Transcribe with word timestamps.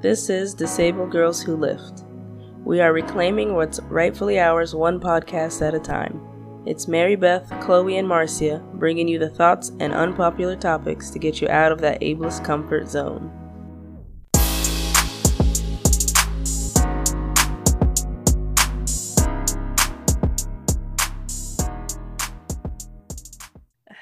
This 0.00 0.30
is 0.30 0.54
Disabled 0.54 1.10
Girls 1.10 1.42
Who 1.42 1.56
Lift. 1.56 2.04
We 2.64 2.80
are 2.80 2.92
reclaiming 2.92 3.54
what's 3.54 3.80
rightfully 3.80 4.38
ours 4.38 4.72
one 4.72 5.00
podcast 5.00 5.60
at 5.60 5.74
a 5.74 5.80
time. 5.80 6.20
It's 6.66 6.86
Marybeth, 6.86 7.60
Chloe, 7.60 7.96
and 7.96 8.06
Marcia 8.06 8.62
bringing 8.74 9.08
you 9.08 9.18
the 9.18 9.28
thoughts 9.28 9.72
and 9.80 9.92
unpopular 9.92 10.54
topics 10.54 11.10
to 11.10 11.18
get 11.18 11.40
you 11.40 11.48
out 11.48 11.72
of 11.72 11.80
that 11.80 12.00
ableist 12.00 12.44
comfort 12.44 12.88
zone. 12.88 13.28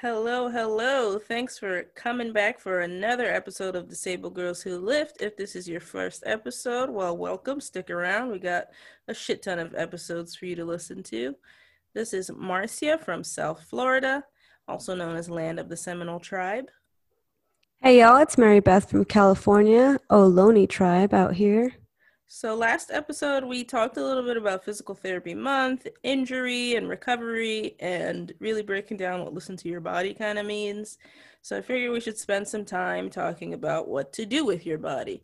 Hello, 0.09 0.49
hello. 0.49 1.19
Thanks 1.19 1.59
for 1.59 1.83
coming 1.97 2.33
back 2.33 2.61
for 2.61 2.83
another 2.83 3.25
episode 3.25 3.75
of 3.75 3.89
Disabled 3.89 4.35
Girls 4.35 4.63
Who 4.63 4.79
Lift. 4.79 5.21
If 5.21 5.37
this 5.37 5.57
is 5.57 5.69
your 5.69 5.81
first 5.81 6.23
episode, 6.25 6.91
well, 6.91 7.17
welcome. 7.17 7.61
Stick 7.61 7.91
around. 7.91 8.31
We 8.31 8.39
got 8.39 8.67
a 9.09 9.15
shit 9.15 9.43
ton 9.43 9.59
of 9.59 9.75
episodes 9.75 10.37
for 10.37 10.47
you 10.47 10.55
to 10.55 10.65
listen 10.65 11.03
to. 11.03 11.35
This 11.93 12.15
is 12.15 12.31
Marcia 12.31 12.99
from 12.99 13.25
South 13.25 13.65
Florida, 13.65 14.23
also 14.69 14.95
known 14.95 15.17
as 15.17 15.29
Land 15.29 15.59
of 15.59 15.69
the 15.69 15.77
Seminole 15.77 16.21
Tribe. 16.21 16.67
Hey, 17.83 17.99
y'all. 17.99 18.23
It's 18.23 18.37
Marybeth 18.37 18.89
from 18.89 19.07
California, 19.07 19.99
Ohlone 20.09 20.69
Tribe 20.69 21.15
out 21.15 21.35
here. 21.35 21.73
So, 22.29 22.57
last 22.57 22.91
episode, 22.91 23.45
we 23.45 23.63
talked 23.63 23.97
a 23.97 24.05
little 24.05 24.25
bit 24.25 24.37
about 24.37 24.65
Physical 24.65 24.97
Therapy 24.97 25.33
Month, 25.33 25.87
injury 26.03 26.75
and 26.75 26.89
recovery, 26.89 27.77
and 27.79 28.35
really 28.41 28.63
breaking 28.63 28.97
down 28.97 29.23
what 29.23 29.33
listen 29.33 29.57
to 29.59 29.69
your 29.69 29.81
body 29.81 30.13
kind 30.13 30.37
of 30.37 30.45
means. 30.45 30.99
So, 31.43 31.57
I 31.57 31.61
figured 31.61 31.93
we 31.93 32.01
should 32.01 32.19
spend 32.19 32.49
some 32.49 32.65
time 32.65 33.11
talking 33.11 33.55
about 33.55 33.87
what 33.87 34.13
to 34.15 34.27
do 34.27 34.45
with 34.45 34.67
your 34.67 34.79
body. 34.79 35.23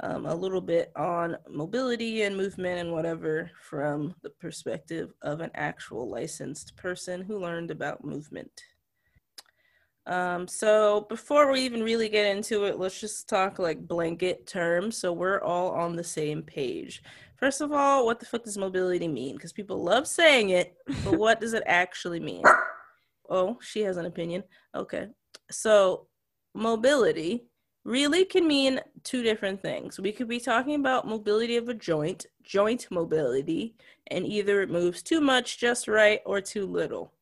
Um, 0.00 0.26
a 0.26 0.34
little 0.34 0.60
bit 0.60 0.92
on 0.94 1.38
mobility 1.48 2.22
and 2.22 2.36
movement 2.36 2.80
and 2.80 2.92
whatever 2.92 3.50
from 3.62 4.14
the 4.22 4.30
perspective 4.30 5.14
of 5.22 5.40
an 5.40 5.50
actual 5.54 6.10
licensed 6.10 6.76
person 6.76 7.22
who 7.22 7.38
learned 7.38 7.70
about 7.70 8.04
movement. 8.04 8.62
Um, 10.06 10.48
so 10.48 11.06
before 11.08 11.50
we 11.52 11.60
even 11.60 11.82
really 11.82 12.08
get 12.08 12.34
into 12.34 12.64
it, 12.64 12.78
let's 12.78 13.00
just 13.00 13.28
talk 13.28 13.58
like 13.58 13.86
blanket 13.86 14.46
terms 14.46 14.96
so 14.96 15.12
we're 15.12 15.40
all 15.40 15.70
on 15.70 15.94
the 15.94 16.04
same 16.04 16.42
page. 16.42 17.02
First 17.36 17.60
of 17.60 17.72
all, 17.72 18.04
what 18.04 18.20
the 18.20 18.26
fuck 18.26 18.44
does 18.44 18.58
mobility 18.58 19.08
mean? 19.08 19.36
Because 19.36 19.52
people 19.52 19.82
love 19.82 20.06
saying 20.06 20.50
it, 20.50 20.74
but 21.04 21.18
what 21.18 21.40
does 21.40 21.54
it 21.54 21.62
actually 21.66 22.20
mean? 22.20 22.44
Oh, 23.28 23.58
she 23.60 23.80
has 23.80 23.96
an 23.96 24.06
opinion. 24.06 24.42
Okay. 24.74 25.06
So 25.50 26.06
mobility 26.54 27.44
really 27.84 28.24
can 28.24 28.46
mean 28.46 28.80
two 29.02 29.22
different 29.22 29.60
things. 29.60 29.98
We 29.98 30.12
could 30.12 30.28
be 30.28 30.38
talking 30.38 30.76
about 30.76 31.08
mobility 31.08 31.56
of 31.56 31.68
a 31.68 31.74
joint, 31.74 32.26
joint 32.42 32.86
mobility, 32.90 33.74
and 34.08 34.26
either 34.26 34.62
it 34.62 34.70
moves 34.70 35.02
too 35.02 35.20
much, 35.20 35.58
just 35.58 35.88
right, 35.88 36.20
or 36.24 36.40
too 36.40 36.66
little. 36.66 37.12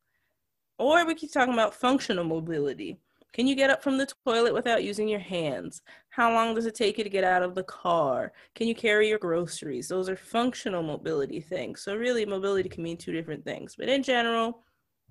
Or 0.81 1.05
we 1.05 1.15
keep 1.15 1.31
talking 1.31 1.53
about 1.53 1.75
functional 1.75 2.25
mobility. 2.25 2.97
Can 3.35 3.47
you 3.47 3.55
get 3.55 3.69
up 3.69 3.83
from 3.83 3.99
the 3.99 4.09
toilet 4.25 4.55
without 4.55 4.83
using 4.83 5.09
your 5.09 5.21
hands? 5.21 5.83
How 6.09 6.33
long 6.33 6.55
does 6.55 6.65
it 6.65 6.75
take 6.75 6.97
you 6.97 7.05
to 7.05 7.11
get 7.11 7.23
out 7.23 7.43
of 7.43 7.55
the 7.55 7.65
car? 7.65 8.33
Can 8.55 8.67
you 8.67 8.75
carry 8.75 9.07
your 9.07 9.19
groceries? 9.19 9.89
Those 9.89 10.09
are 10.09 10.17
functional 10.17 10.83
mobility 10.83 11.39
things. 11.39 11.83
So, 11.83 11.95
really, 11.95 12.25
mobility 12.25 12.71
can 12.71 12.83
mean 12.83 12.97
two 12.97 13.13
different 13.13 13.45
things. 13.45 13.77
But 13.77 13.91
in 13.91 14.03
general, 14.03 14.65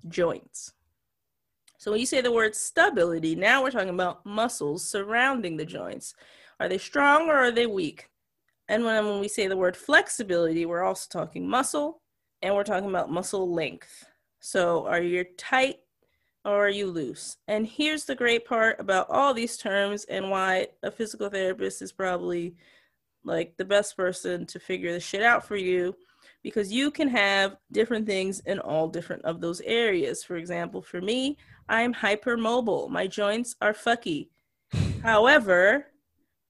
joints. 0.08 0.72
So, 1.78 1.92
when 1.92 2.00
you 2.00 2.06
say 2.06 2.20
the 2.20 2.32
word 2.32 2.56
stability, 2.56 3.36
now 3.36 3.62
we're 3.62 3.70
talking 3.70 3.90
about 3.90 4.26
muscles 4.26 4.84
surrounding 4.84 5.56
the 5.56 5.64
joints. 5.64 6.14
Are 6.58 6.68
they 6.68 6.78
strong 6.78 7.28
or 7.28 7.36
are 7.36 7.52
they 7.52 7.66
weak? 7.66 8.08
And 8.68 8.84
when, 8.84 9.06
when 9.06 9.20
we 9.20 9.28
say 9.28 9.46
the 9.46 9.56
word 9.56 9.76
flexibility, 9.76 10.66
we're 10.66 10.82
also 10.82 11.06
talking 11.08 11.48
muscle 11.48 12.02
and 12.42 12.56
we're 12.56 12.64
talking 12.64 12.88
about 12.88 13.12
muscle 13.12 13.48
length. 13.48 14.09
So, 14.40 14.86
are 14.86 15.02
you 15.02 15.24
tight 15.36 15.76
or 16.44 16.66
are 16.66 16.70
you 16.70 16.86
loose? 16.86 17.36
And 17.46 17.66
here's 17.66 18.04
the 18.04 18.14
great 18.14 18.46
part 18.46 18.80
about 18.80 19.10
all 19.10 19.34
these 19.34 19.56
terms 19.56 20.04
and 20.04 20.30
why 20.30 20.68
a 20.82 20.90
physical 20.90 21.28
therapist 21.28 21.82
is 21.82 21.92
probably 21.92 22.56
like 23.22 23.56
the 23.56 23.64
best 23.64 23.96
person 23.96 24.46
to 24.46 24.58
figure 24.58 24.92
this 24.92 25.04
shit 25.04 25.22
out 25.22 25.46
for 25.46 25.56
you 25.56 25.94
because 26.42 26.72
you 26.72 26.90
can 26.90 27.08
have 27.08 27.56
different 27.70 28.06
things 28.06 28.40
in 28.40 28.58
all 28.58 28.88
different 28.88 29.22
of 29.24 29.40
those 29.40 29.60
areas. 29.60 30.24
For 30.24 30.36
example, 30.36 30.80
for 30.80 31.00
me, 31.00 31.36
I'm 31.68 31.92
hypermobile. 31.92 32.88
My 32.88 33.06
joints 33.06 33.56
are 33.60 33.74
fucky. 33.74 34.28
However, 35.02 35.86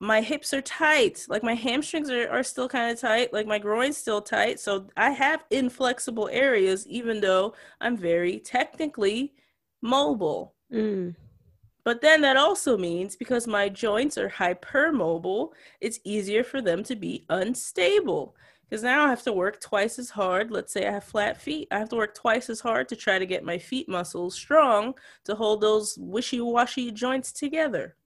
my 0.03 0.23
hips 0.23 0.55
are 0.55 0.63
tight 0.63 1.27
like 1.29 1.43
my 1.43 1.55
hamstrings 1.55 2.11
are, 2.11 2.29
are 2.31 2.43
still 2.43 2.69
kind 2.69 2.91
of 2.91 2.99
tight 2.99 3.33
like 3.35 3.47
my 3.47 3.59
groin's 3.59 3.99
still 3.99 4.23
tight 4.23 4.59
so 4.59 4.87
i 4.97 5.11
have 5.11 5.45
inflexible 5.51 6.29
areas 6.33 6.87
even 6.89 7.21
though 7.21 7.55
i'm 7.81 7.97
very 7.97 8.41
technically 8.41 9.35
mobile. 9.83 10.55
Mm. 10.73 11.15
but 11.85 12.01
then 12.01 12.23
that 12.23 12.37
also 12.37 12.79
means 12.79 13.15
because 13.15 13.47
my 13.47 13.69
joints 13.69 14.17
are 14.17 14.31
hypermobile 14.31 15.51
it's 15.81 16.01
easier 16.05 16.43
for 16.43 16.61
them 16.63 16.83
to 16.85 16.97
be 16.97 17.27
unstable. 17.29 18.35
Because 18.69 18.85
now 18.85 19.05
i 19.05 19.09
have 19.09 19.25
to 19.25 19.33
work 19.33 19.61
twice 19.61 19.99
as 19.99 20.11
hard. 20.11 20.53
Let's 20.53 20.73
say 20.73 20.87
i 20.87 20.93
have 20.93 21.03
flat 21.03 21.43
feet. 21.43 21.67
I 21.73 21.79
have 21.79 21.89
to 21.89 21.97
work 21.97 22.15
twice 22.15 22.49
as 22.49 22.61
hard 22.61 22.89
to 22.91 22.97
try 22.97 23.19
to 23.19 23.27
get 23.27 23.43
my 23.43 23.59
feet 23.59 23.89
muscles 23.89 24.37
strong 24.37 24.95
to 25.25 25.35
hold 25.35 25.61
those 25.61 25.99
wishy-washy 25.99 26.93
joints 26.93 27.33
together 27.33 27.97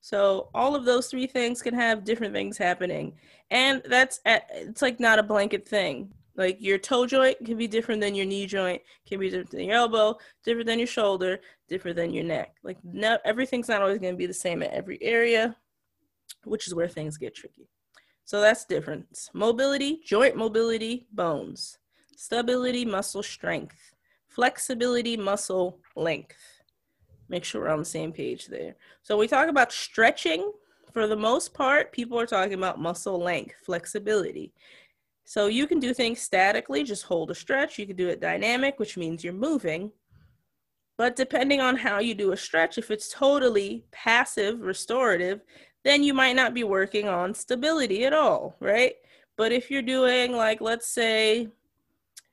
so 0.00 0.50
all 0.54 0.74
of 0.74 0.84
those 0.84 1.08
three 1.08 1.26
things 1.26 1.62
can 1.62 1.74
have 1.74 2.04
different 2.04 2.32
things 2.32 2.56
happening. 2.56 3.14
And 3.50 3.82
that's 3.86 4.20
at, 4.24 4.48
it's 4.52 4.82
like 4.82 5.00
not 5.00 5.18
a 5.18 5.22
blanket 5.22 5.66
thing. 5.66 6.12
Like 6.36 6.58
your 6.60 6.78
toe 6.78 7.06
joint 7.06 7.44
can 7.44 7.56
be 7.56 7.66
different 7.66 8.00
than 8.00 8.14
your 8.14 8.26
knee 8.26 8.46
joint, 8.46 8.82
can 9.06 9.18
be 9.18 9.30
different 9.30 9.50
than 9.50 9.64
your 9.64 9.76
elbow, 9.76 10.18
different 10.44 10.66
than 10.66 10.78
your 10.78 10.86
shoulder, 10.86 11.40
different 11.68 11.96
than 11.96 12.12
your 12.12 12.24
neck. 12.24 12.54
Like 12.62 12.78
no, 12.84 13.18
everything's 13.24 13.68
not 13.68 13.80
always 13.80 13.98
going 13.98 14.12
to 14.12 14.18
be 14.18 14.26
the 14.26 14.34
same 14.34 14.62
at 14.62 14.72
every 14.72 15.02
area, 15.02 15.56
which 16.44 16.66
is 16.66 16.74
where 16.74 16.88
things 16.88 17.16
get 17.16 17.34
tricky. 17.34 17.68
So 18.26 18.40
that's 18.40 18.64
different. 18.64 19.30
Mobility, 19.32 20.00
joint 20.04 20.36
mobility, 20.36 21.06
bones. 21.12 21.78
Stability, 22.16 22.84
muscle 22.84 23.22
strength. 23.22 23.94
Flexibility, 24.28 25.16
muscle 25.16 25.78
length 25.94 26.55
make 27.28 27.44
sure 27.44 27.62
we're 27.62 27.68
on 27.68 27.78
the 27.78 27.84
same 27.84 28.12
page 28.12 28.46
there. 28.46 28.76
So 29.02 29.16
we 29.16 29.28
talk 29.28 29.48
about 29.48 29.72
stretching. 29.72 30.52
For 30.92 31.06
the 31.06 31.16
most 31.16 31.52
part, 31.52 31.92
people 31.92 32.18
are 32.18 32.26
talking 32.26 32.54
about 32.54 32.80
muscle 32.80 33.18
length, 33.18 33.56
flexibility. 33.64 34.52
So 35.24 35.48
you 35.48 35.66
can 35.66 35.78
do 35.78 35.92
things 35.92 36.20
statically, 36.20 36.84
just 36.84 37.04
hold 37.04 37.30
a 37.30 37.34
stretch. 37.34 37.78
You 37.78 37.86
can 37.86 37.96
do 37.96 38.08
it 38.08 38.20
dynamic, 38.20 38.78
which 38.78 38.96
means 38.96 39.22
you're 39.22 39.32
moving. 39.32 39.90
But 40.96 41.16
depending 41.16 41.60
on 41.60 41.76
how 41.76 41.98
you 41.98 42.14
do 42.14 42.32
a 42.32 42.36
stretch, 42.36 42.78
if 42.78 42.90
it's 42.90 43.10
totally 43.10 43.84
passive, 43.92 44.60
restorative, 44.60 45.40
then 45.84 46.02
you 46.02 46.14
might 46.14 46.36
not 46.36 46.54
be 46.54 46.64
working 46.64 47.08
on 47.08 47.34
stability 47.34 48.06
at 48.06 48.14
all, 48.14 48.56
right? 48.60 48.94
But 49.36 49.52
if 49.52 49.70
you're 49.70 49.82
doing, 49.82 50.32
like, 50.32 50.60
let's 50.62 50.88
say, 50.88 51.48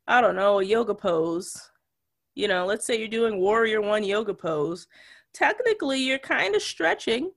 I 0.08 0.22
don't 0.22 0.38
know, 0.38 0.60
a 0.60 0.64
yoga 0.64 0.96
pose, 0.96 1.70
you 2.36 2.48
know, 2.48 2.66
let's 2.66 2.86
say 2.86 2.98
you're 2.98 3.08
doing 3.08 3.40
warrior 3.40 3.82
one 3.82 4.04
yoga 4.04 4.34
pose, 4.34 4.88
technically 5.34 6.00
you're 6.00 6.20
kind 6.20 6.56
of 6.56 6.62
stretching 6.62 7.32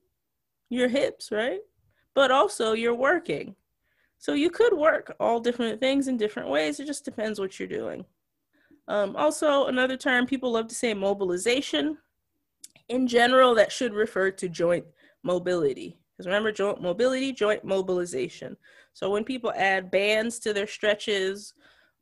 your 0.69 0.87
hips, 0.87 1.31
right? 1.31 1.61
But 2.13 2.31
also 2.31 2.73
you're 2.73 2.95
working. 2.95 3.55
So 4.17 4.33
you 4.33 4.49
could 4.49 4.75
work 4.75 5.15
all 5.19 5.39
different 5.39 5.79
things 5.79 6.07
in 6.07 6.17
different 6.17 6.49
ways. 6.49 6.79
It 6.79 6.87
just 6.87 7.05
depends 7.05 7.39
what 7.39 7.59
you're 7.59 7.67
doing. 7.67 8.05
Um, 8.87 9.15
also, 9.15 9.67
another 9.67 9.97
term 9.97 10.25
people 10.25 10.51
love 10.51 10.67
to 10.69 10.75
say 10.75 10.93
mobilization. 10.93 11.97
In 12.89 13.05
general, 13.05 13.53
that 13.55 13.71
should 13.71 13.93
refer 13.93 14.31
to 14.31 14.49
joint 14.49 14.85
mobility. 15.23 15.99
Because 16.13 16.25
remember, 16.25 16.51
joint 16.51 16.81
mobility, 16.81 17.31
joint 17.31 17.63
mobilization. 17.63 18.57
So 18.93 19.11
when 19.11 19.23
people 19.23 19.53
add 19.55 19.91
bands 19.91 20.39
to 20.39 20.53
their 20.53 20.65
stretches 20.65 21.53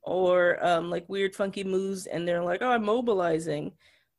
or 0.05 0.63
um, 0.65 0.89
like 0.89 1.07
weird 1.09 1.35
funky 1.35 1.63
moves 1.63 2.05
and 2.05 2.27
they're 2.27 2.43
like 2.43 2.61
oh 2.61 2.71
i'm 2.71 2.85
mobilizing. 2.85 3.71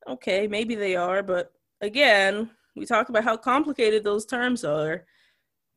Okay 0.09 0.47
maybe 0.47 0.75
they 0.75 0.97
are 0.97 1.23
but 1.23 1.53
again 1.81 2.51
we 2.77 2.85
talk 2.85 3.09
about 3.09 3.25
how 3.25 3.37
complicated 3.37 4.05
those 4.05 4.27
terms 4.27 4.65
are. 4.65 5.05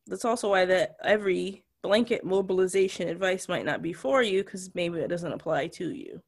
That's 0.06 0.24
also 0.24 0.50
why 0.50 0.66
that 0.66 0.96
every 1.02 1.64
blanket 1.82 2.24
mobilization 2.24 3.08
advice 3.08 3.48
might 3.48 3.64
not 3.64 3.82
be 3.82 3.92
for 3.92 4.22
you 4.22 4.44
because 4.44 4.74
maybe 4.74 4.98
it 4.98 5.08
doesn't 5.08 5.32
apply 5.32 5.68
to 5.68 5.92
you. 5.92 6.20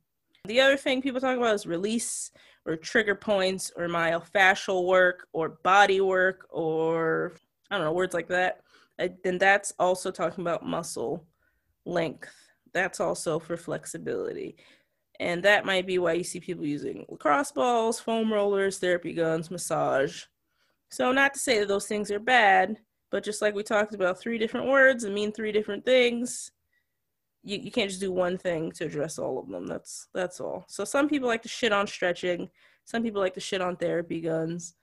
The 0.46 0.60
other 0.60 0.76
thing 0.76 1.02
people 1.02 1.20
talk 1.20 1.36
about 1.36 1.54
is 1.54 1.66
release 1.66 2.30
or 2.64 2.76
trigger 2.76 3.14
points 3.14 3.70
or 3.76 3.86
myofascial 3.86 4.86
work 4.86 5.28
or 5.32 5.50
body 5.62 6.00
work 6.00 6.46
or 6.50 7.34
i 7.70 7.76
don't 7.76 7.84
know 7.84 7.92
words 7.92 8.14
like 8.14 8.28
that. 8.28 8.62
Then 9.24 9.38
that's 9.38 9.72
also 9.78 10.10
talking 10.10 10.42
about 10.42 10.66
muscle 10.66 11.26
length 11.84 12.30
that's 12.74 13.00
also 13.00 13.38
for 13.38 13.56
flexibility. 13.56 14.56
And 15.20 15.42
that 15.44 15.64
might 15.66 15.86
be 15.86 15.98
why 15.98 16.14
you 16.14 16.24
see 16.24 16.40
people 16.40 16.66
using 16.66 17.04
lacrosse 17.08 17.52
balls, 17.52 18.00
foam 18.00 18.32
rollers, 18.32 18.78
therapy 18.78 19.12
guns, 19.12 19.50
massage. 19.50 20.24
So, 20.90 21.12
not 21.12 21.34
to 21.34 21.40
say 21.40 21.58
that 21.60 21.68
those 21.68 21.86
things 21.86 22.10
are 22.10 22.18
bad, 22.18 22.78
But 23.10 23.24
just 23.24 23.42
like 23.42 23.54
we 23.54 23.62
talked 23.62 23.94
about, 23.94 24.18
three 24.18 24.38
different 24.38 24.68
words 24.68 25.04
and 25.04 25.14
mean 25.14 25.32
three 25.32 25.52
different 25.52 25.84
things. 25.84 26.50
You, 27.44 27.58
you 27.58 27.70
can't 27.70 27.90
just 27.90 28.00
do 28.00 28.10
one 28.12 28.38
thing 28.38 28.72
to 28.72 28.86
address 28.86 29.18
all 29.18 29.38
of 29.38 29.48
them. 29.48 29.66
That's 29.66 30.08
that's 30.14 30.40
all. 30.40 30.64
So 30.68 30.84
some 30.84 31.08
people 31.08 31.28
like 31.28 31.42
to 31.42 31.48
shit 31.48 31.72
on 31.72 31.86
stretching. 31.86 32.48
Some 32.84 33.02
people 33.02 33.20
like 33.20 33.34
to 33.34 33.40
shit 33.40 33.60
on 33.60 33.76
therapy 33.76 34.20
guns. 34.20 34.74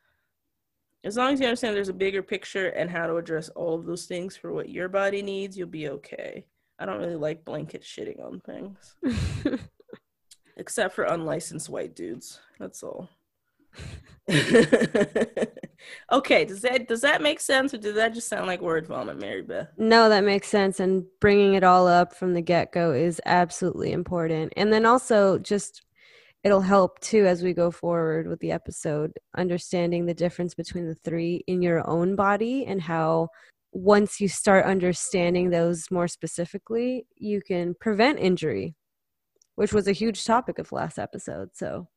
As 1.03 1.17
long 1.17 1.33
as 1.33 1.39
you 1.39 1.47
understand 1.47 1.75
there's 1.75 1.89
a 1.89 1.93
bigger 1.93 2.21
picture 2.21 2.67
and 2.69 2.89
how 2.89 3.07
to 3.07 3.15
address 3.17 3.49
all 3.49 3.73
of 3.75 3.85
those 3.85 4.05
things 4.05 4.35
for 4.37 4.53
what 4.53 4.69
your 4.69 4.89
body 4.89 5.21
needs, 5.21 5.57
you'll 5.57 5.67
be 5.69 5.89
okay. 5.89 6.45
I 6.79 6.85
don't 6.85 6.99
really 6.99 7.15
like 7.15 7.43
blanket 7.43 7.83
shitting 7.83 8.23
on 8.23 8.39
things. 8.39 8.95
Except 10.57 10.95
for 10.95 11.03
unlicensed 11.03 11.69
white 11.69 11.95
dudes. 11.95 12.39
That's 12.59 12.81
all. 12.83 13.09
okay, 16.11 16.45
does 16.45 16.61
that 16.61 16.87
does 16.87 17.01
that 17.01 17.21
make 17.21 17.39
sense 17.39 17.73
or 17.73 17.77
does 17.77 17.95
that 17.95 18.13
just 18.13 18.29
sound 18.29 18.47
like 18.47 18.61
word 18.61 18.85
vomit, 18.87 19.19
Marybeth? 19.19 19.69
No, 19.77 20.07
that 20.09 20.23
makes 20.23 20.47
sense. 20.47 20.79
And 20.79 21.05
bringing 21.19 21.55
it 21.55 21.63
all 21.63 21.87
up 21.87 22.15
from 22.15 22.33
the 22.33 22.41
get 22.41 22.71
go 22.71 22.91
is 22.91 23.19
absolutely 23.25 23.91
important. 23.91 24.53
And 24.55 24.71
then 24.71 24.85
also, 24.85 25.39
just 25.39 25.83
it'll 26.43 26.61
help 26.61 26.99
too 26.99 27.25
as 27.25 27.43
we 27.43 27.53
go 27.53 27.71
forward 27.71 28.27
with 28.27 28.39
the 28.39 28.51
episode, 28.51 29.11
understanding 29.35 30.05
the 30.05 30.13
difference 30.13 30.53
between 30.55 30.87
the 30.87 30.95
three 30.95 31.43
in 31.47 31.61
your 31.61 31.87
own 31.89 32.15
body 32.15 32.65
and 32.65 32.81
how 32.81 33.29
once 33.71 34.19
you 34.19 34.27
start 34.27 34.65
understanding 34.65 35.49
those 35.49 35.91
more 35.91 36.07
specifically, 36.07 37.05
you 37.15 37.41
can 37.41 37.75
prevent 37.79 38.19
injury, 38.19 38.75
which 39.55 39.73
was 39.73 39.87
a 39.87 39.91
huge 39.93 40.23
topic 40.25 40.59
of 40.59 40.71
last 40.71 40.97
episode. 40.97 41.49
So 41.53 41.87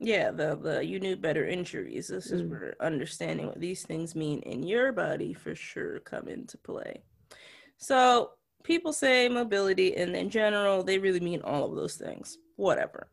yeah, 0.00 0.30
the 0.30 0.56
the 0.56 0.84
you 0.84 1.00
knew 1.00 1.16
better 1.16 1.46
injuries. 1.46 2.08
This 2.08 2.30
is 2.30 2.42
Mm. 2.42 2.50
where 2.50 2.76
understanding 2.80 3.46
what 3.46 3.60
these 3.60 3.84
things 3.84 4.14
mean 4.14 4.40
in 4.42 4.62
your 4.62 4.92
body 4.92 5.34
for 5.34 5.54
sure 5.54 6.00
come 6.00 6.28
into 6.28 6.56
play. 6.58 7.02
So 7.78 8.30
people 8.62 8.92
say 8.92 9.28
mobility, 9.28 9.96
and 9.96 10.14
in 10.16 10.30
general, 10.30 10.82
they 10.82 10.98
really 10.98 11.20
mean 11.20 11.42
all 11.42 11.64
of 11.68 11.76
those 11.76 11.96
things. 11.96 12.38
Whatever. 12.56 13.08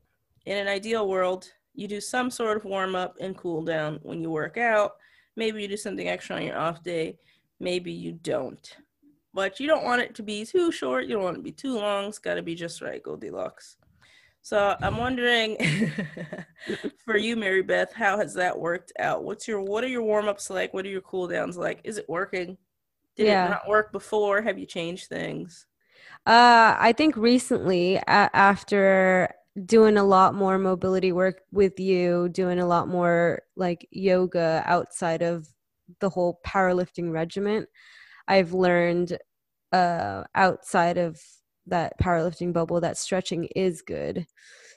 In 0.46 0.58
an 0.58 0.68
ideal 0.68 1.08
world, 1.08 1.52
you 1.74 1.88
do 1.88 2.00
some 2.00 2.30
sort 2.30 2.58
of 2.58 2.66
warm 2.66 2.96
up 2.96 3.18
and 3.20 3.38
cool 3.38 3.64
down 3.64 4.00
when 4.04 4.22
you 4.22 4.30
work 4.30 4.58
out. 4.58 4.94
Maybe 5.36 5.62
you 5.62 5.68
do 5.68 5.78
something 5.78 6.08
extra 6.08 6.38
on 6.38 6.44
your 6.44 6.58
off 6.58 6.84
day. 6.84 7.18
Maybe 7.60 7.92
you 7.92 8.14
don't. 8.14 8.76
But 9.34 9.60
you 9.60 9.68
don't 9.68 9.84
want 9.84 10.02
it 10.02 10.16
to 10.16 10.24
be 10.24 10.46
too 10.46 10.72
short. 10.72 11.06
You 11.06 11.16
don't 11.16 11.24
want 11.24 11.36
it 11.36 11.40
to 11.40 11.44
be 11.44 11.52
too 11.52 11.76
long. 11.78 12.06
It's 12.06 12.20
got 12.20 12.36
to 12.36 12.42
be 12.42 12.56
just 12.56 12.82
right, 12.82 13.04
Goldilocks. 13.04 13.78
So 14.42 14.76
I'm 14.82 14.98
wondering 14.98 15.58
for 17.06 17.18
you, 17.18 17.36
Marybeth, 17.36 17.92
how 17.94 18.18
has 18.18 18.34
that 18.36 18.58
worked 18.58 18.94
out? 19.00 19.24
What's 19.24 19.48
your 19.48 19.60
what 19.62 19.84
are 19.84 19.88
your 19.88 20.04
warm 20.04 20.28
ups 20.28 20.50
like? 20.50 20.74
What 20.74 20.86
are 20.86 20.90
your 20.90 21.02
cool 21.02 21.28
downs 21.28 21.58
like? 21.58 21.82
Is 21.84 21.98
it 21.98 22.08
working? 22.08 22.58
Did 23.16 23.28
Yeah. 23.28 23.48
it 23.48 23.50
not 23.50 23.68
work 23.68 23.92
before? 23.92 24.42
Have 24.42 24.60
you 24.60 24.66
changed 24.68 25.08
things? 25.08 25.66
Uh, 26.28 26.76
I 26.78 26.94
think 26.96 27.16
recently, 27.18 27.96
a- 27.96 28.02
after 28.08 29.34
doing 29.66 29.98
a 29.98 30.04
lot 30.04 30.36
more 30.36 30.58
mobility 30.60 31.12
work 31.12 31.42
with 31.52 31.80
you, 31.80 32.30
doing 32.30 32.60
a 32.60 32.68
lot 32.68 32.88
more 32.88 33.42
like 33.56 33.88
yoga 33.92 34.62
outside 34.66 35.22
of 35.24 35.48
the 36.00 36.10
whole 36.10 36.40
powerlifting 36.46 37.12
regiment, 37.12 37.68
I've 38.28 38.54
learned 38.54 39.18
uh, 39.72 40.24
outside 40.36 40.98
of 40.98 41.22
that 41.68 42.00
powerlifting 42.00 42.54
bubble 42.54 42.82
that 42.82 42.98
stretching 42.98 43.46
is 43.56 43.82
good. 43.82 44.28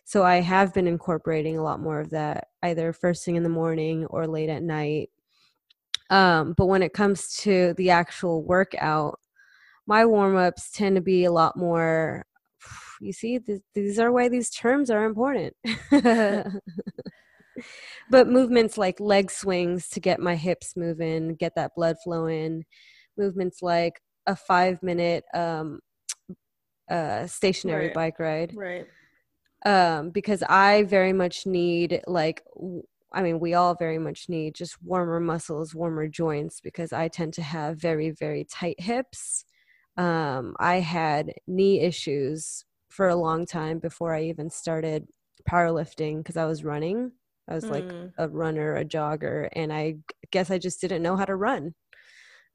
So 0.05 0.25
I 0.25 0.37
have 0.41 0.75
been 0.75 0.87
incorporating 0.87 1.59
a 1.59 1.63
lot 1.63 1.81
more 1.81 2.01
of 2.01 2.11
that 2.11 2.49
either 2.63 2.93
first 2.93 3.25
thing 3.25 3.37
in 3.37 3.43
the 3.43 3.49
morning 3.51 4.07
or 4.07 4.27
late 4.27 4.51
at 4.51 4.63
night. 4.63 5.11
Um, 6.11 6.55
but 6.57 6.67
when 6.67 6.83
it 6.83 6.93
comes 6.95 7.35
to 7.39 7.75
the 7.77 7.91
actual 7.91 8.43
workout, 8.43 9.21
my 9.87 10.07
warm 10.07 10.37
ups 10.37 10.71
tend 10.73 10.97
to 10.97 11.03
be 11.03 11.25
a 11.25 11.33
lot 11.33 11.57
more. 11.57 12.27
You 13.01 13.13
see, 13.13 13.39
th- 13.39 13.63
these 13.75 13.99
are 13.99 14.13
why 14.13 14.29
these 14.29 14.51
terms 14.51 14.91
are 14.91 15.05
important. 15.05 15.55
but 18.11 18.29
movements 18.29 18.79
like 18.79 19.01
leg 19.01 19.31
swings 19.31 19.89
to 19.91 20.01
get 20.01 20.21
my 20.21 20.37
hips 20.37 20.77
moving, 20.77 21.35
get 21.37 21.55
that 21.57 21.73
blood 21.77 21.97
flowing, 22.05 22.65
movements 23.17 23.63
like 23.63 24.01
a 24.27 24.37
five 24.37 24.83
minute 24.83 25.25
um, 25.35 25.81
uh, 26.91 27.27
stationary 27.27 27.89
Right. 27.89 27.95
bike 27.95 28.19
ride 28.19 28.57
Right. 28.57 28.87
um, 29.65 30.11
because 30.11 30.43
I 30.49 30.85
very 30.85 31.13
much 31.13 31.47
need 31.47 32.01
like 32.07 32.43
w- 32.55 32.83
I 33.13 33.23
mean 33.23 33.41
we 33.41 33.55
all 33.55 33.75
very 33.75 33.99
much 33.99 34.29
need 34.29 34.55
just 34.55 34.81
warmer 34.83 35.21
muscles, 35.21 35.75
warmer 35.75 36.09
joints 36.09 36.61
because 36.61 36.93
I 36.93 37.09
tend 37.09 37.35
to 37.35 37.43
have 37.43 37.81
very 37.81 38.11
very 38.11 38.45
tight 38.45 38.81
hips. 38.81 39.45
Um, 39.97 40.55
I 40.61 40.77
had 40.81 41.35
knee 41.47 41.81
issues 41.81 42.65
for 42.89 43.09
a 43.09 43.17
long 43.17 43.47
time 43.47 43.79
before 43.81 44.15
I 44.15 44.25
even 44.25 44.51
started 44.51 45.09
powerlifting 45.51 46.19
because 46.19 46.37
I 46.37 46.47
was 46.47 46.65
running. 46.65 47.13
I 47.49 47.55
was 47.55 47.71
like 47.71 47.85
Mm. 47.85 48.13
a 48.19 48.29
runner, 48.29 48.77
a 48.77 48.85
jogger, 48.85 49.49
and 49.55 49.73
I 49.73 49.97
guess 50.31 50.51
I 50.51 50.59
just 50.59 50.81
didn't 50.81 51.03
know 51.03 51.17
how 51.17 51.25
to 51.25 51.37
run. 51.37 51.75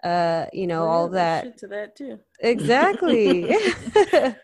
Uh, 0.04 0.46
you 0.54 0.68
know, 0.68 0.84
Oh, 0.84 0.88
all 0.90 1.10
that 1.10 1.58
to 1.58 1.68
that 1.68 1.96
too. 1.96 2.20
exactly 2.42 3.56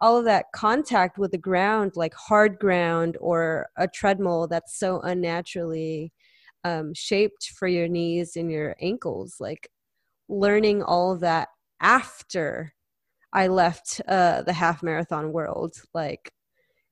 all 0.00 0.16
of 0.16 0.24
that 0.24 0.46
contact 0.54 1.18
with 1.18 1.30
the 1.32 1.38
ground 1.38 1.92
like 1.96 2.14
hard 2.14 2.58
ground 2.58 3.16
or 3.20 3.68
a 3.76 3.88
treadmill 3.88 4.46
that's 4.46 4.78
so 4.78 5.00
unnaturally 5.00 6.12
um, 6.64 6.92
shaped 6.94 7.50
for 7.58 7.68
your 7.68 7.88
knees 7.88 8.36
and 8.36 8.50
your 8.50 8.74
ankles 8.80 9.36
like 9.40 9.68
learning 10.28 10.82
all 10.82 11.12
of 11.12 11.20
that 11.20 11.48
after 11.80 12.72
i 13.32 13.46
left 13.46 14.00
uh, 14.08 14.42
the 14.42 14.52
half 14.52 14.82
marathon 14.82 15.32
world 15.32 15.74
like 15.94 16.32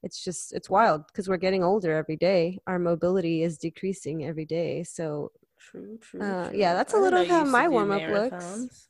it's 0.04 0.22
just 0.22 0.52
it's 0.52 0.70
wild 0.70 1.06
because 1.08 1.28
we're 1.28 1.36
getting 1.36 1.64
older 1.64 1.92
every 1.96 2.16
day 2.16 2.58
our 2.66 2.78
mobility 2.78 3.42
is 3.42 3.58
decreasing 3.58 4.24
every 4.24 4.44
day 4.44 4.82
so 4.84 5.30
True, 5.58 5.98
true. 5.98 6.20
Uh, 6.20 6.50
true. 6.50 6.58
yeah, 6.58 6.74
that's 6.74 6.92
a 6.92 6.98
little 6.98 7.24
how 7.24 7.42
my 7.44 7.68
warm-up 7.68 8.02
looks. 8.10 8.88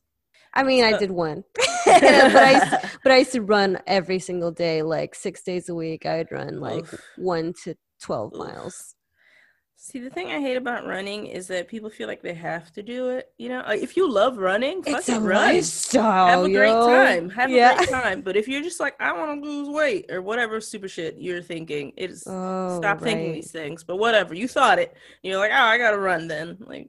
i 0.55 0.63
mean 0.65 0.85
i 0.85 0.97
did 0.99 1.11
one 1.11 1.45
but 1.87 2.05
i 2.37 2.53
used 2.53 2.85
but 3.05 3.13
I 3.13 3.19
used 3.19 3.33
to 3.33 3.43
run 3.43 3.79
every 3.87 4.19
single 4.19 4.51
day, 4.51 4.83
like 4.83 5.15
six 5.15 5.43
days 5.43 5.69
a 5.69 5.75
week. 5.75 6.07
I'd 6.07 6.33
run 6.33 6.59
like 6.59 6.85
Oof. 6.85 7.01
one 7.19 7.53
to 7.65 7.77
12 8.03 8.33
Oof. 8.33 8.39
miles. 8.39 8.95
See, 9.87 9.99
the 10.01 10.09
thing 10.09 10.29
I 10.33 10.41
hate 10.41 10.57
about 10.57 10.87
running 10.87 11.27
is 11.27 11.47
that 11.49 11.69
people 11.69 11.91
feel 11.91 12.09
like 12.09 12.23
they 12.23 12.33
have 12.33 12.73
to 12.73 12.83
do 12.83 13.11
it. 13.11 13.31
You 13.37 13.51
know, 13.51 13.63
like, 13.67 13.83
if 13.83 13.99
you 13.99 14.11
love 14.11 14.39
running, 14.39 14.83
It's 14.87 15.11
a 15.11 15.21
run. 15.21 15.57
lifestyle. 15.57 16.27
Have 16.27 16.45
a 16.47 16.49
great 16.51 16.71
time. 16.71 17.29
Have 17.29 17.51
Yeah. 17.51 17.75
a 17.75 17.77
great 17.77 17.89
time. 17.91 18.23
But 18.23 18.35
if 18.35 18.49
you're 18.49 18.63
just 18.63 18.81
like, 18.81 18.95
I 18.99 19.13
want 19.13 19.43
to 19.43 19.47
lose 19.47 19.69
weight 19.69 20.07
or 20.11 20.23
whatever 20.23 20.59
stupid 20.63 20.91
shit 20.91 21.17
you're 21.19 21.43
thinking, 21.43 21.93
it 21.99 22.11
is 22.11 22.25
Oh, 22.27 22.79
stop 22.79 23.03
thinking 23.03 23.35
these 23.35 23.51
things. 23.53 23.85
But 23.85 23.97
whatever, 23.99 24.33
you 24.33 24.49
thought 24.49 24.79
it. 24.79 24.97
You're 25.23 25.37
like, 25.37 25.51
oh, 25.53 25.55
I 25.63 25.77
gotta 25.77 25.99
run 25.99 26.29
then. 26.29 26.57
Like, 26.61 26.89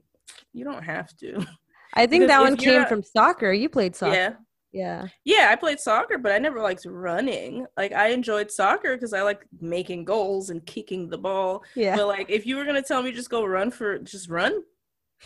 you 0.54 0.64
don't 0.64 0.82
have 0.82 1.14
to. 1.18 1.44
I 1.92 2.06
think 2.06 2.22
Because 2.22 2.28
that 2.28 2.40
one 2.40 2.56
came 2.56 2.78
not- 2.80 2.88
from 2.88 3.02
soccer. 3.02 3.52
You 3.52 3.68
played 3.68 3.94
soccer. 3.94 4.14
Yeah. 4.14 4.32
Yeah. 4.72 5.06
Yeah, 5.24 5.48
I 5.50 5.56
played 5.56 5.80
soccer, 5.80 6.18
but 6.18 6.32
I 6.32 6.38
never 6.38 6.60
liked 6.60 6.84
running. 6.86 7.66
Like 7.76 7.92
I 7.92 8.08
enjoyed 8.08 8.50
soccer 8.50 8.94
because 8.94 9.12
I 9.12 9.22
like 9.22 9.46
making 9.60 10.04
goals 10.04 10.50
and 10.50 10.64
kicking 10.66 11.08
the 11.08 11.18
ball. 11.18 11.64
Yeah. 11.74 11.96
But 11.96 12.08
like 12.08 12.30
if 12.30 12.44
you 12.46 12.56
were 12.56 12.64
gonna 12.64 12.82
tell 12.82 13.02
me 13.02 13.12
just 13.12 13.30
go 13.30 13.44
run 13.44 13.70
for 13.70 13.98
just 13.98 14.28
run, 14.28 14.62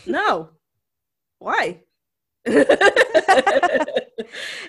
no. 0.05 0.51
Why? 1.39 1.81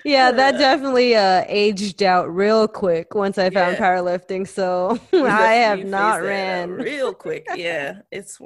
Yeah, 0.03 0.31
that 0.31 0.51
definitely 0.57 1.15
uh, 1.15 1.45
aged 1.47 2.03
out 2.03 2.33
real 2.33 2.67
quick 2.67 3.15
once 3.15 3.37
I 3.37 3.49
found 3.49 3.77
Yeah. 3.77 3.81
powerlifting. 3.81 4.47
So 4.47 4.99
I 5.13 5.53
have 5.53 5.79
not 5.85 6.15
ran. 6.21 6.71
real 6.71 7.13
quick. 7.13 7.45
Yeah, 7.55 7.99
it's 8.11 8.37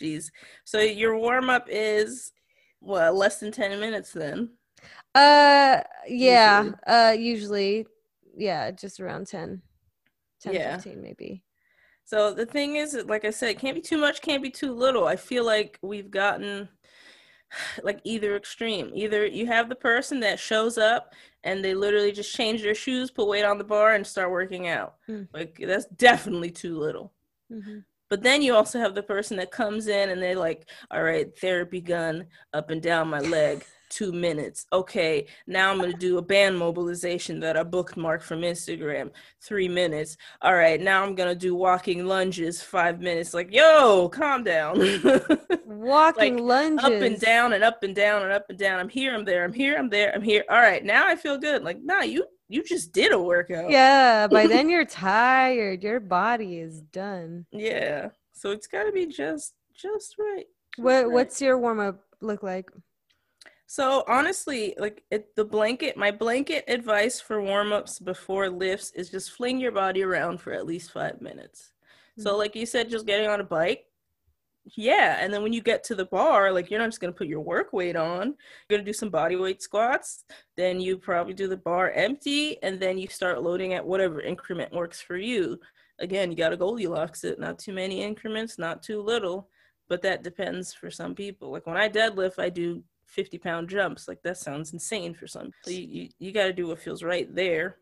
jeez. 0.00 0.30
So 0.64 0.80
your 0.80 1.16
warm 1.16 1.48
up 1.48 1.66
is 1.70 2.32
what 2.80 3.14
less 3.14 3.40
than 3.40 3.52
ten 3.52 3.78
minutes 3.80 4.12
then. 4.12 4.50
Uh, 5.14 5.80
yeah. 6.08 6.62
Usually. 6.62 6.76
Uh, 6.86 7.10
usually, 7.12 7.86
yeah, 8.36 8.70
just 8.70 9.00
around 9.00 9.26
10, 9.26 9.62
10 10.40 10.54
Yeah. 10.54 10.74
15 10.76 11.02
maybe. 11.02 11.42
So 12.04 12.32
the 12.32 12.46
thing 12.46 12.76
is, 12.76 12.94
like 13.06 13.24
I 13.24 13.30
said, 13.30 13.58
can't 13.58 13.74
be 13.74 13.82
too 13.82 13.98
much, 13.98 14.22
can't 14.22 14.42
be 14.42 14.50
too 14.50 14.72
little. 14.72 15.06
I 15.06 15.16
feel 15.16 15.44
like 15.44 15.78
we've 15.82 16.10
gotten 16.10 16.68
like 17.82 18.00
either 18.04 18.36
extreme. 18.36 18.90
Either 18.94 19.26
you 19.26 19.46
have 19.46 19.68
the 19.68 19.74
person 19.74 20.20
that 20.20 20.38
shows 20.38 20.78
up 20.78 21.14
and 21.44 21.64
they 21.64 21.74
literally 21.74 22.12
just 22.12 22.34
change 22.34 22.62
their 22.62 22.74
shoes, 22.74 23.10
put 23.10 23.28
weight 23.28 23.44
on 23.44 23.58
the 23.58 23.64
bar, 23.64 23.94
and 23.94 24.06
start 24.06 24.30
working 24.30 24.68
out. 24.68 24.96
Mm. 25.08 25.28
Like 25.32 25.58
that's 25.66 25.86
definitely 25.86 26.50
too 26.50 26.78
little. 26.78 27.12
Mhm. 27.52 27.84
But 28.10 28.22
then 28.22 28.40
you 28.40 28.54
also 28.54 28.78
have 28.78 28.94
the 28.94 29.02
person 29.02 29.36
that 29.36 29.50
comes 29.50 29.86
in 29.86 30.08
and 30.08 30.22
they 30.22 30.34
like, 30.34 30.68
all 30.90 31.02
right, 31.02 31.28
therapy 31.38 31.80
gun 31.82 32.26
up 32.54 32.70
and 32.70 32.80
down 32.80 33.08
my 33.08 33.20
leg, 33.20 33.64
two 33.88 34.12
minutes. 34.12 34.66
Okay, 34.72 35.26
now 35.46 35.70
I'm 35.70 35.78
gonna 35.80 35.92
do 35.92 36.18
a 36.18 36.22
band 36.22 36.58
mobilization 36.58 37.40
that 37.40 37.56
I 37.56 37.64
bookmarked 37.64 38.22
from 38.22 38.40
Instagram, 38.40 39.10
three 39.40 39.68
minutes. 39.68 40.16
All 40.42 40.54
right, 40.54 40.80
now 40.80 41.02
I'm 41.02 41.14
gonna 41.14 41.34
do 41.34 41.54
walking 41.54 42.06
lunges, 42.06 42.62
five 42.62 43.00
minutes. 43.00 43.34
Like, 43.34 43.52
yo, 43.52 44.08
calm 44.08 44.44
down. 44.44 44.78
walking 45.64 46.36
like, 46.38 46.78
lunges, 46.78 46.84
up 46.84 46.92
and 46.92 47.20
down 47.20 47.52
and 47.52 47.64
up 47.64 47.82
and 47.82 47.94
down 47.94 48.22
and 48.22 48.32
up 48.32 48.46
and 48.48 48.58
down. 48.58 48.80
I'm 48.80 48.88
here, 48.88 49.14
I'm 49.14 49.24
there, 49.24 49.44
I'm 49.44 49.52
here, 49.52 49.78
I'm 49.78 49.88
there, 49.88 50.14
I'm 50.14 50.22
here. 50.22 50.44
All 50.48 50.60
right, 50.60 50.84
now 50.84 51.06
I 51.06 51.16
feel 51.16 51.38
good. 51.38 51.62
Like, 51.62 51.78
nah, 51.82 52.02
you 52.02 52.24
you 52.48 52.64
just 52.64 52.92
did 52.92 53.12
a 53.12 53.18
workout. 53.18 53.70
Yeah, 53.70 54.26
by 54.30 54.46
then 54.46 54.68
you're 54.68 54.86
tired. 54.86 55.82
Your 55.82 56.00
body 56.00 56.58
is 56.58 56.80
done. 56.80 57.46
Yeah, 57.52 58.08
so 58.32 58.50
it's 58.50 58.66
got 58.66 58.84
to 58.84 58.92
be 58.92 59.06
just 59.06 59.54
just 59.74 60.16
right. 60.18 60.46
Just 60.76 60.84
what 60.84 61.04
right. 61.04 61.10
what's 61.10 61.40
your 61.40 61.58
warm 61.58 61.80
up 61.80 62.00
look 62.20 62.42
like? 62.42 62.70
So 63.70 64.02
honestly, 64.08 64.74
like 64.78 65.04
it, 65.10 65.36
the 65.36 65.44
blanket, 65.44 65.94
my 65.94 66.10
blanket 66.10 66.64
advice 66.68 67.20
for 67.20 67.42
warm 67.42 67.70
ups 67.70 67.98
before 67.98 68.48
lifts 68.48 68.92
is 68.92 69.10
just 69.10 69.32
fling 69.32 69.60
your 69.60 69.72
body 69.72 70.02
around 70.02 70.40
for 70.40 70.54
at 70.54 70.64
least 70.64 70.90
five 70.90 71.20
minutes. 71.20 71.72
Mm-hmm. 72.12 72.22
So, 72.22 72.38
like 72.38 72.56
you 72.56 72.64
said, 72.64 72.88
just 72.88 73.04
getting 73.04 73.28
on 73.28 73.40
a 73.40 73.44
bike, 73.44 73.84
yeah. 74.74 75.18
And 75.20 75.30
then 75.30 75.42
when 75.42 75.52
you 75.52 75.60
get 75.60 75.84
to 75.84 75.94
the 75.94 76.06
bar, 76.06 76.50
like 76.50 76.70
you're 76.70 76.80
not 76.80 76.88
just 76.88 77.00
gonna 77.02 77.12
put 77.12 77.26
your 77.26 77.42
work 77.42 77.74
weight 77.74 77.94
on. 77.94 78.28
You're 78.68 78.78
gonna 78.78 78.84
do 78.84 78.94
some 78.94 79.10
body 79.10 79.36
weight 79.36 79.60
squats. 79.60 80.24
Then 80.56 80.80
you 80.80 80.96
probably 80.96 81.34
do 81.34 81.46
the 81.46 81.58
bar 81.58 81.90
empty, 81.90 82.62
and 82.62 82.80
then 82.80 82.96
you 82.96 83.08
start 83.08 83.42
loading 83.42 83.74
at 83.74 83.86
whatever 83.86 84.22
increment 84.22 84.72
works 84.72 85.02
for 85.02 85.18
you. 85.18 85.60
Again, 85.98 86.30
you 86.30 86.38
gotta 86.38 86.56
Goldilocks 86.56 87.22
it. 87.22 87.38
Not 87.38 87.58
too 87.58 87.74
many 87.74 88.02
increments, 88.02 88.56
not 88.56 88.82
too 88.82 89.02
little. 89.02 89.50
But 89.90 90.00
that 90.02 90.22
depends 90.22 90.72
for 90.72 90.90
some 90.90 91.14
people. 91.14 91.50
Like 91.50 91.66
when 91.66 91.76
I 91.76 91.90
deadlift, 91.90 92.38
I 92.38 92.48
do 92.48 92.82
50 93.08 93.38
pound 93.38 93.68
jumps. 93.68 94.06
Like 94.06 94.22
that 94.22 94.36
sounds 94.36 94.72
insane 94.72 95.14
for 95.14 95.26
some. 95.26 95.50
So 95.64 95.70
you, 95.70 95.86
you, 95.88 96.08
you 96.18 96.32
got 96.32 96.44
to 96.44 96.52
do 96.52 96.68
what 96.68 96.80
feels 96.80 97.02
right 97.02 97.32
there. 97.34 97.76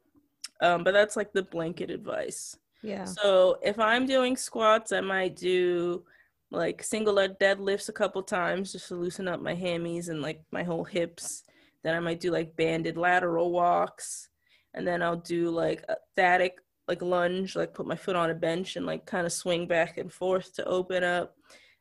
Um, 0.62 0.84
but 0.84 0.92
that's 0.92 1.16
like 1.16 1.32
the 1.32 1.42
blanket 1.42 1.90
advice. 1.90 2.56
Yeah. 2.82 3.04
So 3.04 3.58
if 3.62 3.78
I'm 3.78 4.06
doing 4.06 4.36
squats, 4.36 4.92
I 4.92 5.00
might 5.00 5.36
do 5.36 6.04
like 6.50 6.82
single 6.82 7.14
leg 7.14 7.38
deadlifts 7.38 7.88
a 7.88 7.92
couple 7.92 8.22
times 8.22 8.72
just 8.72 8.88
to 8.88 8.94
loosen 8.94 9.28
up 9.28 9.40
my 9.42 9.54
hammies 9.54 10.08
and 10.08 10.22
like 10.22 10.40
my 10.52 10.62
whole 10.62 10.84
hips. 10.84 11.42
Then 11.82 11.94
I 11.94 12.00
might 12.00 12.20
do 12.20 12.30
like 12.30 12.56
banded 12.56 12.96
lateral 12.96 13.50
walks. 13.50 14.28
And 14.74 14.86
then 14.86 15.02
I'll 15.02 15.16
do 15.16 15.50
like 15.50 15.84
a 15.88 15.96
static 16.12 16.58
like 16.86 17.02
lunge, 17.02 17.56
like 17.56 17.74
put 17.74 17.86
my 17.86 17.96
foot 17.96 18.14
on 18.14 18.30
a 18.30 18.34
bench 18.34 18.76
and 18.76 18.86
like 18.86 19.06
kind 19.06 19.26
of 19.26 19.32
swing 19.32 19.66
back 19.66 19.98
and 19.98 20.12
forth 20.12 20.54
to 20.54 20.64
open 20.64 21.02
up. 21.02 21.34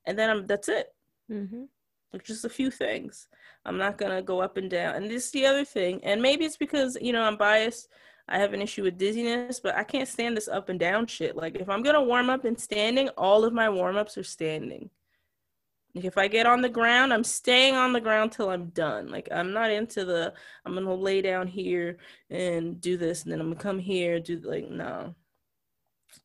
And 0.05 0.17
then 0.17 0.29
I'm 0.29 0.47
that's 0.47 0.67
it. 0.67 0.87
Mm-hmm 1.31 1.65
just 2.23 2.45
a 2.45 2.49
few 2.49 2.71
things. 2.71 3.27
I'm 3.65 3.77
not 3.77 3.97
gonna 3.97 4.21
go 4.21 4.41
up 4.41 4.57
and 4.57 4.69
down. 4.69 4.95
And 4.95 5.09
this 5.09 5.25
is 5.25 5.31
the 5.31 5.45
other 5.45 5.65
thing, 5.65 6.03
and 6.03 6.21
maybe 6.21 6.45
it's 6.45 6.57
because 6.57 6.97
you 7.01 7.13
know 7.13 7.23
I'm 7.23 7.37
biased. 7.37 7.89
I 8.27 8.39
have 8.39 8.53
an 8.53 8.61
issue 8.61 8.83
with 8.83 8.97
dizziness, 8.97 9.59
but 9.59 9.75
I 9.75 9.83
can't 9.83 10.07
stand 10.07 10.35
this 10.35 10.47
up 10.47 10.69
and 10.69 10.79
down 10.79 11.05
shit. 11.07 11.35
Like 11.35 11.55
if 11.55 11.69
I'm 11.69 11.83
gonna 11.83 12.03
warm 12.03 12.29
up 12.29 12.45
and 12.45 12.59
standing, 12.59 13.09
all 13.09 13.43
of 13.43 13.53
my 13.53 13.69
warm 13.69 13.97
ups 13.97 14.17
are 14.17 14.23
standing. 14.23 14.89
Like 15.95 16.05
if 16.05 16.17
I 16.17 16.27
get 16.27 16.45
on 16.45 16.61
the 16.61 16.69
ground, 16.69 17.13
I'm 17.13 17.23
staying 17.23 17.75
on 17.75 17.93
the 17.93 18.01
ground 18.01 18.31
till 18.31 18.49
I'm 18.49 18.67
done. 18.69 19.09
Like 19.09 19.29
I'm 19.31 19.53
not 19.53 19.71
into 19.71 20.05
the 20.05 20.33
I'm 20.65 20.73
gonna 20.73 20.93
lay 20.93 21.21
down 21.21 21.47
here 21.47 21.97
and 22.29 22.81
do 22.81 22.97
this, 22.97 23.23
and 23.23 23.31
then 23.31 23.39
I'm 23.39 23.47
gonna 23.49 23.61
come 23.61 23.79
here 23.79 24.19
do 24.19 24.39
like 24.43 24.69
no. 24.69 25.15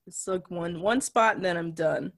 It's 0.06 0.26
like 0.26 0.50
one 0.50 0.80
one 0.80 1.00
spot 1.00 1.36
and 1.36 1.44
then 1.44 1.56
I'm 1.56 1.72
done. 1.72 2.12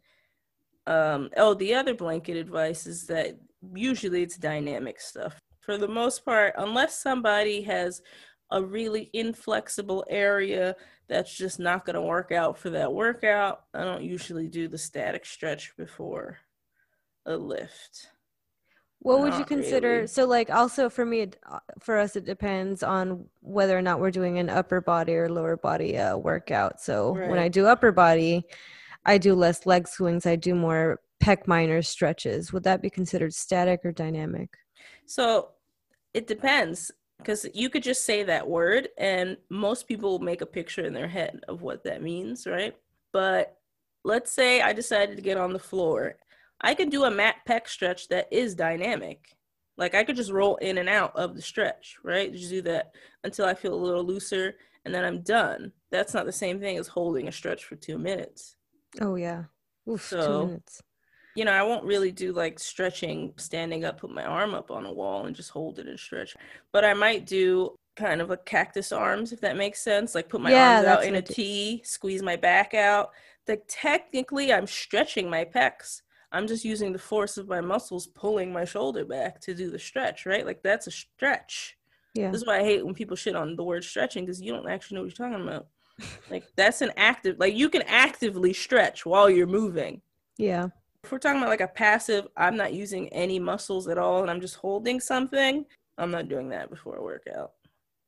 Um, 0.87 1.31
oh, 1.37 1.55
the 1.55 1.75
other 1.75 1.95
blanket 1.95 2.37
advice 2.37 2.87
is 2.87 3.07
that 3.07 3.39
usually 3.75 4.23
it's 4.23 4.37
dynamic 4.37 5.01
stuff. 5.01 5.39
For 5.61 5.79
the 5.79 5.89
most 5.89 6.25
part, 6.25 6.55
unless 6.59 7.01
somebody 7.01 7.63
has 7.63 8.03
a 8.51 8.63
really 8.63 9.11
inflexible 9.13 10.05
area 10.09 10.77
that's 11.09 11.35
just 11.37 11.59
not 11.59 11.85
going 11.85 11.95
to 11.95 12.03
work 12.03 12.33
out 12.33 12.59
for 12.59 12.71
that 12.71 12.93
workout, 12.93 13.65
I 13.75 13.85
don't 13.85 14.03
usually 14.03 14.49
do 14.49 14.69
the 14.69 14.79
static 14.79 15.25
stretch 15.25 15.77
before 15.77 16.39
a 17.27 17.37
lift. 17.37 18.09
What 19.01 19.21
would 19.21 19.35
you 19.35 19.45
consider? 19.45 19.95
Really. 19.95 20.07
So, 20.07 20.27
like, 20.27 20.49
also 20.49 20.89
for 20.89 21.05
me, 21.05 21.31
uh, 21.51 21.59
for 21.81 21.99
us, 21.99 22.15
it 22.15 22.25
depends 22.25 22.85
on 22.85 23.25
whether 23.41 23.77
or 23.77 23.83
not 23.83 23.99
we're 23.99 24.13
doing 24.13 24.39
an 24.39 24.49
upper 24.49 24.81
body 24.81 25.15
or 25.15 25.29
lower 25.29 25.57
body 25.57 25.99
uh, 25.99 26.17
workout. 26.17 26.81
So, 26.81 27.17
right. 27.17 27.29
when 27.29 27.41
I 27.41 27.49
do 27.49 27.67
upper 27.67 27.91
body, 27.91 28.45
I 29.05 29.19
do 29.19 29.35
less 29.35 29.67
leg 29.67 29.89
swings. 29.89 30.25
I 30.25 30.37
do 30.37 30.55
more 30.55 31.01
pec 31.23 31.47
minor 31.47 31.81
stretches 31.83 32.53
would 32.53 32.65
that 32.65 32.83
be 32.83 32.91
considered 32.91 33.33
static 33.33 33.81
or 33.85 33.93
dynamic? 33.93 34.51
So 35.07 35.51
it 36.13 36.27
depends 36.27 36.91
because 37.19 37.47
you 37.55 37.71
could 37.71 37.85
just 37.85 38.05
say 38.05 38.25
that 38.25 38.49
word 38.49 38.89
and 38.99 39.37
most 39.49 39.87
people 39.87 40.19
make 40.19 40.41
a 40.41 40.47
picture 40.47 40.85
in 40.85 40.93
their 40.93 41.07
head 41.07 41.41
of 41.47 41.63
what 41.63 41.85
that 41.85 42.03
means 42.03 42.47
right? 42.47 42.75
But 43.13 43.57
let's 44.05 44.33
say 44.33 44.61
i 44.61 44.73
decided 44.73 45.17
to 45.17 45.23
get 45.23 45.37
on 45.37 45.53
the 45.53 45.59
floor. 45.59 46.17
I 46.61 46.75
could 46.75 46.91
do 46.91 47.05
a 47.05 47.11
mat 47.11 47.37
pec 47.49 47.69
stretch 47.69 48.09
that 48.09 48.27
is 48.33 48.57
dynamic. 48.57 49.37
Like 49.77 49.95
i 49.95 50.03
could 50.03 50.17
just 50.17 50.33
roll 50.33 50.57
in 50.57 50.79
and 50.79 50.89
out 50.89 51.15
of 51.15 51.37
the 51.37 51.43
stretch 51.43 51.97
right? 52.03 52.33
Just 52.33 52.51
do 52.51 52.63
that 52.63 52.93
until 53.23 53.47
i 53.47 53.55
feel 53.55 53.75
a 53.75 53.85
little 53.87 54.05
looser 54.05 54.57
and 54.85 54.93
then 54.93 55.05
i'm 55.05 55.23
done. 55.23 55.71
That's 55.93 56.15
not 56.15 56.27
the 56.27 56.33
same 56.33 56.59
thing 56.59 56.79
as 56.79 56.89
holding 56.89 57.29
a 57.29 57.33
stretch 57.33 57.65
for 57.65 57.77
two 57.77 57.97
minutes. 57.97 58.57
Oh 59.01 59.15
yeah. 59.15 59.45
Oof, 59.89 60.05
so, 60.09 60.27
two 60.27 60.47
minutes 60.47 60.83
you 61.35 61.45
know, 61.45 61.53
I 61.53 61.63
won't 61.63 61.85
really 61.85 62.13
do 62.13 62.33
like 62.33 62.59
stretching, 62.59 63.33
standing 63.37 63.85
up, 63.85 64.01
put 64.01 64.11
my 64.11 64.25
arm 64.25 64.55
up 64.55 64.71
on 64.71 64.85
a 64.85 64.93
wall 64.93 65.27
and 65.27 65.35
just 65.35 65.51
hold 65.51 65.79
it 65.79 65.87
and 65.87 65.99
stretch. 65.99 66.37
But 66.73 66.85
I 66.85 66.95
might 66.95 67.27
do 67.27 67.75
kind 67.97 68.21
of 68.21 68.31
a 68.31 68.37
cactus 68.37 68.93
arms, 68.93 69.33
if 69.33 69.41
that 69.41 69.57
makes 69.57 69.81
sense. 69.81 70.15
Like 70.15 70.29
put 70.29 70.41
my 70.41 70.51
yeah, 70.51 70.77
arms 70.77 70.87
out 70.87 71.05
in 71.05 71.15
a 71.15 71.23
T, 71.23 71.83
squeeze 71.85 72.23
my 72.23 72.37
back 72.37 72.75
out. 72.75 73.11
Like 73.49 73.65
technically, 73.67 74.53
I'm 74.53 74.67
stretching 74.67 75.29
my 75.29 75.45
pecs. 75.45 76.03
I'm 76.33 76.47
just 76.47 76.65
using 76.65 76.93
the 76.93 76.99
force 76.99 77.37
of 77.37 77.49
my 77.49 77.61
muscles 77.61 78.07
pulling 78.07 78.53
my 78.53 78.65
shoulder 78.65 79.05
back 79.05 79.41
to 79.43 79.55
do 79.55 79.71
the 79.71 79.79
stretch, 79.79 80.27
right? 80.27 80.47
Like 80.47 80.63
that's 80.63 80.87
a 80.87 80.91
stretch. 80.91 81.77
Yeah. 82.15 82.31
This 82.31 82.43
is 82.43 82.47
why 82.47 82.61
I 82.61 82.65
hate 82.65 82.85
when 82.85 82.95
people 82.95 83.17
shit 83.17 83.37
on 83.37 83.57
the 83.57 83.65
word 83.65 83.85
stretching 83.85 84.25
because 84.25 84.41
you 84.41 84.53
don't 84.53 84.69
actually 84.69 84.97
know 84.97 85.03
what 85.03 85.19
you're 85.19 85.29
talking 85.29 85.47
about. 85.47 85.67
like 86.31 86.45
that's 86.57 86.83
an 86.83 86.93
active, 86.97 87.39
like 87.39 87.55
you 87.55 87.71
can 87.71 87.83
actively 87.83 88.53
stretch 88.53 89.07
while 89.07 89.31
you're 89.31 89.47
moving. 89.47 90.03
Yeah 90.37 90.69
if 91.05 91.11
we're 91.11 91.19
talking 91.19 91.39
about 91.39 91.51
like 91.51 91.61
a 91.61 91.69
passive, 91.69 92.29
I'm 92.37 92.57
not 92.57 92.73
using 92.73 93.09
any 93.09 93.39
muscles 93.39 93.89
at 93.89 93.99
all 93.99 94.23
and 94.23 94.31
I'm 94.31 94.41
just 94.41 94.57
holding 94.57 95.01
something, 95.01 95.65
I'm 95.99 96.11
not 96.11 96.29
doing 96.29 96.49
that 96.51 96.71
before 96.71 96.97
a 96.97 97.03
workout. 97.03 97.53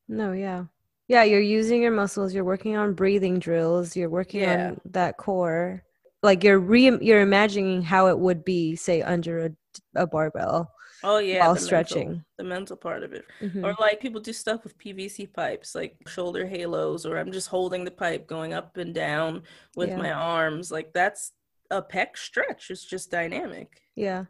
No, 0.09 0.33
yeah. 0.33 0.65
Yeah, 1.09 1.25
you're 1.25 1.41
using 1.41 1.83
your 1.83 1.91
muscles, 1.91 2.33
you're 2.33 2.45
working 2.45 2.77
on 2.77 2.95
breathing 2.95 3.39
drills, 3.39 3.97
you're 3.97 4.09
working 4.09 4.41
yeah. 4.41 4.69
on 4.69 4.81
that 4.87 5.17
core. 5.17 5.83
Like 6.23 6.43
you're 6.43 6.59
re 6.59 6.97
you're 7.03 7.21
imagining 7.21 7.83
how 7.83 8.07
it 8.07 8.19
would 8.19 8.45
be 8.45 8.77
say 8.77 9.03
under 9.03 9.47
a, 9.47 9.51
a 9.95 10.07
barbell. 10.07 10.71
Oh 11.03 11.19
yeah, 11.19 11.41
while 11.41 11.55
the 11.55 11.61
stretching. 11.61 12.09
Mental, 12.09 12.25
the 12.39 12.45
mental 12.45 12.77
part 12.79 13.03
of 13.03 13.13
it. 13.13 13.27
Mm-hmm. 13.43 13.63
Or 13.63 13.77
like 13.79 14.01
people 14.01 14.23
do 14.23 14.33
stuff 14.33 14.65
with 14.65 14.79
PVC 14.79 15.31
pipes, 15.31 15.75
like 15.75 15.97
shoulder 16.07 16.47
halos, 16.47 17.05
or 17.05 17.19
I'm 17.19 17.31
just 17.31 17.49
holding 17.49 17.85
the 17.85 17.91
pipe 17.91 18.27
going 18.27 18.55
up 18.55 18.79
and 18.79 18.95
down 18.95 19.43
with 19.77 19.91
yeah. 19.91 19.97
my 19.99 20.13
arms. 20.13 20.71
Like 20.71 20.95
that's 20.95 21.33
a 21.71 21.83
pec 21.83 22.17
stretch. 22.17 22.71
It's 22.71 22.85
just 22.85 23.11
dynamic. 23.11 23.83
Yeah. 23.95 24.25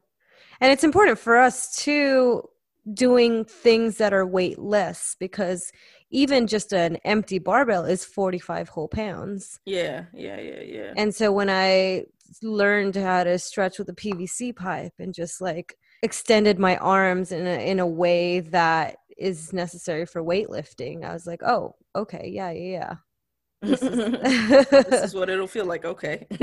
And 0.60 0.72
it's 0.72 0.84
important 0.84 1.18
for 1.18 1.36
us 1.36 1.74
to 1.84 2.48
doing 2.92 3.44
things 3.44 3.96
that 3.96 4.12
are 4.12 4.26
weightless 4.26 5.16
because 5.18 5.72
even 6.10 6.46
just 6.46 6.72
an 6.72 6.96
empty 7.04 7.38
barbell 7.38 7.84
is 7.84 8.04
45 8.04 8.68
whole 8.68 8.88
pounds. 8.88 9.58
Yeah, 9.64 10.04
yeah, 10.12 10.38
yeah, 10.38 10.60
yeah. 10.60 10.92
And 10.96 11.14
so 11.14 11.32
when 11.32 11.50
I 11.50 12.04
learned 12.42 12.96
how 12.96 13.24
to 13.24 13.38
stretch 13.38 13.78
with 13.78 13.88
a 13.88 13.94
PVC 13.94 14.54
pipe 14.54 14.92
and 14.98 15.14
just 15.14 15.40
like 15.40 15.76
extended 16.02 16.58
my 16.58 16.76
arms 16.76 17.32
in 17.32 17.46
a 17.46 17.70
in 17.70 17.80
a 17.80 17.86
way 17.86 18.40
that 18.40 18.96
is 19.16 19.52
necessary 19.52 20.06
for 20.06 20.22
weightlifting, 20.22 21.04
I 21.04 21.12
was 21.12 21.26
like, 21.26 21.42
"Oh, 21.42 21.76
okay. 21.96 22.30
Yeah, 22.32 22.50
yeah, 22.50 22.70
yeah." 22.70 22.94
This 23.64 23.82
is, 23.82 23.96
this 24.70 25.04
is 25.04 25.14
what 25.14 25.30
it'll 25.30 25.46
feel 25.46 25.66
like. 25.66 25.84
Okay. 25.84 26.26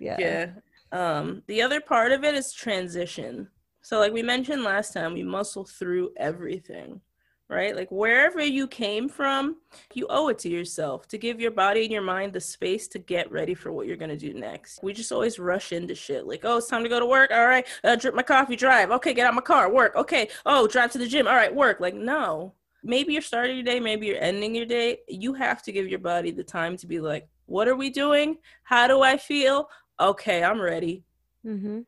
yeah. 0.00 0.16
Yeah. 0.18 0.46
Um, 0.92 1.42
the 1.46 1.62
other 1.62 1.80
part 1.80 2.12
of 2.12 2.24
it 2.24 2.34
is 2.34 2.52
transition. 2.52 3.48
So, 3.80 3.98
like 3.98 4.12
we 4.12 4.22
mentioned 4.22 4.62
last 4.62 4.92
time, 4.92 5.14
we 5.14 5.22
muscle 5.22 5.64
through 5.64 6.12
everything, 6.16 7.00
right? 7.48 7.74
Like 7.74 7.90
wherever 7.90 8.40
you 8.44 8.68
came 8.68 9.08
from, 9.08 9.56
you 9.94 10.06
owe 10.08 10.28
it 10.28 10.38
to 10.40 10.48
yourself 10.48 11.08
to 11.08 11.18
give 11.18 11.40
your 11.40 11.50
body 11.50 11.82
and 11.82 11.90
your 11.90 12.02
mind 12.02 12.32
the 12.32 12.40
space 12.40 12.86
to 12.88 12.98
get 12.98 13.32
ready 13.32 13.54
for 13.54 13.72
what 13.72 13.86
you're 13.86 13.96
gonna 13.96 14.16
do 14.16 14.34
next. 14.34 14.80
We 14.82 14.92
just 14.92 15.10
always 15.10 15.38
rush 15.38 15.72
into 15.72 15.94
shit. 15.94 16.26
Like, 16.26 16.42
oh, 16.44 16.58
it's 16.58 16.68
time 16.68 16.84
to 16.84 16.88
go 16.88 17.00
to 17.00 17.06
work. 17.06 17.30
All 17.32 17.46
right, 17.46 17.66
uh, 17.82 17.96
drip 17.96 18.14
my 18.14 18.22
coffee, 18.22 18.54
drive. 18.54 18.90
Okay, 18.92 19.14
get 19.14 19.26
out 19.26 19.34
my 19.34 19.40
car, 19.40 19.72
work. 19.72 19.96
Okay, 19.96 20.28
oh, 20.46 20.68
drive 20.68 20.92
to 20.92 20.98
the 20.98 21.08
gym. 21.08 21.26
All 21.26 21.34
right, 21.34 21.54
work. 21.54 21.80
Like, 21.80 21.94
no, 21.94 22.54
maybe 22.82 23.12
you're 23.12 23.22
starting 23.22 23.56
your 23.56 23.64
day, 23.64 23.80
maybe 23.80 24.06
you're 24.06 24.20
ending 24.22 24.54
your 24.54 24.66
day. 24.66 24.98
You 25.08 25.34
have 25.34 25.62
to 25.64 25.72
give 25.72 25.88
your 25.88 25.98
body 25.98 26.30
the 26.30 26.44
time 26.44 26.76
to 26.78 26.86
be 26.86 27.00
like, 27.00 27.28
what 27.46 27.68
are 27.68 27.76
we 27.76 27.90
doing? 27.90 28.38
How 28.64 28.86
do 28.86 29.02
I 29.02 29.16
feel? 29.16 29.68
Okay, 30.00 30.42
I'm 30.42 30.60
ready. 30.60 31.04
Mm-hmm. 31.46 31.80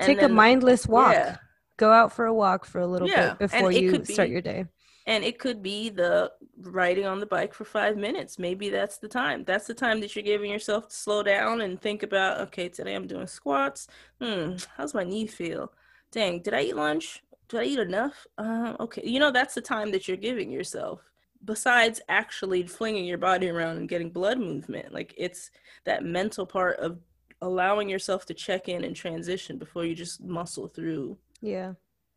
Take 0.00 0.20
then, 0.20 0.30
a 0.30 0.34
mindless 0.34 0.86
walk. 0.86 1.12
Yeah. 1.12 1.36
go 1.76 1.90
out 1.90 2.12
for 2.12 2.26
a 2.26 2.34
walk 2.34 2.64
for 2.64 2.80
a 2.80 2.86
little 2.86 3.08
Yeah, 3.08 3.30
bit 3.34 3.38
before 3.50 3.72
you 3.72 3.90
could 3.90 4.06
start 4.06 4.28
your 4.28 4.40
day. 4.40 4.66
And 5.06 5.22
it 5.22 5.38
could 5.38 5.62
be 5.62 5.90
the 5.90 6.32
riding 6.58 7.04
on 7.04 7.20
the 7.20 7.26
bike 7.26 7.52
for 7.52 7.64
five 7.64 7.96
minutes. 7.96 8.38
Maybe 8.38 8.70
that's 8.70 8.96
the 8.98 9.08
time. 9.08 9.44
That's 9.44 9.66
the 9.66 9.74
time 9.74 10.00
that 10.00 10.16
you're 10.16 10.22
giving 10.22 10.50
yourself 10.50 10.88
to 10.88 10.94
slow 10.94 11.22
down 11.22 11.60
and 11.60 11.80
think 11.80 12.02
about, 12.02 12.40
okay, 12.40 12.68
today 12.70 12.94
I'm 12.94 13.06
doing 13.06 13.26
squats. 13.26 13.86
Hmm, 14.20 14.52
how's 14.76 14.94
my 14.94 15.04
knee 15.04 15.26
feel? 15.26 15.72
Dang, 16.10 16.40
did 16.40 16.54
I 16.54 16.62
eat 16.62 16.76
lunch? 16.76 17.22
Did 17.54 17.60
I 17.60 17.66
eat 17.66 17.78
enough? 17.78 18.26
Uh, 18.36 18.74
okay. 18.80 19.02
You 19.04 19.20
know, 19.20 19.30
that's 19.30 19.54
the 19.54 19.60
time 19.60 19.92
that 19.92 20.08
you're 20.08 20.16
giving 20.16 20.50
yourself. 20.50 21.00
Besides 21.44 22.00
actually 22.08 22.64
flinging 22.64 23.04
your 23.04 23.18
body 23.18 23.48
around 23.48 23.76
and 23.76 23.88
getting 23.88 24.10
blood 24.10 24.40
movement, 24.40 24.92
like 24.92 25.14
it's 25.16 25.52
that 25.84 26.02
mental 26.02 26.46
part 26.46 26.80
of 26.80 26.98
allowing 27.42 27.88
yourself 27.88 28.26
to 28.26 28.34
check 28.34 28.68
in 28.68 28.82
and 28.82 28.96
transition 28.96 29.56
before 29.56 29.84
you 29.84 29.94
just 29.94 30.20
muscle 30.20 30.66
through 30.66 31.16
Yeah. 31.42 31.74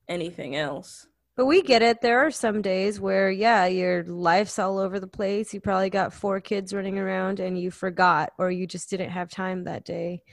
anything 0.08 0.56
else. 0.56 1.06
But 1.36 1.46
we 1.46 1.62
get 1.62 1.84
it. 1.84 2.01
There 2.01 2.25
are 2.25 2.32
some 2.32 2.63
days 2.63 3.00
where, 3.00 3.29
yeah, 3.29 3.67
your 3.67 4.06
life's 4.06 4.58
all 4.58 4.79
over 4.79 5.00
the 5.00 5.06
place. 5.06 5.53
You 5.53 5.62
probably 5.62 5.91
got 5.91 6.13
four 6.13 6.41
kids 6.41 6.74
running 6.74 6.98
around 6.98 7.39
and 7.39 7.62
you 7.62 7.70
forgot 7.70 8.34
or 8.39 8.50
you 8.50 8.65
just 8.65 8.89
didn't 8.89 9.12
have 9.12 9.29
time 9.29 9.65
that 9.65 9.86
day. 9.86 10.24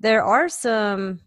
There 0.00 0.24
are 0.24 0.48
some 0.48 1.20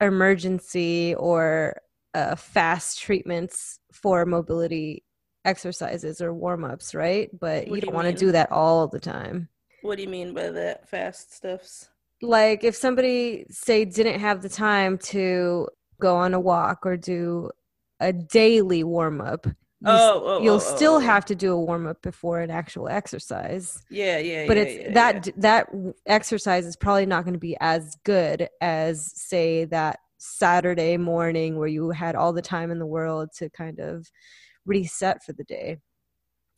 emergency 0.00 1.16
or 1.16 1.80
uh, 2.14 2.36
fast 2.36 3.00
treatments 3.00 3.80
for 3.92 4.24
mobility 4.24 5.04
exercises 5.44 6.20
or 6.20 6.32
warm 6.32 6.64
ups, 6.64 6.94
right? 6.94 7.28
But 7.38 7.68
What 7.68 7.68
you 7.68 7.74
do 7.74 7.80
don't 7.82 7.90
you 7.90 7.94
want 7.96 8.08
to 8.08 8.24
do 8.24 8.32
that 8.32 8.50
all 8.50 8.88
the 8.88 9.00
time. 9.00 9.48
What 9.82 9.96
do 9.96 10.02
you 10.02 10.08
mean 10.08 10.32
by 10.32 10.50
that 10.50 10.88
fast 10.88 11.34
stuffs? 11.34 11.88
like 12.22 12.64
if 12.64 12.74
somebody 12.74 13.44
say 13.50 13.84
didn't 13.84 14.20
have 14.20 14.42
the 14.42 14.48
time 14.48 14.98
to 14.98 15.68
go 16.00 16.16
on 16.16 16.34
a 16.34 16.40
walk 16.40 16.84
or 16.84 16.96
do 16.96 17.50
a 18.00 18.12
daily 18.12 18.82
warm 18.84 19.20
up 19.20 19.46
Oh, 19.86 20.22
oh, 20.24 20.42
you'll 20.42 20.54
oh, 20.54 20.58
still 20.60 20.94
oh, 20.94 20.96
oh. 20.96 21.00
have 21.00 21.26
to 21.26 21.34
do 21.34 21.52
a 21.52 21.60
warm 21.60 21.86
up 21.86 22.00
before 22.00 22.40
an 22.40 22.50
actual 22.50 22.88
exercise 22.88 23.84
Yeah, 23.90 24.18
yeah, 24.18 24.46
but 24.46 24.56
yeah, 24.56 24.62
it's 24.62 24.82
yeah, 24.82 24.92
that 24.94 25.26
yeah. 25.26 25.32
that 25.36 25.68
exercise 26.06 26.64
is 26.64 26.76
probably 26.76 27.04
not 27.04 27.24
going 27.24 27.34
to 27.34 27.40
be 27.40 27.56
as 27.60 27.94
good 28.04 28.48
as 28.62 29.12
say 29.14 29.66
that 29.66 29.98
saturday 30.24 30.96
morning 30.96 31.58
where 31.58 31.68
you 31.68 31.90
had 31.90 32.14
all 32.16 32.32
the 32.32 32.42
time 32.42 32.70
in 32.70 32.78
the 32.78 32.86
world 32.86 33.28
to 33.36 33.50
kind 33.50 33.78
of 33.80 34.06
reset 34.66 35.22
for 35.24 35.32
the 35.34 35.44
day 35.44 35.78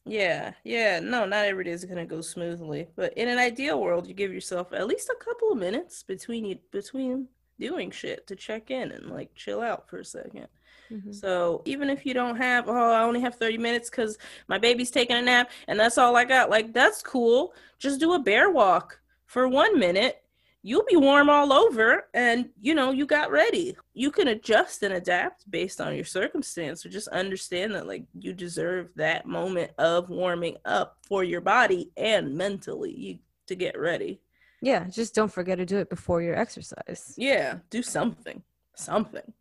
Yeah, 0.04 0.52
yeah. 0.64 1.00
No, 1.00 1.25
not 1.25 1.46
every 1.46 1.64
day 1.64 1.73
is 1.73 1.85
gonna 1.85 2.06
go 2.06 2.20
smoothly, 2.20 2.88
but 2.94 3.12
in 3.14 3.28
an 3.28 3.38
ideal 3.38 3.80
world, 3.80 4.06
you 4.06 4.14
give 4.14 4.32
yourself 4.32 4.73
at 4.73 4.87
least 4.87 5.08
a 5.08 5.16
couple 5.25 5.50
of 5.50 5.58
minutes 5.58 6.02
between 6.04 6.44
you 6.44 6.58
between 6.70 7.28
doing 7.58 7.90
shit 7.90 8.26
to 8.28 8.37
check 8.37 8.70
in 8.70 8.92
and 8.92 9.11
like 9.11 9.35
chill 9.35 9.61
out 9.61 9.88
for 9.88 9.99
a 9.99 10.04
second. 10.04 10.46
Mhm. 10.90 11.25
So 11.25 11.62
even 11.66 11.90
if 11.90 12.06
you 12.06 12.14
don't 12.14 12.37
have, 12.37 12.68
oh, 12.68 12.92
I 12.92 13.02
only 13.02 13.20
have 13.23 13.37
30 13.37 13.58
minutes 13.58 13.90
because 13.90 14.18
my 14.49 14.58
baby's 14.58 14.90
taking 14.92 15.16
a 15.16 15.23
nap 15.23 15.50
and 15.68 15.80
that's 15.80 15.99
all 15.99 16.16
I 16.16 16.25
got, 16.26 16.50
like 16.50 16.73
that's 16.75 17.02
cool. 17.02 17.54
Just 17.78 18.00
do 18.00 18.14
a 18.14 18.20
bear 18.20 18.50
walk 18.50 19.00
for 19.26 19.49
one 19.49 19.78
minute. 19.78 20.23
You'll 20.68 20.85
be 20.90 20.96
warm 20.96 21.30
all 21.30 21.52
over 21.52 22.08
and 22.12 22.49
you 22.61 22.75
know, 22.75 22.90
you 22.90 23.06
got 23.06 23.30
ready. 23.30 23.76
You 23.94 24.11
can 24.11 24.26
adjust 24.26 24.82
and 24.82 24.94
adapt 24.94 25.49
based 25.49 25.80
on 25.80 25.94
your 25.94 26.04
circumstance. 26.04 26.82
So 26.82 26.88
just 26.88 27.06
understand 27.08 27.73
that 27.76 27.87
like 27.87 28.02
you 28.18 28.32
deserve 28.32 28.88
that 28.96 29.26
moment 29.26 29.70
of 29.78 30.08
warming 30.11 30.56
up 30.64 30.96
for 31.06 31.23
your 31.23 31.40
body 31.40 31.92
and 31.96 32.35
mentally 32.37 32.92
you, 32.92 33.18
to 33.46 33.54
get 33.54 33.78
ready. 33.78 34.20
yeah 34.61 34.82
just 34.88 35.14
don't 35.14 35.30
forget 35.32 35.58
to 35.58 35.64
do 35.64 35.78
it 35.78 35.88
before 35.88 36.20
your 36.20 36.35
exercise 36.35 37.14
Yeah, 37.16 37.58
do 37.70 37.80
something. 37.80 38.42
Something. 38.75 39.32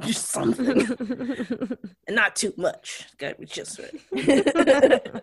just 0.00 0.26
something. 0.30 0.80
and 2.08 2.16
not 2.16 2.34
too 2.34 2.52
much. 2.56 3.06
Gotta 3.18 3.36
be 3.36 3.46
just 3.46 3.78
right. 3.78 5.22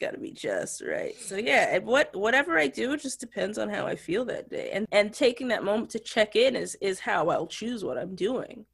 it's 0.00 0.06
gotta 0.06 0.18
be 0.18 0.32
just 0.32 0.82
right. 0.82 1.16
So 1.18 1.36
yeah, 1.36 1.74
and 1.74 1.84
what 1.84 2.14
whatever 2.14 2.58
I 2.58 2.68
do 2.68 2.92
it 2.92 3.02
just 3.02 3.20
depends 3.20 3.58
on 3.58 3.68
how 3.68 3.86
I 3.86 3.96
feel 3.96 4.24
that 4.26 4.48
day. 4.48 4.70
And 4.72 4.86
and 4.92 5.12
taking 5.12 5.48
that 5.48 5.64
moment 5.64 5.90
to 5.90 5.98
check 5.98 6.36
in 6.36 6.56
is 6.56 6.76
is 6.80 7.00
how 7.00 7.28
I'll 7.28 7.46
choose 7.46 7.84
what 7.84 7.98
I'm 7.98 8.14
doing. 8.14 8.64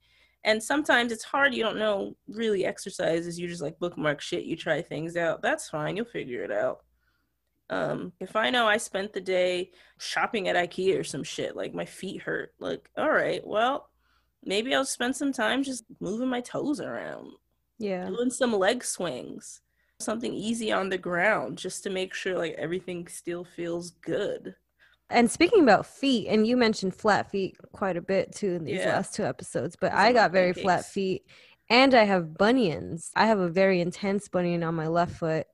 And 0.45 0.63
sometimes 0.63 1.11
it's 1.11 1.25
hard, 1.25 1.55
you 1.55 1.63
don't 1.65 1.79
know 1.79 2.15
really 2.29 2.65
exercises, 2.65 3.39
you 3.39 3.49
just 3.49 3.63
like 3.63 3.79
bookmark 3.81 4.21
shit, 4.21 4.45
you 4.45 4.57
try 4.57 4.81
things 4.81 5.17
out. 5.17 5.43
That's 5.43 5.69
fine, 5.69 5.97
you'll 5.97 6.05
figure 6.05 6.45
it 6.45 6.53
out. 6.53 6.85
Um, 7.69 8.13
if 8.21 8.37
I 8.37 8.51
know 8.51 8.69
I 8.69 8.77
spent 8.77 9.13
the 9.13 9.21
day 9.21 9.73
shopping 9.99 10.47
at 10.47 10.55
IKEA 10.55 11.01
or 11.01 11.05
some 11.05 11.25
shit, 11.25 11.57
like 11.57 11.75
my 11.75 11.85
feet 11.85 12.23
hurt, 12.23 12.55
like, 12.61 12.89
all 12.97 13.11
right, 13.11 13.45
well, 13.45 13.91
maybe 14.45 14.73
I'll 14.73 14.85
spend 14.85 15.17
some 15.17 15.33
time 15.33 15.65
just 15.65 15.83
moving 15.99 16.29
my 16.29 16.43
toes 16.43 16.81
around, 16.81 17.33
yeah 17.79 18.07
doing 18.07 18.31
some 18.31 18.53
leg 18.53 18.85
swings, 18.85 19.63
something 19.99 20.33
easy 20.33 20.73
on 20.73 20.89
the 20.89 20.99
ground 20.99 21.59
just 21.59 21.83
to 21.85 21.91
make 21.91 22.15
sure 22.15 22.37
like 22.37 22.55
everything 22.59 23.07
still 23.09 23.45
feels 23.45 23.91
good. 23.91 24.55
And 25.09 25.31
speaking 25.31 25.63
about 25.63 25.87
feet, 25.87 26.27
and 26.29 26.47
you 26.47 26.57
mentioned 26.57 26.95
flat 26.95 27.31
feet 27.31 27.57
quite 27.73 27.97
a 27.97 28.03
bit 28.03 28.35
too 28.35 28.55
in 28.55 28.65
these 28.65 28.81
Yeah. 28.81 28.97
last 28.97 29.15
two 29.15 29.25
episodes, 29.25 29.77
but 29.81 29.93
I 29.93 30.13
got 30.13 30.33
very 30.33 30.53
flat 30.53 30.85
feet 30.85 31.23
and 31.71 31.95
I 31.95 32.05
have 32.05 32.37
bunions. 32.37 33.11
I 33.15 33.27
have 33.27 33.39
a 33.39 33.49
very 33.49 33.81
intense 33.81 34.29
bunion 34.29 34.63
on 34.63 34.75
my 34.75 34.89
left 34.89 35.17
foot, 35.17 35.47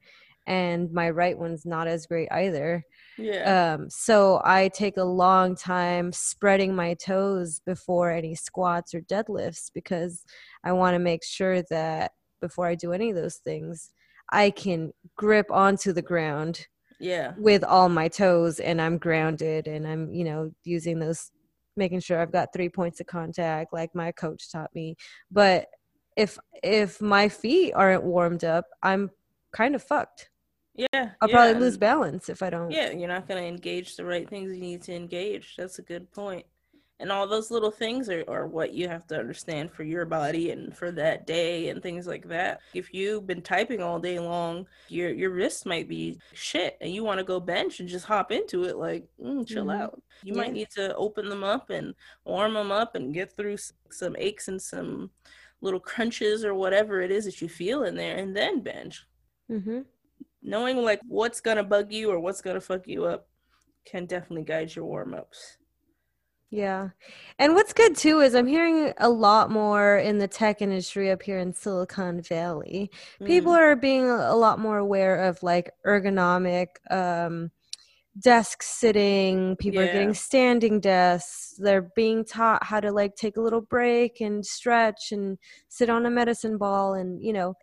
and 0.46 0.90
my 0.92 1.10
right 1.10 1.38
one's 1.38 1.64
not 1.64 1.86
as 1.86 2.06
great 2.06 2.28
either. 2.32 2.82
Yeah. 3.18 3.74
Um, 3.74 3.90
so 3.90 4.40
I 4.44 4.68
take 4.68 4.96
a 4.96 5.04
long 5.04 5.54
time 5.54 6.12
spreading 6.12 6.74
my 6.74 6.94
toes 6.94 7.60
before 7.60 8.10
any 8.10 8.34
squats 8.34 8.94
or 8.94 9.00
deadlifts 9.02 9.70
because 9.72 10.24
I 10.64 10.72
want 10.72 10.94
to 10.94 10.98
make 10.98 11.24
sure 11.24 11.62
that 11.70 12.12
before 12.40 12.66
I 12.66 12.74
do 12.74 12.92
any 12.92 13.10
of 13.10 13.16
those 13.16 13.36
things, 13.36 13.90
I 14.32 14.50
can 14.50 14.92
grip 15.16 15.46
onto 15.50 15.92
the 15.92 16.02
ground 16.02 16.66
yeah. 16.98 17.34
with 17.36 17.62
all 17.62 17.88
my 17.88 18.08
toes 18.08 18.58
and 18.58 18.80
I'm 18.80 18.98
grounded 18.98 19.68
and 19.68 19.86
I'm, 19.86 20.12
you 20.12 20.24
know, 20.24 20.50
using 20.64 20.98
those 20.98 21.30
making 21.76 22.00
sure 22.00 22.20
I've 22.20 22.32
got 22.32 22.52
three 22.52 22.68
points 22.68 23.00
of 23.00 23.06
contact 23.06 23.72
like 23.72 23.94
my 23.94 24.12
coach 24.12 24.50
taught 24.50 24.74
me. 24.74 24.96
But 25.30 25.68
if 26.16 26.38
if 26.62 27.00
my 27.00 27.28
feet 27.28 27.72
aren't 27.74 28.04
warmed 28.04 28.44
up, 28.44 28.66
I'm 28.82 29.10
kind 29.52 29.74
of 29.74 29.82
fucked. 29.82 30.30
Yeah. 30.74 31.10
I'll 31.20 31.28
yeah, 31.28 31.34
probably 31.34 31.60
lose 31.60 31.76
balance 31.76 32.28
if 32.28 32.42
I 32.42 32.50
don't. 32.50 32.70
Yeah, 32.70 32.90
you're 32.90 33.08
not 33.08 33.28
going 33.28 33.42
to 33.42 33.46
engage 33.46 33.96
the 33.96 34.04
right 34.04 34.28
things 34.28 34.52
you 34.54 34.60
need 34.60 34.82
to 34.82 34.94
engage. 34.94 35.54
That's 35.56 35.78
a 35.78 35.82
good 35.82 36.10
point. 36.12 36.46
And 37.02 37.12
all 37.12 37.26
those 37.26 37.50
little 37.50 37.70
things 37.72 38.08
are, 38.08 38.24
are 38.28 38.46
what 38.46 38.72
you 38.72 38.88
have 38.88 39.06
to 39.08 39.18
understand 39.18 39.72
for 39.72 39.84
your 39.84 40.06
body 40.06 40.52
and 40.52 40.74
for 40.74 40.90
that 40.92 41.26
day 41.26 41.68
and 41.68 41.82
things 41.82 42.06
like 42.06 42.28
that. 42.28 42.62
If 42.72 42.94
you've 42.94 43.26
been 43.26 43.42
typing 43.42 43.82
all 43.82 43.98
day 44.00 44.18
long, 44.20 44.66
your 44.88 45.10
your 45.10 45.30
wrist 45.30 45.66
might 45.66 45.88
be 45.88 46.22
shit 46.32 46.78
and 46.80 46.94
you 46.94 47.04
want 47.04 47.18
to 47.18 47.24
go 47.24 47.40
bench 47.40 47.80
and 47.80 47.88
just 47.88 48.06
hop 48.06 48.32
into 48.32 48.64
it 48.64 48.76
like, 48.78 49.08
mm, 49.20 49.46
chill 49.46 49.66
Mhm. 49.66 49.74
out. 49.82 50.02
You 50.22 50.34
might 50.34 50.52
need 50.54 50.70
to 50.70 50.94
open 50.96 51.28
them 51.28 51.44
up 51.44 51.70
and 51.70 51.94
warm 52.24 52.54
them 52.54 52.72
up 52.72 52.94
and 52.94 53.12
get 53.14 53.32
through 53.36 53.58
some 53.90 54.16
aches 54.18 54.48
and 54.48 54.62
some 54.62 55.10
little 55.60 55.80
crunches 55.80 56.44
or 56.44 56.54
whatever 56.54 57.00
it 57.02 57.10
is 57.10 57.24
that 57.26 57.40
you 57.42 57.48
feel 57.48 57.84
in 57.84 57.96
there 57.96 58.16
and 58.16 58.36
then 58.36 58.60
bench 58.62 59.06
hmm 59.48 59.82
knowing 60.42 60.76
like 60.78 61.00
what's 61.08 61.40
gonna 61.40 61.64
bug 61.64 61.92
you 61.92 62.10
or 62.10 62.18
what's 62.20 62.40
gonna 62.42 62.60
fuck 62.60 62.86
you 62.88 63.04
up 63.04 63.28
can 63.84 64.06
definitely 64.06 64.44
guide 64.44 64.74
your 64.74 64.84
warm 64.84 65.14
ups. 65.14 65.58
Yeah. 66.52 66.90
And 67.38 67.54
what's 67.54 67.72
good 67.72 67.96
too 67.96 68.20
is 68.20 68.34
I'm 68.34 68.46
hearing 68.46 68.92
a 68.98 69.08
lot 69.08 69.50
more 69.50 69.96
in 69.96 70.18
the 70.18 70.28
tech 70.28 70.60
industry 70.60 71.10
up 71.10 71.22
here 71.22 71.38
in 71.38 71.54
Silicon 71.54 72.20
Valley. 72.20 72.90
People 73.24 73.52
are 73.52 73.74
being 73.74 74.04
a 74.04 74.36
lot 74.36 74.58
more 74.58 74.76
aware 74.76 75.24
of 75.24 75.42
like 75.42 75.70
ergonomic 75.86 76.66
um 76.90 77.50
desk 78.20 78.62
sitting, 78.62 79.56
people 79.56 79.80
are 79.80 79.86
getting 79.88 80.12
standing 80.12 80.78
desks. 80.80 81.54
They're 81.58 81.90
being 81.96 82.26
taught 82.26 82.62
how 82.62 82.80
to 82.80 82.92
like 82.92 83.16
take 83.16 83.38
a 83.38 83.40
little 83.40 83.62
break 83.62 84.20
and 84.20 84.44
stretch 84.44 85.12
and 85.12 85.38
sit 85.70 85.88
on 85.88 86.04
a 86.04 86.10
medicine 86.10 86.58
ball 86.58 86.92
and 86.92 87.22
you 87.22 87.32
know 87.32 87.54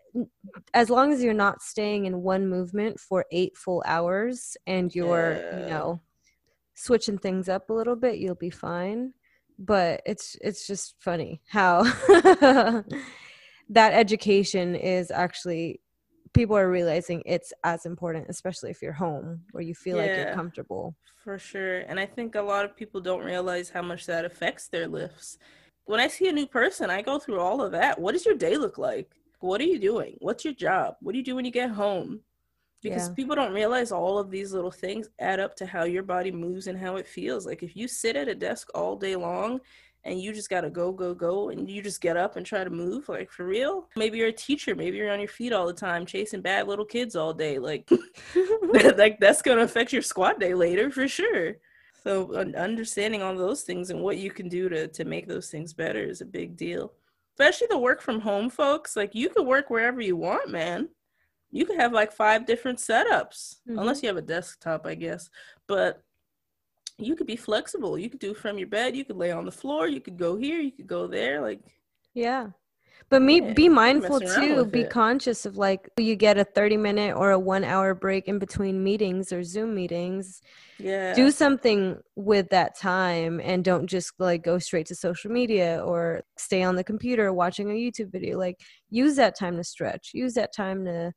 as 0.74 0.90
long 0.90 1.14
as 1.14 1.24
you're 1.24 1.34
not 1.34 1.62
staying 1.62 2.06
in 2.06 2.22
one 2.24 2.48
movement 2.48 3.00
for 3.00 3.26
8 3.32 3.56
full 3.58 3.84
hours 3.86 4.58
and 4.68 4.94
you're, 4.96 5.44
you 5.52 5.66
know, 5.66 6.02
switching 6.80 7.18
things 7.18 7.50
up 7.50 7.70
a 7.70 7.74
little 7.74 7.96
bit, 7.96 8.20
you'll 8.20 8.36
be 8.36 8.50
fine. 8.50 9.14
But 9.58 10.02
it's 10.06 10.38
it's 10.42 10.66
just 10.66 10.96
funny 11.00 11.42
how 11.48 11.84
that 13.70 13.94
education 13.94 14.74
is 14.74 15.12
actually 15.12 15.82
people 16.34 16.56
are 16.56 16.72
realizing 16.72 17.22
it's 17.26 17.52
as 17.66 17.86
important, 17.86 18.28
especially 18.30 18.70
if 18.70 18.82
you're 18.82 18.94
home 18.94 19.42
where 19.52 19.64
you 19.64 19.76
feel 19.76 19.98
like 19.98 20.16
you're 20.16 20.34
comfortable. 20.34 20.96
For 21.24 21.38
sure. 21.38 21.80
And 21.80 22.00
I 22.00 22.06
think 22.06 22.36
a 22.36 22.42
lot 22.42 22.64
of 22.64 22.78
people 22.78 23.02
don't 23.02 23.24
realize 23.24 23.70
how 23.70 23.82
much 23.82 24.06
that 24.06 24.24
affects 24.24 24.70
their 24.70 24.88
lifts. 24.88 25.38
When 25.86 26.00
I 26.00 26.08
see 26.08 26.30
a 26.30 26.34
new 26.34 26.48
person, 26.48 26.90
I 26.90 27.02
go 27.02 27.20
through 27.20 27.40
all 27.40 27.62
of 27.62 27.72
that. 27.74 28.00
What 28.00 28.14
does 28.14 28.26
your 28.26 28.36
day 28.36 28.56
look 28.58 28.78
like? 28.78 29.12
What 29.40 29.60
are 29.60 29.66
you 29.66 29.80
doing? 29.80 30.16
What's 30.20 30.46
your 30.46 30.54
job? 30.54 30.96
What 31.02 31.12
do 31.12 31.18
you 31.18 31.24
do 31.24 31.36
when 31.36 31.46
you 31.46 31.52
get 31.52 31.72
home? 31.72 32.22
Because 32.82 33.10
Yeah. 33.10 33.14
people 33.16 33.36
don't 33.36 33.54
realize 33.54 33.92
all 33.92 34.18
of 34.18 34.32
these 34.32 34.54
little 34.54 34.72
things 34.72 35.10
add 35.20 35.40
up 35.40 35.56
to 35.56 35.66
how 35.66 35.84
your 35.84 36.04
body 36.04 36.32
moves 36.32 36.68
and 36.68 36.78
how 36.78 36.96
it 36.96 37.08
feels. 37.08 37.46
Like 37.46 37.62
if 37.64 37.76
you 37.76 37.88
sit 37.88 38.16
at 38.16 38.28
a 38.30 38.36
desk 38.36 38.70
all 38.74 38.96
day 38.96 39.16
long 39.16 39.60
and 40.06 40.22
you 40.22 40.32
just 40.32 40.50
gotta 40.50 40.70
go, 40.70 40.92
go, 40.94 41.14
go, 41.14 41.50
and 41.50 41.70
you 41.70 41.82
just 41.82 42.00
get 42.00 42.16
up 42.16 42.38
and 42.38 42.46
try 42.46 42.64
to 42.64 42.70
move, 42.70 43.10
like 43.10 43.32
for 43.32 43.46
real. 43.46 43.90
Maybe 43.98 44.18
you're 44.18 44.30
a 44.30 44.34
teacher, 44.34 44.76
maybe 44.76 44.96
you're 44.98 45.12
on 45.12 45.20
your 45.20 45.28
feet 45.28 45.52
all 45.52 45.68
the 45.68 45.74
time, 45.74 46.06
chasing 46.06 46.42
bad 46.42 46.68
little 46.68 46.86
kids 46.86 47.16
all 47.18 47.34
day. 47.34 47.60
Like, 47.60 47.90
like 48.98 49.20
that's 49.20 49.42
gonna 49.42 49.62
affect 49.64 49.92
your 49.92 50.02
squat 50.02 50.40
day 50.40 50.54
later 50.54 50.90
for 50.90 51.08
sure. 51.08 51.56
So 52.02 52.34
understanding 52.56 53.22
all 53.22 53.36
those 53.36 53.64
things 53.64 53.90
and 53.90 54.02
what 54.02 54.18
you 54.18 54.32
can 54.32 54.48
do 54.48 54.70
to 54.70 54.88
to 54.88 55.04
make 55.06 55.28
those 55.28 55.50
things 55.50 55.74
better 55.74 56.02
is 56.02 56.22
a 56.22 56.26
big 56.26 56.56
deal. 56.56 56.94
Especially 57.34 57.68
the 57.70 57.78
work 57.78 58.02
from 58.02 58.22
home 58.22 58.50
folks. 58.50 58.96
Like 58.96 59.14
you 59.16 59.30
can 59.30 59.46
work 59.46 59.70
wherever 59.70 60.00
you 60.02 60.16
want, 60.16 60.50
man. 60.50 60.90
You 61.52 61.66
could 61.66 61.80
have 61.80 61.94
like 61.94 62.12
five 62.12 62.46
different 62.46 62.80
setups, 62.80 63.58
mm-hmm. 63.68 63.80
unless 63.80 64.04
you 64.04 64.10
have 64.10 64.18
a 64.18 64.22
desktop, 64.22 64.86
I 64.86 64.96
guess. 64.96 65.30
But 65.68 66.02
you 66.98 67.16
could 67.16 67.28
be 67.28 67.36
flexible. 67.36 67.98
You 67.98 68.10
could 68.10 68.20
do 68.20 68.34
from 68.34 68.58
your 68.58 68.68
bed. 68.68 68.96
You 68.96 69.06
could 69.06 69.16
lay 69.16 69.32
on 69.32 69.46
the 69.46 69.52
floor. 69.52 69.88
You 69.88 70.02
could 70.02 70.18
go 70.18 70.36
here. 70.36 70.60
You 70.60 70.72
could 70.72 70.88
go 70.88 71.08
there. 71.08 71.42
Like, 71.42 71.62
yeah. 72.14 72.50
But 73.10 73.24
me, 73.24 73.42
yeah, 73.42 73.54
be 73.54 73.70
mindful 73.70 74.20
too. 74.20 74.66
Be 74.66 74.82
it. 74.82 74.92
conscious 74.92 75.46
of 75.46 75.58
like 75.58 75.90
you 75.98 76.16
get 76.16 76.38
a 76.38 76.44
thirty 76.44 76.78
minute 76.78 77.16
or 77.16 77.32
a 77.32 77.40
one 77.40 77.64
hour 77.64 77.96
break 77.96 78.28
in 78.28 78.38
between 78.38 78.84
meetings 78.84 79.34
or 79.34 79.44
Zoom 79.44 79.74
meetings. 79.74 80.42
Yeah. 80.78 81.16
Do 81.16 81.32
something 81.32 81.98
with 82.16 82.50
that 82.50 82.78
time 82.78 83.42
and 83.44 83.66
don't 83.66 83.88
just 83.88 84.14
like 84.20 84.44
go 84.44 84.60
straight 84.60 84.86
to 84.88 84.96
social 84.96 85.32
media 85.32 85.82
or 85.84 86.22
stay 86.38 86.62
on 86.62 86.76
the 86.76 86.84
computer 86.84 87.34
watching 87.34 87.72
a 87.72 87.74
YouTube 87.74 88.12
video. 88.12 88.38
Like 88.38 88.60
use 88.90 89.16
that 89.16 89.36
time 89.36 89.58
to 89.58 89.64
stretch. 89.64 90.12
Use 90.14 90.36
that 90.36 90.54
time 90.54 90.86
to 90.86 91.12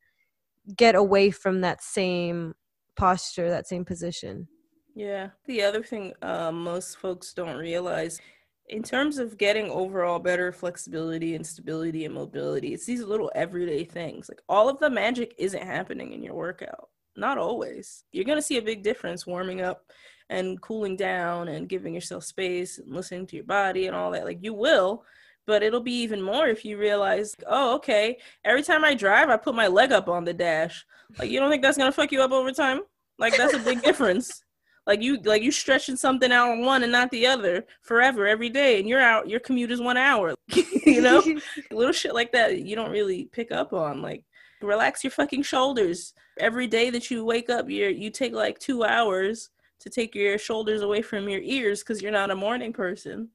get 0.77 0.95
away 0.95 1.31
from 1.31 1.61
that 1.61 1.83
same 1.83 2.55
posture, 2.97 3.51
that 3.51 3.67
same 3.67 3.85
position. 3.85 4.49
Yeah. 4.95 5.31
The 5.47 5.63
other 5.63 5.83
thing 5.83 6.13
uh, 6.23 6.53
most 6.53 6.99
folks 6.99 7.33
don't 7.33 7.57
realize 7.57 8.21
in 8.69 8.83
terms 8.83 9.19
of 9.19 9.37
getting 9.39 9.71
overall 9.71 10.19
better 10.19 10.53
flexibility 10.53 11.35
and 11.35 11.47
stability 11.47 12.05
and 12.05 12.15
mobility, 12.15 12.73
it's 12.73 12.87
these 12.87 13.03
little 13.03 13.31
everyday 13.35 13.85
things. 13.85 14.29
Like 14.29 14.41
all 14.49 14.69
of 14.69 14.79
the 14.79 14.91
magic 14.91 15.35
isn't 15.39 15.63
happening 15.63 16.13
in 16.13 16.23
your 16.23 16.35
workout. 16.35 16.89
Not 17.17 17.39
always. 17.39 18.05
You're 18.13 18.25
going 18.25 18.39
to 18.39 18.43
see 18.43 18.57
a 18.57 18.63
big 18.63 18.83
difference 18.83 19.27
warming 19.27 19.61
up 19.61 19.83
and 20.31 20.61
cooling 20.63 20.97
down 20.97 21.49
and 21.49 21.69
giving 21.69 21.93
yourself 21.93 22.25
space 22.25 22.79
and 22.79 22.95
listening 22.95 23.27
to 23.27 23.37
your 23.37 23.45
body 23.45 23.87
and 23.87 23.97
all 23.97 24.11
that. 24.13 24.25
Like 24.25 24.39
you 24.41 24.55
will, 24.55 25.05
but 25.47 25.63
it'll 25.63 25.81
be 25.81 25.93
even 26.03 26.23
more 26.23 26.47
if 26.49 26.65
you 26.65 26.79
realize, 26.79 27.35
oh, 27.47 27.75
okay, 27.77 28.19
every 28.45 28.63
time 28.63 28.85
I 28.85 28.95
drive, 28.95 29.29
I 29.29 29.37
put 29.37 29.55
my 29.55 29.67
leg 29.67 29.93
up 29.93 30.09
on 30.09 30.25
the 30.25 30.33
dash. 30.33 30.85
Like 31.19 31.31
you 31.31 31.41
don't 31.41 31.51
think 31.51 31.63
that's 31.63 31.77
going 31.77 31.91
to 31.91 31.95
fuck 31.95 32.13
you 32.13 32.23
up 32.23 32.33
over 32.33 32.53
time? 32.53 32.81
Like 33.19 33.37
that's 33.37 33.55
a 33.55 33.59
big 33.59 33.83
difference. 33.85 34.43
Like 34.87 35.01
you 35.01 35.21
like 35.23 35.43
you 35.43 35.53
stretching 35.53 35.95
something 35.97 36.33
out 36.33 36.51
on 36.51 36.65
one 36.65 36.83
and 36.83 36.91
not 36.91 37.11
the 37.11 37.27
other 37.27 37.65
forever 37.83 38.27
every 38.27 38.49
day, 38.49 38.81
and 38.81 38.89
you're 38.89 39.01
out. 39.01 39.29
Your 39.29 39.39
commute 39.39 39.71
is 39.71 39.81
one 39.81 39.97
hour. 39.97 40.35
you 40.85 41.01
know, 41.01 41.23
little 41.71 41.93
shit 41.93 42.15
like 42.15 42.33
that 42.33 42.59
you 42.63 42.75
don't 42.75 42.91
really 42.91 43.27
pick 43.27 43.53
up 43.53 43.73
on. 43.73 44.03
Like 44.03 44.25
relax 44.61 45.05
your 45.05 45.13
fucking 45.13 45.43
shoulders 45.43 46.15
every 46.39 46.67
day 46.67 46.91
that 46.91 47.11
you 47.11 47.25
wake 47.25 47.49
up. 47.49 47.71
You 47.71 47.89
you 47.89 48.11
take 48.11 48.33
like 48.33 48.59
two 48.59 48.83
hours 48.83 49.51
to 49.81 49.91
take 49.91 50.17
your 50.17 50.37
shoulders 50.37 50.83
away 50.83 51.01
from 51.01 51.29
your 51.29 51.41
ears 51.43 51.81
because 51.81 52.03
you're 52.03 52.11
not 52.11 52.33
a 52.33 52.37
morning 52.37 52.73
person. 52.73 53.29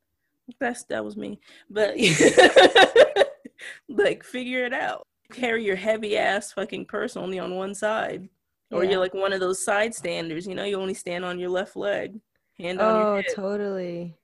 That's 0.60 0.84
that 0.86 1.04
was 1.04 1.18
me, 1.18 1.40
but 1.70 1.96
like 3.90 4.24
figure 4.24 4.66
it 4.66 4.74
out. 4.74 5.06
Carry 5.32 5.66
your 5.66 5.76
heavy 5.76 6.18
ass 6.18 6.54
fucking 6.54 6.86
purse 6.86 7.18
only 7.18 7.40
on 7.40 7.56
one 7.56 7.76
side. 7.76 8.30
Or 8.72 8.84
yeah. 8.84 8.92
you're 8.92 9.00
like 9.00 9.14
one 9.14 9.34
of 9.34 9.40
those 9.40 9.64
side 9.64 9.96
standers 9.96 10.46
you 10.46 10.56
know 10.56 10.66
you 10.66 10.80
only 10.80 10.94
stand 10.94 11.24
on 11.24 11.40
your 11.40 11.50
left 11.50 11.76
leg 11.76 12.20
hand 12.58 12.80
oh 12.82 13.22
totally. 13.34 14.16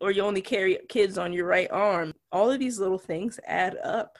Or 0.00 0.10
you 0.10 0.22
only 0.22 0.42
carry 0.42 0.78
kids 0.88 1.18
on 1.18 1.32
your 1.32 1.46
right 1.46 1.70
arm. 1.70 2.12
All 2.32 2.50
of 2.50 2.58
these 2.58 2.80
little 2.80 2.98
things 2.98 3.38
add 3.46 3.76
up. 3.84 4.18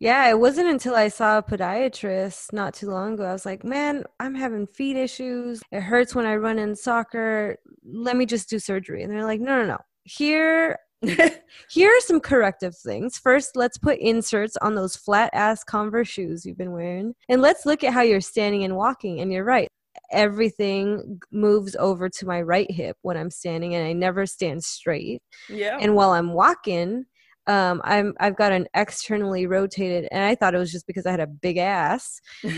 Yeah 0.00 0.28
it 0.28 0.38
wasn't 0.38 0.68
until 0.68 0.96
i 0.96 1.06
saw 1.06 1.38
a 1.38 1.42
podiatrist 1.42 2.52
not 2.52 2.74
too 2.74 2.90
long 2.90 3.14
ago 3.14 3.22
i 3.22 3.32
was 3.32 3.46
like 3.46 3.62
man 3.62 4.02
i'm 4.18 4.34
having 4.34 4.66
feet 4.66 4.96
issues. 4.96 5.62
It 5.70 5.82
hurts 5.82 6.14
when 6.14 6.26
i 6.26 6.34
run 6.36 6.58
in 6.58 6.74
soccer. 6.74 7.56
Let 7.84 8.16
me 8.16 8.26
just 8.26 8.48
do 8.48 8.58
surgery. 8.58 9.02
And 9.02 9.12
they're 9.12 9.24
like 9.24 9.40
no 9.40 9.62
no 9.62 9.66
no 9.66 9.78
here 10.04 10.78
here 11.68 11.90
are 11.90 12.00
some 12.00 12.20
corrective 12.20 12.76
things. 12.76 13.18
First, 13.18 13.56
let's 13.56 13.76
put 13.76 13.98
inserts 13.98 14.56
on 14.58 14.74
those 14.74 14.94
flat 14.94 15.30
ass 15.32 15.64
Converse 15.64 16.08
shoes 16.08 16.46
you've 16.46 16.58
been 16.58 16.72
wearing. 16.72 17.14
And 17.28 17.42
let's 17.42 17.66
look 17.66 17.82
at 17.82 17.92
how 17.92 18.02
you're 18.02 18.20
standing 18.20 18.62
and 18.62 18.76
walking. 18.76 19.20
And 19.20 19.32
you're 19.32 19.44
right. 19.44 19.68
Everything 20.12 21.20
moves 21.32 21.74
over 21.76 22.08
to 22.08 22.26
my 22.26 22.40
right 22.40 22.70
hip 22.70 22.96
when 23.02 23.16
I'm 23.16 23.30
standing, 23.30 23.74
and 23.74 23.86
I 23.86 23.92
never 23.92 24.26
stand 24.26 24.62
straight. 24.62 25.20
Yeah. 25.48 25.78
And 25.80 25.94
while 25.96 26.10
I'm 26.10 26.32
walking, 26.32 27.06
um, 27.46 27.80
I'm 27.84 28.14
I've 28.20 28.36
got 28.36 28.52
an 28.52 28.66
externally 28.74 29.46
rotated, 29.46 30.08
and 30.12 30.24
I 30.24 30.34
thought 30.34 30.54
it 30.54 30.58
was 30.58 30.70
just 30.70 30.86
because 30.86 31.06
I 31.06 31.10
had 31.10 31.20
a 31.20 31.26
big 31.26 31.56
ass. 31.56 32.20
but 32.44 32.56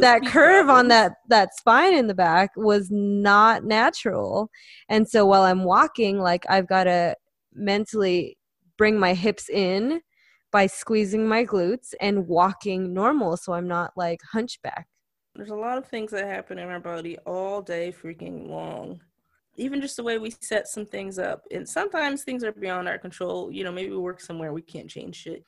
that 0.00 0.22
curve 0.26 0.68
on 0.68 0.88
that 0.88 1.12
that 1.28 1.56
spine 1.56 1.94
in 1.94 2.06
the 2.06 2.14
back 2.14 2.50
was 2.56 2.88
not 2.90 3.64
natural, 3.64 4.50
and 4.88 5.08
so 5.08 5.26
while 5.26 5.42
I'm 5.42 5.64
walking, 5.64 6.20
like 6.20 6.44
I've 6.48 6.68
got 6.68 6.84
to 6.84 7.16
mentally 7.52 8.38
bring 8.78 8.98
my 8.98 9.14
hips 9.14 9.48
in 9.48 10.00
by 10.52 10.66
squeezing 10.66 11.26
my 11.26 11.44
glutes 11.44 11.92
and 12.00 12.28
walking 12.28 12.94
normal, 12.94 13.36
so 13.36 13.52
I'm 13.52 13.66
not 13.66 13.92
like 13.96 14.20
hunchback. 14.32 14.86
There's 15.34 15.50
a 15.50 15.56
lot 15.56 15.76
of 15.76 15.86
things 15.86 16.12
that 16.12 16.26
happen 16.26 16.58
in 16.58 16.68
our 16.68 16.80
body 16.80 17.18
all 17.26 17.60
day 17.60 17.92
freaking 17.92 18.48
long 18.48 19.00
even 19.58 19.80
just 19.80 19.96
the 19.96 20.02
way 20.02 20.18
we 20.18 20.30
set 20.40 20.68
some 20.68 20.86
things 20.86 21.18
up 21.18 21.44
and 21.50 21.68
sometimes 21.68 22.22
things 22.22 22.44
are 22.44 22.52
beyond 22.52 22.88
our 22.88 22.98
control 22.98 23.50
you 23.50 23.64
know 23.64 23.72
maybe 23.72 23.90
we 23.90 23.98
work 23.98 24.20
somewhere 24.20 24.52
we 24.52 24.62
can't 24.62 24.88
change 24.88 25.16
shit 25.16 25.44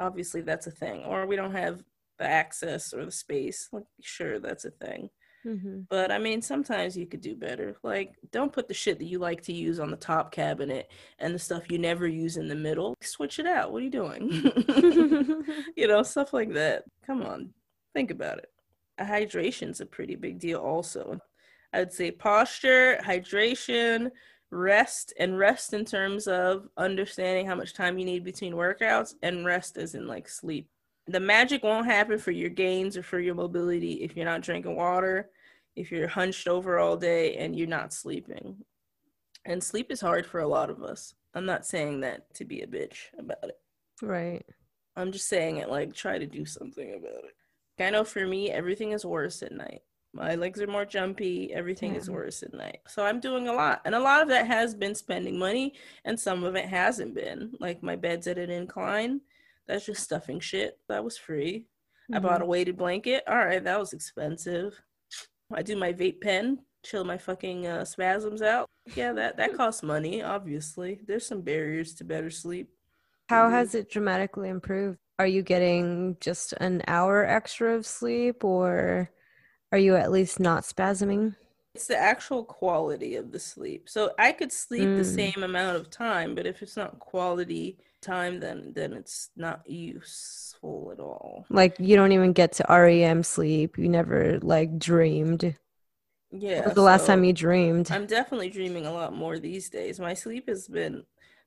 obviously 0.00 0.40
that's 0.40 0.66
a 0.66 0.70
thing 0.70 1.04
or 1.04 1.26
we 1.26 1.36
don't 1.36 1.54
have 1.54 1.82
the 2.18 2.26
access 2.26 2.92
or 2.92 3.04
the 3.04 3.12
space 3.12 3.68
like 3.72 3.84
sure 4.00 4.38
that's 4.38 4.64
a 4.64 4.70
thing. 4.70 5.10
Mm-hmm. 5.46 5.80
but 5.88 6.12
i 6.12 6.18
mean 6.18 6.42
sometimes 6.42 6.98
you 6.98 7.06
could 7.06 7.22
do 7.22 7.34
better. 7.34 7.74
Like 7.82 8.14
don't 8.30 8.52
put 8.52 8.68
the 8.68 8.74
shit 8.74 8.98
that 8.98 9.06
you 9.06 9.18
like 9.18 9.40
to 9.44 9.54
use 9.54 9.80
on 9.80 9.90
the 9.90 9.96
top 9.96 10.32
cabinet 10.32 10.90
and 11.18 11.34
the 11.34 11.38
stuff 11.38 11.70
you 11.70 11.78
never 11.78 12.06
use 12.06 12.36
in 12.36 12.46
the 12.46 12.54
middle. 12.54 12.94
Switch 13.00 13.38
it 13.38 13.46
out. 13.46 13.72
What 13.72 13.80
are 13.80 13.84
you 13.86 13.90
doing? 13.90 14.28
You 15.76 15.88
know 15.88 16.02
stuff 16.02 16.34
like 16.34 16.52
that. 16.52 16.84
Come 17.06 17.22
on. 17.22 17.54
Think 17.94 18.10
about 18.10 18.36
it. 18.36 18.50
Hydration's 18.98 19.80
a 19.80 19.86
pretty 19.86 20.14
big 20.14 20.38
deal 20.38 20.60
also 20.60 21.18
I 21.72 21.80
would 21.80 21.92
say 21.92 22.10
posture, 22.10 22.98
hydration, 23.02 24.10
rest, 24.50 25.12
and 25.18 25.38
rest 25.38 25.72
in 25.72 25.84
terms 25.84 26.26
of 26.26 26.68
understanding 26.76 27.46
how 27.46 27.54
much 27.54 27.74
time 27.74 27.98
you 27.98 28.04
need 28.04 28.24
between 28.24 28.54
workouts, 28.54 29.14
and 29.22 29.44
rest 29.44 29.76
as 29.76 29.94
in 29.94 30.06
like 30.06 30.28
sleep. 30.28 30.68
The 31.06 31.20
magic 31.20 31.62
won't 31.62 31.86
happen 31.86 32.18
for 32.18 32.30
your 32.30 32.50
gains 32.50 32.96
or 32.96 33.02
for 33.02 33.20
your 33.20 33.34
mobility 33.34 33.94
if 34.04 34.16
you're 34.16 34.24
not 34.24 34.42
drinking 34.42 34.76
water, 34.76 35.30
if 35.76 35.90
you're 35.90 36.08
hunched 36.08 36.48
over 36.48 36.78
all 36.78 36.96
day 36.96 37.36
and 37.36 37.56
you're 37.56 37.66
not 37.66 37.92
sleeping. 37.92 38.56
And 39.44 39.62
sleep 39.62 39.90
is 39.90 40.00
hard 40.00 40.26
for 40.26 40.40
a 40.40 40.48
lot 40.48 40.70
of 40.70 40.82
us. 40.82 41.14
I'm 41.34 41.46
not 41.46 41.66
saying 41.66 42.00
that 42.00 42.32
to 42.34 42.44
be 42.44 42.60
a 42.60 42.66
bitch 42.66 42.98
about 43.18 43.44
it. 43.44 43.58
Right. 44.02 44.44
I'm 44.96 45.12
just 45.12 45.28
saying 45.28 45.58
it 45.58 45.70
like 45.70 45.94
try 45.94 46.18
to 46.18 46.26
do 46.26 46.44
something 46.44 46.94
about 46.94 47.24
it. 47.24 47.34
I 47.82 47.90
know 47.90 48.04
for 48.04 48.26
me, 48.26 48.50
everything 48.50 48.92
is 48.92 49.06
worse 49.06 49.42
at 49.42 49.52
night. 49.52 49.80
My 50.12 50.34
legs 50.34 50.60
are 50.60 50.66
more 50.66 50.84
jumpy. 50.84 51.52
Everything 51.52 51.92
yeah. 51.92 51.98
is 51.98 52.10
worse 52.10 52.42
at 52.42 52.52
night. 52.52 52.80
So 52.88 53.04
I'm 53.04 53.20
doing 53.20 53.48
a 53.48 53.52
lot. 53.52 53.80
And 53.84 53.94
a 53.94 54.00
lot 54.00 54.22
of 54.22 54.28
that 54.28 54.46
has 54.46 54.74
been 54.74 54.94
spending 54.94 55.38
money, 55.38 55.74
and 56.04 56.18
some 56.18 56.42
of 56.44 56.56
it 56.56 56.66
hasn't 56.66 57.14
been. 57.14 57.52
Like 57.60 57.82
my 57.82 57.96
bed's 57.96 58.26
at 58.26 58.38
an 58.38 58.50
incline. 58.50 59.20
That's 59.68 59.86
just 59.86 60.02
stuffing 60.02 60.40
shit. 60.40 60.78
That 60.88 61.04
was 61.04 61.16
free. 61.16 61.66
Mm-hmm. 62.10 62.14
I 62.16 62.18
bought 62.18 62.42
a 62.42 62.46
weighted 62.46 62.76
blanket. 62.76 63.22
All 63.28 63.36
right, 63.36 63.62
that 63.62 63.78
was 63.78 63.92
expensive. 63.92 64.80
I 65.52 65.62
do 65.62 65.76
my 65.76 65.92
vape 65.92 66.20
pen, 66.20 66.58
chill 66.84 67.04
my 67.04 67.18
fucking 67.18 67.66
uh, 67.66 67.84
spasms 67.84 68.42
out. 68.42 68.66
Yeah, 68.94 69.12
that 69.12 69.36
that 69.36 69.54
costs 69.56 69.82
money. 69.82 70.22
Obviously, 70.22 71.00
there's 71.06 71.26
some 71.26 71.42
barriers 71.42 71.94
to 71.94 72.04
better 72.04 72.30
sleep. 72.30 72.70
How 73.28 73.48
has 73.48 73.76
it 73.76 73.90
dramatically 73.90 74.48
improved? 74.48 74.98
Are 75.20 75.26
you 75.26 75.42
getting 75.42 76.16
just 76.20 76.52
an 76.54 76.82
hour 76.88 77.24
extra 77.24 77.76
of 77.76 77.86
sleep, 77.86 78.42
or 78.42 79.10
are 79.72 79.78
you 79.78 79.96
at 79.96 80.10
least 80.10 80.40
not 80.40 80.64
spasming? 80.64 81.36
It's 81.74 81.86
the 81.86 81.96
actual 81.96 82.44
quality 82.44 83.14
of 83.14 83.30
the 83.30 83.38
sleep. 83.38 83.88
So 83.88 84.12
I 84.18 84.32
could 84.32 84.52
sleep 84.52 84.82
mm. 84.82 84.96
the 84.96 85.04
same 85.04 85.42
amount 85.42 85.76
of 85.76 85.88
time, 85.88 86.34
but 86.34 86.46
if 86.46 86.62
it's 86.62 86.76
not 86.76 86.98
quality 86.98 87.78
time, 88.00 88.40
then 88.40 88.72
then 88.74 88.92
it's 88.92 89.30
not 89.36 89.68
useful 89.68 90.90
at 90.92 91.00
all. 91.00 91.46
Like 91.48 91.76
you 91.78 91.94
don't 91.94 92.12
even 92.12 92.32
get 92.32 92.52
to 92.52 92.66
REM 92.68 93.22
sleep. 93.22 93.78
You 93.78 93.88
never 93.88 94.40
like 94.40 94.78
dreamed. 94.78 95.54
Yeah. 96.32 96.68
the 96.68 96.74
so 96.74 96.82
last 96.82 97.06
time 97.06 97.24
you 97.24 97.32
dreamed? 97.32 97.90
I'm 97.90 98.06
definitely 98.06 98.50
dreaming 98.50 98.86
a 98.86 98.92
lot 98.92 99.14
more 99.14 99.38
these 99.38 99.68
days. 99.68 99.98
My 99.98 100.14
sleep 100.14 100.48
has 100.48 100.68
been 100.68 101.04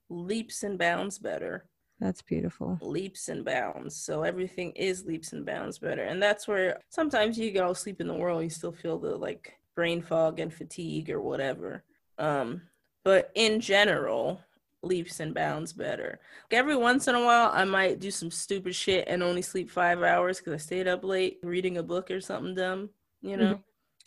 leaps 0.09 0.63
and 0.63 0.77
bounds 0.77 1.19
better. 1.19 1.65
That's 2.03 2.21
beautiful. 2.21 2.77
Leaps 2.81 3.29
and 3.29 3.45
bounds. 3.45 3.95
So 3.95 4.23
everything 4.23 4.73
is 4.73 5.05
leaps 5.05 5.31
and 5.31 5.45
bounds 5.45 5.79
better. 5.79 6.03
And 6.03 6.21
that's 6.21 6.49
where 6.49 6.77
sometimes 6.89 7.37
you 7.39 7.49
get 7.49 7.63
all 7.63 7.73
sleep 7.73 8.01
in 8.01 8.07
the 8.07 8.13
world, 8.13 8.43
you 8.43 8.49
still 8.49 8.73
feel 8.73 8.99
the 8.99 9.15
like 9.15 9.53
brain 9.73 10.01
fog 10.01 10.41
and 10.41 10.53
fatigue 10.53 11.09
or 11.09 11.21
whatever. 11.21 11.83
Um, 12.17 12.63
But 13.05 13.31
in 13.35 13.61
general, 13.61 14.41
leaps 14.81 15.21
and 15.21 15.33
bounds 15.33 15.71
better. 15.71 16.19
Like 16.51 16.59
every 16.59 16.75
once 16.75 17.07
in 17.07 17.15
a 17.15 17.23
while, 17.23 17.49
I 17.53 17.63
might 17.63 18.01
do 18.01 18.11
some 18.11 18.31
stupid 18.31 18.75
shit 18.75 19.07
and 19.07 19.23
only 19.23 19.41
sleep 19.41 19.71
five 19.71 20.03
hours 20.03 20.39
because 20.39 20.53
I 20.53 20.57
stayed 20.57 20.87
up 20.89 21.05
late 21.05 21.39
reading 21.41 21.77
a 21.77 21.83
book 21.83 22.11
or 22.11 22.19
something 22.19 22.53
dumb, 22.55 22.89
you 23.21 23.37
know? 23.37 23.53
Mm-hmm. 23.55 23.61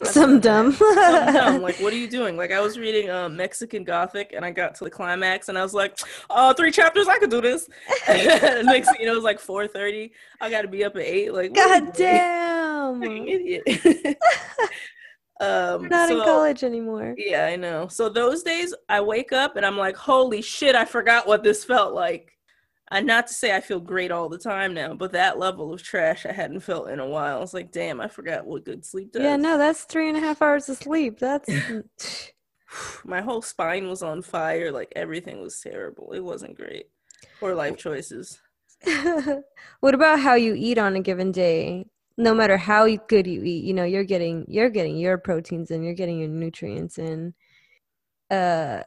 Some 0.04 0.40
dumb. 0.40 0.72
Some 0.72 0.94
dumb. 1.32 1.62
Like, 1.62 1.76
what 1.80 1.92
are 1.92 1.96
you 1.96 2.08
doing? 2.08 2.36
Like, 2.36 2.52
I 2.52 2.60
was 2.60 2.78
reading 2.78 3.10
um, 3.10 3.36
Mexican 3.36 3.82
Gothic 3.82 4.32
and 4.34 4.44
I 4.44 4.50
got 4.50 4.74
to 4.76 4.84
the 4.84 4.90
climax 4.90 5.48
and 5.48 5.56
I 5.56 5.62
was 5.62 5.72
like, 5.72 5.98
three 6.56 6.70
chapters, 6.70 7.08
I 7.08 7.18
could 7.18 7.30
do 7.30 7.40
this. 7.40 7.68
and 8.06 8.66
next 8.66 8.88
thing 8.90 9.00
you 9.00 9.06
know, 9.06 9.12
it 9.12 9.16
was 9.16 9.24
like 9.24 9.40
4.30. 9.40 10.10
I 10.40 10.50
got 10.50 10.62
to 10.62 10.68
be 10.68 10.84
up 10.84 10.96
at 10.96 11.02
8. 11.02 11.32
Like, 11.32 11.54
God 11.54 11.92
damn. 11.94 13.02
idiot. 13.02 14.18
Um, 15.38 15.82
We're 15.82 15.88
not 15.88 16.08
so, 16.08 16.18
in 16.18 16.24
college 16.24 16.64
anymore. 16.64 17.14
Yeah, 17.18 17.46
I 17.46 17.56
know. 17.56 17.88
So 17.88 18.08
those 18.08 18.42
days 18.42 18.74
I 18.88 19.02
wake 19.02 19.32
up 19.32 19.56
and 19.56 19.66
I'm 19.66 19.76
like, 19.76 19.96
holy 19.96 20.40
shit, 20.40 20.74
I 20.74 20.86
forgot 20.86 21.26
what 21.26 21.42
this 21.42 21.64
felt 21.64 21.92
like. 21.92 22.35
And 22.90 23.06
not 23.06 23.26
to 23.26 23.34
say 23.34 23.54
I 23.54 23.60
feel 23.60 23.80
great 23.80 24.12
all 24.12 24.28
the 24.28 24.38
time 24.38 24.72
now, 24.72 24.94
but 24.94 25.12
that 25.12 25.38
level 25.38 25.72
of 25.72 25.82
trash 25.82 26.24
I 26.24 26.32
hadn't 26.32 26.60
felt 26.60 26.88
in 26.88 27.00
a 27.00 27.06
while. 27.06 27.42
It's 27.42 27.54
like, 27.54 27.72
damn, 27.72 28.00
I 28.00 28.08
forgot 28.08 28.46
what 28.46 28.64
good 28.64 28.84
sleep 28.84 29.12
does. 29.12 29.22
Yeah, 29.22 29.36
no, 29.36 29.58
that's 29.58 29.84
three 29.84 30.08
and 30.08 30.16
a 30.16 30.20
half 30.20 30.40
hours 30.40 30.68
of 30.68 30.76
sleep. 30.76 31.18
That's 31.18 31.48
My 33.04 33.20
whole 33.20 33.42
spine 33.42 33.88
was 33.88 34.02
on 34.02 34.22
fire. 34.22 34.70
Like 34.70 34.92
everything 34.94 35.40
was 35.40 35.60
terrible. 35.60 36.12
It 36.12 36.20
wasn't 36.20 36.56
great. 36.56 36.86
Poor 37.40 37.54
life 37.54 37.76
choices. 37.76 38.40
what 39.80 39.94
about 39.94 40.20
how 40.20 40.34
you 40.34 40.54
eat 40.54 40.78
on 40.78 40.94
a 40.94 41.00
given 41.00 41.32
day? 41.32 41.86
no 42.18 42.34
matter 42.34 42.56
how 42.56 42.88
good 43.08 43.26
you 43.26 43.42
eat 43.44 43.64
you 43.64 43.74
know 43.74 43.84
you're 43.84 44.04
getting 44.04 44.44
you're 44.48 44.70
getting 44.70 44.96
your 44.96 45.18
proteins 45.18 45.70
and 45.70 45.84
you're 45.84 45.94
getting 45.94 46.18
your 46.18 46.28
nutrients 46.28 46.98
in 46.98 47.34
uh 48.30 48.80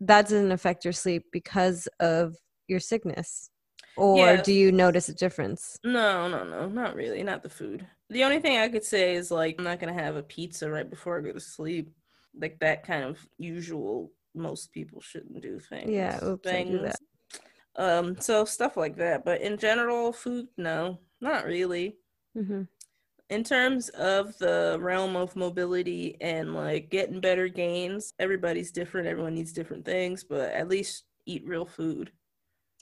that 0.00 0.22
doesn't 0.22 0.52
affect 0.52 0.84
your 0.84 0.92
sleep 0.92 1.24
because 1.32 1.86
of 2.00 2.36
your 2.68 2.80
sickness 2.80 3.50
or 3.96 4.36
do 4.38 4.52
you 4.52 4.72
notice 4.72 5.08
a 5.08 5.14
difference 5.14 5.78
no 5.84 6.28
no 6.28 6.44
no 6.44 6.68
not 6.68 6.94
really 6.94 7.22
not 7.22 7.42
the 7.42 7.48
food 7.48 7.86
the 8.10 8.24
only 8.24 8.38
thing 8.38 8.58
i 8.58 8.68
could 8.68 8.84
say 8.84 9.14
is 9.14 9.30
like 9.30 9.56
i'm 9.58 9.64
not 9.64 9.78
gonna 9.80 9.92
have 9.92 10.16
a 10.16 10.22
pizza 10.22 10.70
right 10.70 10.88
before 10.88 11.18
i 11.18 11.20
go 11.20 11.32
to 11.32 11.40
sleep 11.40 11.90
like 12.40 12.58
that 12.58 12.86
kind 12.86 13.04
of 13.04 13.18
usual 13.38 14.10
most 14.34 14.72
people 14.72 15.00
shouldn't 15.00 15.42
do 15.42 15.58
things 15.58 15.90
yeah 15.90 16.18
oops, 16.24 16.48
things. 16.48 16.68
I 16.68 16.72
do 16.72 16.82
that. 16.82 16.96
um 17.76 18.16
so 18.18 18.46
stuff 18.46 18.78
like 18.78 18.96
that 18.96 19.24
but 19.24 19.42
in 19.42 19.58
general 19.58 20.12
food 20.12 20.48
no 20.56 20.98
not 21.20 21.44
really 21.44 21.96
Mm-hmm. 22.36 22.62
In 23.30 23.44
terms 23.44 23.88
of 23.90 24.36
the 24.38 24.76
realm 24.80 25.16
of 25.16 25.36
mobility 25.36 26.16
and 26.20 26.54
like 26.54 26.90
getting 26.90 27.20
better 27.20 27.48
gains, 27.48 28.12
everybody's 28.18 28.72
different. 28.72 29.06
Everyone 29.08 29.34
needs 29.34 29.52
different 29.52 29.84
things, 29.84 30.22
but 30.24 30.52
at 30.52 30.68
least 30.68 31.04
eat 31.26 31.46
real 31.46 31.64
food. 31.64 32.12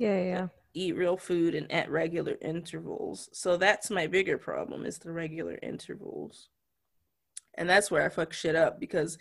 Yeah, 0.01 0.23
yeah. 0.23 0.49
Eat 0.73 0.97
real 0.97 1.19
food 1.19 1.55
and 1.55 1.71
at 1.71 1.91
regular 1.91 2.39
intervals. 2.41 3.29
So 3.33 3.59
that's 3.59 3.91
my 3.91 4.07
bigger 4.07 4.39
problem 4.39 4.87
is 4.87 4.97
the 4.99 5.13
regular 5.13 5.59
intervals. 5.63 6.49
And 7.59 7.69
that's 7.69 7.91
where 7.91 8.03
I 8.03 8.09
fuck 8.09 8.33
shit 8.33 8.57
up 8.57 8.81
because 8.81 9.19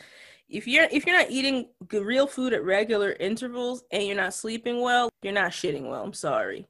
if 0.48 0.68
you're 0.68 0.88
if 0.90 1.06
you're 1.06 1.18
not 1.18 1.32
eating 1.32 1.68
real 1.92 2.28
food 2.28 2.54
at 2.54 2.64
regular 2.64 3.12
intervals 3.20 3.84
and 3.92 4.04
you're 4.04 4.16
not 4.16 4.34
sleeping 4.34 4.80
well, 4.80 5.10
you're 5.22 5.34
not 5.34 5.52
shitting 5.52 5.90
well. 5.90 6.02
I'm 6.02 6.14
sorry. 6.14 6.66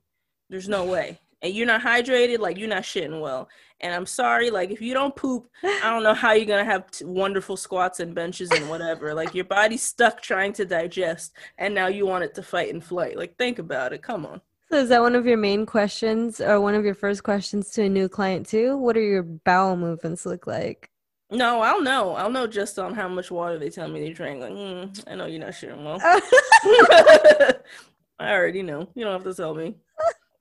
There's 0.49 0.67
no 0.67 0.85
way 0.85 1.19
and 1.41 1.53
you're 1.53 1.67
not 1.67 1.81
hydrated, 1.81 2.39
like 2.39 2.57
you're 2.57 2.67
not 2.67 2.83
shitting 2.83 3.21
well. 3.21 3.49
And 3.81 3.93
I'm 3.93 4.05
sorry, 4.05 4.49
like 4.49 4.71
if 4.71 4.81
you 4.81 4.93
don't 4.93 5.15
poop, 5.15 5.49
I 5.63 5.89
don't 5.89 6.03
know 6.03 6.13
how 6.13 6.33
you're 6.33 6.45
gonna 6.45 6.65
have 6.65 6.91
t- 6.91 7.05
wonderful 7.05 7.55
squats 7.55 7.99
and 8.01 8.13
benches 8.13 8.51
and 8.51 8.69
whatever. 8.69 9.13
like 9.13 9.33
your 9.33 9.45
body's 9.45 9.83
stuck 9.83 10.21
trying 10.21 10.53
to 10.53 10.65
digest, 10.65 11.33
and 11.57 11.73
now 11.73 11.87
you 11.87 12.05
want 12.05 12.25
it 12.25 12.35
to 12.35 12.43
fight 12.43 12.73
and 12.73 12.83
flight. 12.83 13.17
Like 13.17 13.37
think 13.37 13.59
about 13.59 13.93
it. 13.93 14.01
Come 14.01 14.25
on. 14.25 14.41
So 14.69 14.77
is 14.77 14.89
that 14.89 15.01
one 15.01 15.15
of 15.15 15.25
your 15.25 15.37
main 15.37 15.65
questions, 15.65 16.41
or 16.41 16.59
one 16.59 16.75
of 16.75 16.83
your 16.83 16.93
first 16.93 17.23
questions 17.23 17.71
to 17.71 17.83
a 17.83 17.89
new 17.89 18.09
client 18.09 18.45
too? 18.47 18.77
What 18.77 18.97
are 18.97 19.01
your 19.01 19.23
bowel 19.23 19.77
movements 19.77 20.25
look 20.25 20.45
like? 20.45 20.89
No, 21.31 21.61
I'll 21.61 21.81
know. 21.81 22.15
I'll 22.15 22.31
know 22.31 22.47
just 22.47 22.79
on 22.79 22.93
how 22.95 23.07
much 23.07 23.29
water 23.31 23.57
they 23.59 23.69
tell 23.69 23.87
me 23.87 23.99
they 23.99 24.11
drink. 24.11 24.41
Like, 24.41 24.51
mm, 24.51 25.03
I 25.07 25.15
know 25.15 25.27
you're 25.27 25.39
not 25.39 25.51
shitting 25.51 25.83
well. 25.83 25.99
I 28.19 28.33
already 28.33 28.63
know. 28.63 28.89
You 28.95 29.05
don't 29.05 29.13
have 29.13 29.23
to 29.23 29.33
tell 29.33 29.53
me. 29.53 29.75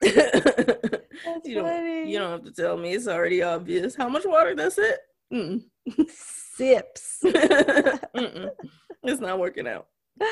you 1.45 1.55
don't 1.55 2.09
you 2.09 2.19
don't 2.19 2.31
have 2.31 2.45
to 2.45 2.53
tell 2.53 2.77
me. 2.77 2.95
It's 2.95 3.09
already 3.09 3.43
obvious. 3.43 3.95
How 3.97 4.09
much 4.09 4.25
water? 4.25 4.55
That's 4.55 4.79
it. 4.79 4.99
Mm. 5.33 5.65
Sips. 6.09 7.19
it's 7.23 9.21
not 9.21 9.39
working 9.39 9.67
out. 9.67 9.87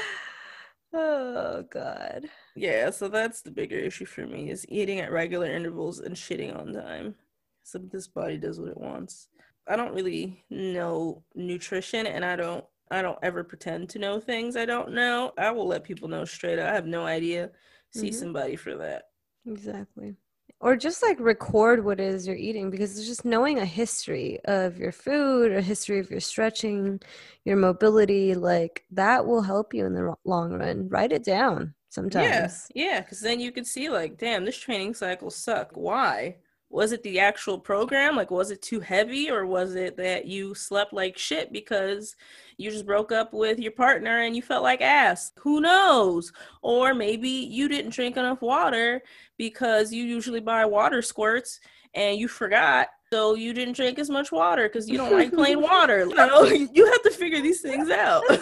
Oh 0.98 1.62
God. 1.70 2.24
Yeah, 2.54 2.88
so 2.88 3.08
that's 3.08 3.42
the 3.42 3.50
bigger 3.50 3.76
issue 3.76 4.06
for 4.06 4.26
me 4.26 4.50
is 4.50 4.64
eating 4.70 5.00
at 5.00 5.12
regular 5.12 5.46
intervals 5.46 5.98
and 6.00 6.16
shitting 6.16 6.56
on 6.58 6.72
time. 6.72 7.16
So 7.64 7.78
this 7.78 8.08
body 8.08 8.38
does 8.38 8.58
what 8.58 8.70
it 8.70 8.78
wants. 8.78 9.28
I 9.68 9.76
don't 9.76 9.94
really 9.94 10.42
know 10.48 11.22
nutrition 11.34 12.06
and 12.06 12.24
I 12.24 12.36
don't 12.36 12.64
I 12.90 13.02
don't 13.02 13.18
ever 13.22 13.44
pretend 13.44 13.90
to 13.90 13.98
know 13.98 14.20
things 14.20 14.56
I 14.56 14.64
don't 14.64 14.92
know. 14.92 15.32
I 15.36 15.50
will 15.50 15.66
let 15.66 15.84
people 15.84 16.08
know 16.08 16.24
straight 16.24 16.58
up. 16.58 16.70
I 16.70 16.74
have 16.74 16.86
no 16.86 17.04
idea. 17.04 17.50
See 17.92 18.08
mm-hmm. 18.08 18.18
somebody 18.18 18.56
for 18.56 18.76
that. 18.76 19.08
Exactly. 19.46 20.16
Or 20.60 20.74
just 20.74 21.02
like 21.02 21.20
record 21.20 21.84
what 21.84 22.00
it 22.00 22.14
is 22.14 22.26
you're 22.26 22.34
eating 22.34 22.70
because 22.70 22.98
it's 22.98 23.06
just 23.06 23.24
knowing 23.26 23.58
a 23.58 23.64
history 23.66 24.40
of 24.46 24.78
your 24.78 24.92
food, 24.92 25.52
a 25.52 25.60
history 25.60 25.98
of 25.98 26.10
your 26.10 26.20
stretching, 26.20 27.00
your 27.44 27.56
mobility, 27.56 28.34
like 28.34 28.84
that 28.92 29.26
will 29.26 29.42
help 29.42 29.74
you 29.74 29.84
in 29.84 29.94
the 29.94 30.14
long 30.24 30.54
run. 30.54 30.88
Write 30.88 31.12
it 31.12 31.24
down 31.24 31.74
sometimes. 31.90 32.70
Yeah, 32.74 32.90
yeah, 32.90 33.00
because 33.00 33.20
then 33.20 33.38
you 33.38 33.52
can 33.52 33.64
see 33.64 33.90
like, 33.90 34.16
damn, 34.16 34.46
this 34.46 34.56
training 34.56 34.94
cycle 34.94 35.30
sucked. 35.30 35.76
Why? 35.76 36.36
Was 36.68 36.92
it 36.92 37.02
the 37.02 37.20
actual 37.20 37.58
program? 37.58 38.16
Like 38.16 38.30
was 38.30 38.50
it 38.50 38.60
too 38.62 38.80
heavy 38.80 39.30
or 39.30 39.46
was 39.46 39.74
it 39.74 39.96
that 39.96 40.26
you 40.26 40.54
slept 40.54 40.92
like 40.92 41.16
shit 41.16 41.52
because 41.52 42.16
you 42.56 42.70
just 42.70 42.86
broke 42.86 43.12
up 43.12 43.32
with 43.32 43.58
your 43.58 43.72
partner 43.72 44.20
and 44.20 44.34
you 44.34 44.42
felt 44.42 44.62
like 44.62 44.80
ass? 44.80 45.32
Who 45.40 45.60
knows? 45.60 46.32
Or 46.62 46.94
maybe 46.94 47.28
you 47.28 47.68
didn't 47.68 47.92
drink 47.92 48.16
enough 48.16 48.42
water 48.42 49.02
because 49.36 49.92
you 49.92 50.04
usually 50.04 50.40
buy 50.40 50.64
water 50.64 51.02
squirts 51.02 51.60
and 51.94 52.18
you 52.18 52.28
forgot 52.28 52.88
so 53.16 53.34
you 53.34 53.54
didn't 53.54 53.74
drink 53.74 53.98
as 53.98 54.10
much 54.10 54.30
water 54.30 54.68
because 54.68 54.90
you 54.90 54.98
don't 54.98 55.10
like 55.10 55.32
plain 55.32 55.62
water. 55.72 56.00
You 56.00 56.14
know, 56.14 56.42
you 56.76 56.84
have 56.84 57.02
to 57.02 57.10
figure 57.10 57.40
these 57.40 57.62
things 57.62 57.88
out. 57.88 58.22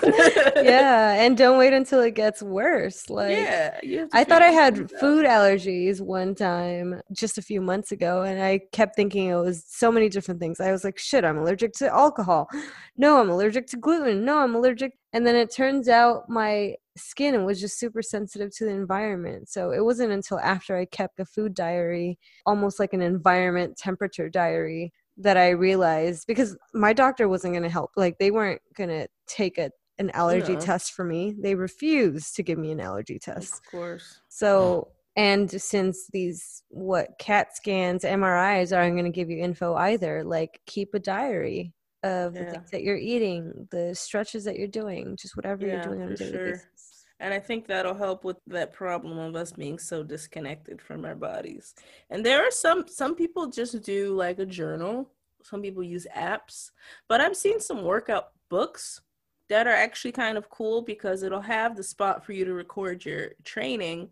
yeah, 0.57 1.15
and 1.15 1.39
don't 1.39 1.59
wait 1.59 1.73
until 1.73 2.01
it 2.01 2.17
gets 2.17 2.43
worse. 2.43 3.09
Like, 3.09 3.37
yeah, 3.37 4.07
I 4.13 4.25
thought 4.25 4.43
I 4.43 4.49
had 4.49 4.91
food 4.99 5.25
out. 5.25 5.43
allergies 5.43 6.01
one 6.01 6.35
time 6.35 7.01
just 7.13 7.39
a 7.39 7.43
few 7.43 7.61
months 7.61 7.93
ago, 7.93 8.23
and 8.23 8.43
I 8.43 8.63
kept 8.73 8.97
thinking 8.97 9.29
it 9.29 9.37
was 9.37 9.63
so 9.65 9.93
many 9.93 10.09
different 10.09 10.41
things. 10.41 10.59
I 10.59 10.73
was 10.73 10.83
like, 10.83 10.99
shit, 10.99 11.25
I'm 11.25 11.39
allergic 11.39 11.73
to 11.75 11.89
alcohol. 11.89 12.49
No, 12.97 13.21
I'm 13.21 13.31
allergic 13.31 13.69
to 13.69 13.77
gluten. 13.77 14.25
No, 14.25 14.39
I'm 14.39 14.57
allergic. 14.57 14.95
And 15.13 15.25
then 15.25 15.37
it 15.37 15.55
turns 15.55 15.89
out 15.89 16.29
my 16.29 16.75
skin 16.97 17.45
was 17.45 17.61
just 17.61 17.79
super 17.79 18.03
sensitive 18.03 18.55
to 18.57 18.65
the 18.65 18.71
environment. 18.71 19.49
So 19.49 19.73
it 19.73 19.85
wasn't 19.85 20.13
until 20.13 20.39
after 20.39 20.77
I 20.77 20.85
kept 20.85 21.21
a 21.21 21.25
food 21.25 21.55
diary, 21.55 22.19
almost 22.47 22.79
like 22.79 22.93
an 22.93 23.03
environment 23.03 23.77
temperature 23.77 24.29
diary, 24.29 24.93
that 25.17 25.37
I 25.37 25.51
realized 25.51 26.27
because 26.27 26.57
my 26.73 26.93
doctor 26.93 27.29
wasn't 27.29 27.55
going 27.55 27.63
to 27.63 27.69
help. 27.69 27.91
Like 27.97 28.19
they 28.19 28.31
weren't 28.31 28.63
going 28.77 28.91
to 28.91 29.09
take 29.27 29.59
a 29.59 29.71
an 29.99 30.11
allergy 30.11 30.55
no. 30.55 30.61
test 30.61 30.93
for 30.93 31.05
me. 31.05 31.37
They 31.39 31.55
refused 31.55 32.35
to 32.37 32.43
give 32.43 32.59
me 32.59 32.73
an 32.73 32.81
allergy 32.81 33.19
test. 33.19 33.55
Of 33.55 33.71
course. 33.71 34.21
So 34.29 34.89
and 35.17 35.49
since 35.51 36.09
these 36.13 36.65
what 36.69 37.19
CAT 37.19 37.57
scans, 37.57 38.03
MRIs 38.03 38.77
aren't 38.77 38.97
going 38.97 39.05
to 39.05 39.11
give 39.11 39.31
you 39.31 39.39
info 39.39 39.75
either, 39.75 40.25
like 40.25 40.61
keep 40.67 40.95
a 40.95 40.99
diary 40.99 41.73
of 42.05 42.37
yeah. 42.37 42.45
the 42.45 42.51
things 42.51 42.71
that 42.71 42.83
you're 42.83 42.97
eating, 42.97 43.67
the 43.71 43.95
stretches 43.95 44.45
that 44.45 44.59
you're 44.59 44.69
doing, 44.69 45.17
just 45.17 45.37
whatever 45.37 45.67
yeah, 45.67 45.75
you're 45.75 45.83
doing 45.83 46.03
on 46.03 46.13
a 46.13 46.17
daily 46.17 46.33
sure. 46.33 46.51
basis. 46.51 47.07
And 47.19 47.33
I 47.33 47.39
think 47.39 47.67
that'll 47.67 47.95
help 47.95 48.25
with 48.25 48.37
that 48.49 48.73
problem 48.73 49.19
of 49.19 49.35
us 49.35 49.53
being 49.53 49.79
so 49.79 50.03
disconnected 50.03 50.83
from 50.83 51.07
our 51.07 51.15
bodies. 51.15 51.75
And 52.11 52.25
there 52.25 52.47
are 52.47 52.51
some 52.51 52.85
some 52.87 53.15
people 53.15 53.47
just 53.47 53.83
do 53.83 54.15
like 54.15 54.39
a 54.39 54.47
journal. 54.47 55.09
Some 55.43 55.63
people 55.63 55.83
use 55.83 56.07
apps, 56.15 56.71
but 57.09 57.21
I've 57.21 57.37
seen 57.37 57.61
some 57.61 57.83
workout 57.83 58.29
books 58.51 59.01
that 59.49 59.67
are 59.67 59.75
actually 59.75 60.13
kind 60.13 60.37
of 60.39 60.49
cool 60.51 60.83
because 60.83 61.23
it'll 61.23 61.41
have 61.41 61.77
the 61.77 61.83
spot 61.83 62.25
for 62.25 62.33
you 62.33 62.45
to 62.45 62.55
record 62.55 63.05
your 63.05 63.31
training 63.45 64.09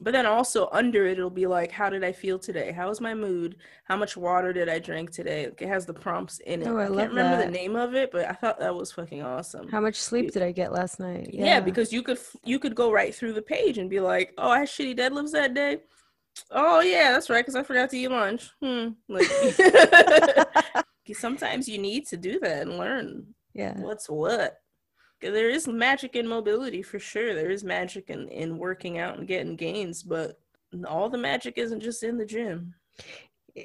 but 0.00 0.12
then 0.12 0.26
also 0.26 0.68
under 0.72 1.06
it 1.06 1.18
it'll 1.18 1.30
be 1.30 1.46
like 1.46 1.70
how 1.70 1.88
did 1.88 2.02
i 2.02 2.12
feel 2.12 2.38
today? 2.38 2.72
How 2.72 2.88
was 2.88 3.00
my 3.00 3.14
mood? 3.14 3.56
How 3.84 3.96
much 3.96 4.16
water 4.16 4.52
did 4.52 4.68
i 4.68 4.78
drink 4.78 5.10
today? 5.10 5.46
Like 5.46 5.62
it 5.62 5.68
has 5.68 5.86
the 5.86 5.94
prompts 5.94 6.40
in 6.40 6.62
it. 6.62 6.68
Oh, 6.68 6.76
I, 6.76 6.84
I 6.84 6.86
can't 6.86 7.10
remember 7.10 7.36
that. 7.36 7.46
the 7.46 7.50
name 7.50 7.76
of 7.76 7.94
it 7.94 8.10
but 8.10 8.28
i 8.28 8.32
thought 8.32 8.58
that 8.58 8.74
was 8.74 8.92
fucking 8.92 9.22
awesome. 9.22 9.68
How 9.68 9.80
much 9.80 9.96
sleep 9.96 10.32
did 10.32 10.42
i 10.42 10.52
get 10.52 10.72
last 10.72 11.00
night? 11.00 11.30
Yeah. 11.32 11.44
yeah. 11.44 11.60
because 11.60 11.92
you 11.92 12.02
could 12.02 12.18
you 12.44 12.58
could 12.58 12.74
go 12.74 12.90
right 12.92 13.14
through 13.14 13.34
the 13.34 13.42
page 13.42 13.78
and 13.78 13.90
be 13.90 14.00
like 14.00 14.34
oh 14.38 14.50
i 14.50 14.60
had 14.60 14.68
shitty 14.68 14.98
deadlifts 14.98 15.32
that 15.32 15.54
day. 15.54 15.78
Oh 16.50 16.80
yeah 16.80 17.12
that's 17.12 17.28
right 17.28 17.44
because 17.44 17.56
i 17.56 17.62
forgot 17.62 17.90
to 17.90 17.98
eat 17.98 18.08
lunch. 18.08 18.50
Hmm 18.62 18.90
like 19.08 19.26
sometimes 21.14 21.68
you 21.68 21.78
need 21.78 22.06
to 22.06 22.16
do 22.16 22.40
that 22.40 22.62
and 22.62 22.78
learn 22.78 23.26
yeah. 23.54 23.78
what's 23.78 24.08
what 24.08 24.61
there 25.22 25.48
is 25.48 25.66
magic 25.66 26.16
in 26.16 26.26
mobility 26.26 26.82
for 26.82 26.98
sure. 26.98 27.34
There 27.34 27.50
is 27.50 27.64
magic 27.64 28.10
in, 28.10 28.28
in 28.28 28.58
working 28.58 28.98
out 28.98 29.18
and 29.18 29.26
getting 29.26 29.56
gains, 29.56 30.02
but 30.02 30.38
all 30.86 31.08
the 31.08 31.18
magic 31.18 31.58
isn't 31.58 31.80
just 31.80 32.02
in 32.02 32.18
the 32.18 32.26
gym. 32.26 32.74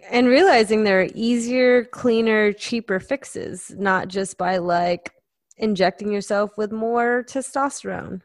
And 0.09 0.27
realizing 0.27 0.83
there 0.83 1.01
are 1.01 1.09
easier, 1.15 1.85
cleaner, 1.85 2.51
cheaper 2.53 2.99
fixes, 2.99 3.73
not 3.77 4.09
just 4.09 4.37
by 4.37 4.57
like 4.57 5.13
injecting 5.57 6.11
yourself 6.11 6.57
with 6.57 6.71
more 6.71 7.23
testosterone. 7.27 8.21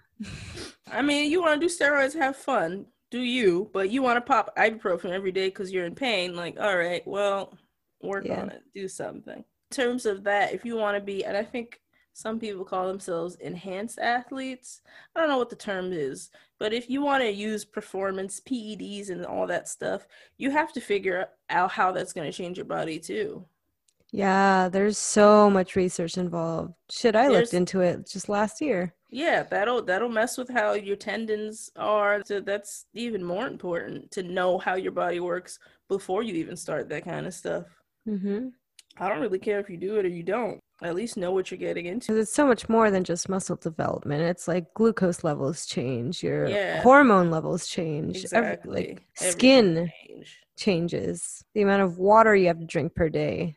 I 0.91 1.03
mean, 1.03 1.31
you 1.31 1.41
want 1.41 1.61
to 1.61 1.67
do 1.67 1.73
steroids, 1.73 2.15
have 2.15 2.37
fun, 2.37 2.87
do 3.11 3.21
you? 3.21 3.71
But 3.73 3.91
you 3.91 4.03
want 4.03 4.17
to 4.17 4.21
pop 4.21 4.55
ibuprofen 4.57 5.11
every 5.11 5.33
day 5.33 5.49
because 5.49 5.73
you're 5.73 5.87
in 5.87 5.95
pain. 5.95 6.35
Like, 6.35 6.59
all 6.61 6.77
right, 6.77 7.07
well, 7.07 7.57
work 8.03 8.27
yeah. 8.27 8.43
on 8.43 8.51
it, 8.51 8.63
do 8.75 8.89
something. 8.89 9.39
In 9.39 9.45
terms 9.71 10.05
of 10.05 10.25
that, 10.25 10.53
if 10.53 10.65
you 10.65 10.77
want 10.77 10.97
to 10.97 11.03
be, 11.03 11.25
and 11.25 11.37
I 11.37 11.45
think 11.45 11.81
some 12.13 12.39
people 12.39 12.65
call 12.65 12.87
themselves 12.87 13.37
enhanced 13.37 13.99
athletes. 13.99 14.83
I 15.15 15.21
don't 15.21 15.29
know 15.29 15.39
what 15.39 15.51
the 15.51 15.57
term 15.57 15.93
is, 15.93 16.31
but 16.59 16.73
if 16.73 16.89
you 16.91 17.03
want 17.03 17.23
to 17.23 17.31
use 17.31 17.65
performance 17.65 18.41
PEDs 18.41 19.11
and 19.11 19.25
all 19.25 19.47
that 19.47 19.69
stuff, 19.69 20.07
you 20.37 20.51
have 20.51 20.73
to 20.75 20.81
figure 20.81 21.29
out 21.51 21.71
how 21.71 21.93
that's 21.93 22.13
going 22.13 22.31
to 22.31 22.37
change 22.37 22.59
your 22.59 22.67
body 22.67 22.99
too. 22.99 23.45
Yeah, 24.13 24.69
there's 24.69 24.99
so 24.99 25.49
much 25.49 25.75
research 25.75 26.19
involved. 26.19 26.75
Shit, 26.91 27.17
I 27.17 27.29
there's, 27.29 27.41
looked 27.41 27.55
into 27.55 27.81
it 27.81 28.07
just 28.07 28.29
last 28.29 28.61
year. 28.61 28.95
Yeah, 29.09 29.43
that'll 29.43 29.83
that'll 29.83 30.11
mess 30.11 30.37
with 30.37 30.51
how 30.51 30.75
your 30.75 30.97
tendons 30.97 31.71
are. 31.77 32.23
So 32.25 32.41
that's 32.41 32.87
even 32.93 33.25
more 33.25 33.47
important 33.47 34.11
to 34.13 34.23
know 34.23 34.59
how 34.59 34.75
your 34.75 34.93
body 34.93 35.21
works 35.21 35.59
before 35.89 36.23
you 36.23 36.35
even 36.35 36.57
start 36.57 36.91
that 36.91 37.05
kind 37.05 37.27
of 37.27 37.33
stuff. 37.33 37.65
Mm-hmm. 38.07 38.49
I 38.99 39.09
don't 39.09 39.21
really 39.21 39.39
care 39.39 39.61
if 39.61 39.71
you 39.71 39.79
do 39.79 39.97
it 39.97 40.05
or 40.05 40.11
you 40.11 40.23
don't. 40.23 40.61
At 40.83 40.95
least 40.97 41.17
know 41.17 41.33
what 41.33 41.51
you're 41.51 41.59
getting 41.59 41.87
into. 41.87 42.17
It's 42.17 42.33
so 42.33 42.47
much 42.47 42.69
more 42.69 42.91
than 42.91 43.05
just 43.05 43.29
muscle 43.29 43.57
development. 43.57 44.23
It's 44.23 44.49
like 44.49 44.75
glucose 44.75 45.23
levels 45.23 45.67
change, 45.67 46.23
your 46.23 46.49
yeah. 46.49 46.83
hormone 46.83 47.31
levels 47.31 47.69
change, 47.69 48.17
exactly. 48.17 48.83
Every, 48.83 48.95
like 48.95 49.03
skin 49.15 49.91
change. 50.09 50.39
changes, 50.57 51.45
the 51.55 51.63
amount 51.63 51.83
of 51.83 51.99
water 51.99 52.35
you 52.35 52.49
have 52.49 52.59
to 52.59 52.67
drink 52.67 52.95
per 52.95 53.09
day. 53.09 53.57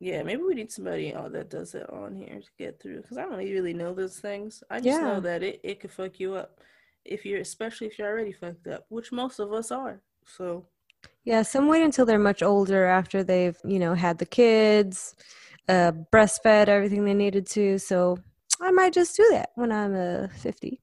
Yeah, 0.00 0.22
maybe 0.22 0.42
we 0.42 0.54
need 0.54 0.70
somebody 0.70 1.12
uh, 1.12 1.28
that 1.30 1.50
does 1.50 1.74
it 1.74 1.88
on 1.90 2.14
here 2.14 2.40
to 2.40 2.50
get 2.56 2.80
through 2.80 3.02
because 3.02 3.18
I 3.18 3.22
don't 3.22 3.36
really 3.38 3.74
know 3.74 3.92
those 3.94 4.20
things. 4.20 4.62
I 4.70 4.76
just 4.76 5.00
yeah. 5.00 5.00
know 5.00 5.20
that 5.20 5.42
it, 5.42 5.60
it 5.64 5.80
could 5.80 5.90
fuck 5.90 6.20
you 6.20 6.34
up 6.34 6.60
if 7.04 7.24
you're, 7.24 7.40
especially 7.40 7.88
if 7.88 7.98
you're 7.98 8.08
already 8.08 8.32
fucked 8.32 8.68
up, 8.68 8.84
which 8.90 9.10
most 9.10 9.40
of 9.40 9.52
us 9.52 9.72
are. 9.72 10.00
So, 10.24 10.66
yeah, 11.24 11.42
some 11.42 11.66
wait 11.66 11.82
until 11.82 12.06
they're 12.06 12.18
much 12.18 12.42
older 12.42 12.84
after 12.84 13.24
they've, 13.24 13.56
you 13.64 13.78
know, 13.78 13.94
had 13.94 14.18
the 14.18 14.26
kids, 14.26 15.16
uh, 15.68 15.92
breastfed 16.12 16.68
everything 16.68 17.04
they 17.04 17.14
needed 17.14 17.46
to. 17.48 17.78
So 17.78 18.18
I 18.60 18.70
might 18.70 18.92
just 18.92 19.16
do 19.16 19.26
that 19.30 19.50
when 19.54 19.70
I'm 19.72 19.94
uh, 19.94 20.28
50. 20.28 20.80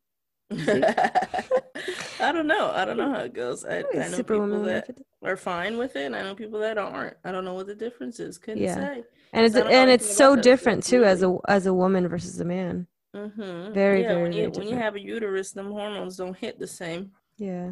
I 0.52 2.32
don't 2.32 2.48
know. 2.48 2.71
I 2.74 2.86
don't 2.86 2.98
know 2.98 3.12
how 3.12 3.21
it 3.21 3.34
goes. 3.34 3.65
I, 3.65 3.80
I 3.80 4.08
know 4.10 4.17
people 4.17 4.63
that 4.63 4.95
are 5.24 5.38
fine 5.38 5.78
with 5.78 5.95
it, 5.95 6.06
and 6.06 6.15
I 6.15 6.21
know 6.21 6.36
people 6.36 6.60
that 6.60 6.78
aren't. 6.78 7.17
I 7.24 7.32
don't 7.32 7.45
know 7.45 7.56
what 7.56 7.65
the 7.65 7.76
difference 7.76 8.19
is. 8.19 8.38
Couldn't 8.38 8.62
yeah. 8.62 8.76
say. 8.76 9.04
And 9.34 9.45
it's 9.45 9.56
and 9.56 9.89
it's 9.89 10.15
so 10.15 10.36
different 10.36 10.84
too 10.84 11.04
as 11.04 11.24
a 11.24 11.36
as 11.48 11.65
a 11.65 11.74
woman 11.74 12.08
versus 12.08 12.39
a 12.39 12.45
man. 12.45 12.88
Mm-hmm. 13.15 13.74
Very 13.74 14.04
yeah, 14.04 14.10
very. 14.10 14.21
When 14.21 14.34
you, 14.34 14.52
very 14.52 14.65
when 14.65 14.67
you 14.67 14.78
have 14.78 14.95
a 14.95 15.02
uterus, 15.02 15.52
them 15.52 15.71
hormones 15.71 16.17
don't 16.17 16.38
hit 16.38 16.60
the 16.60 16.67
same. 16.67 17.12
Yeah. 17.38 17.71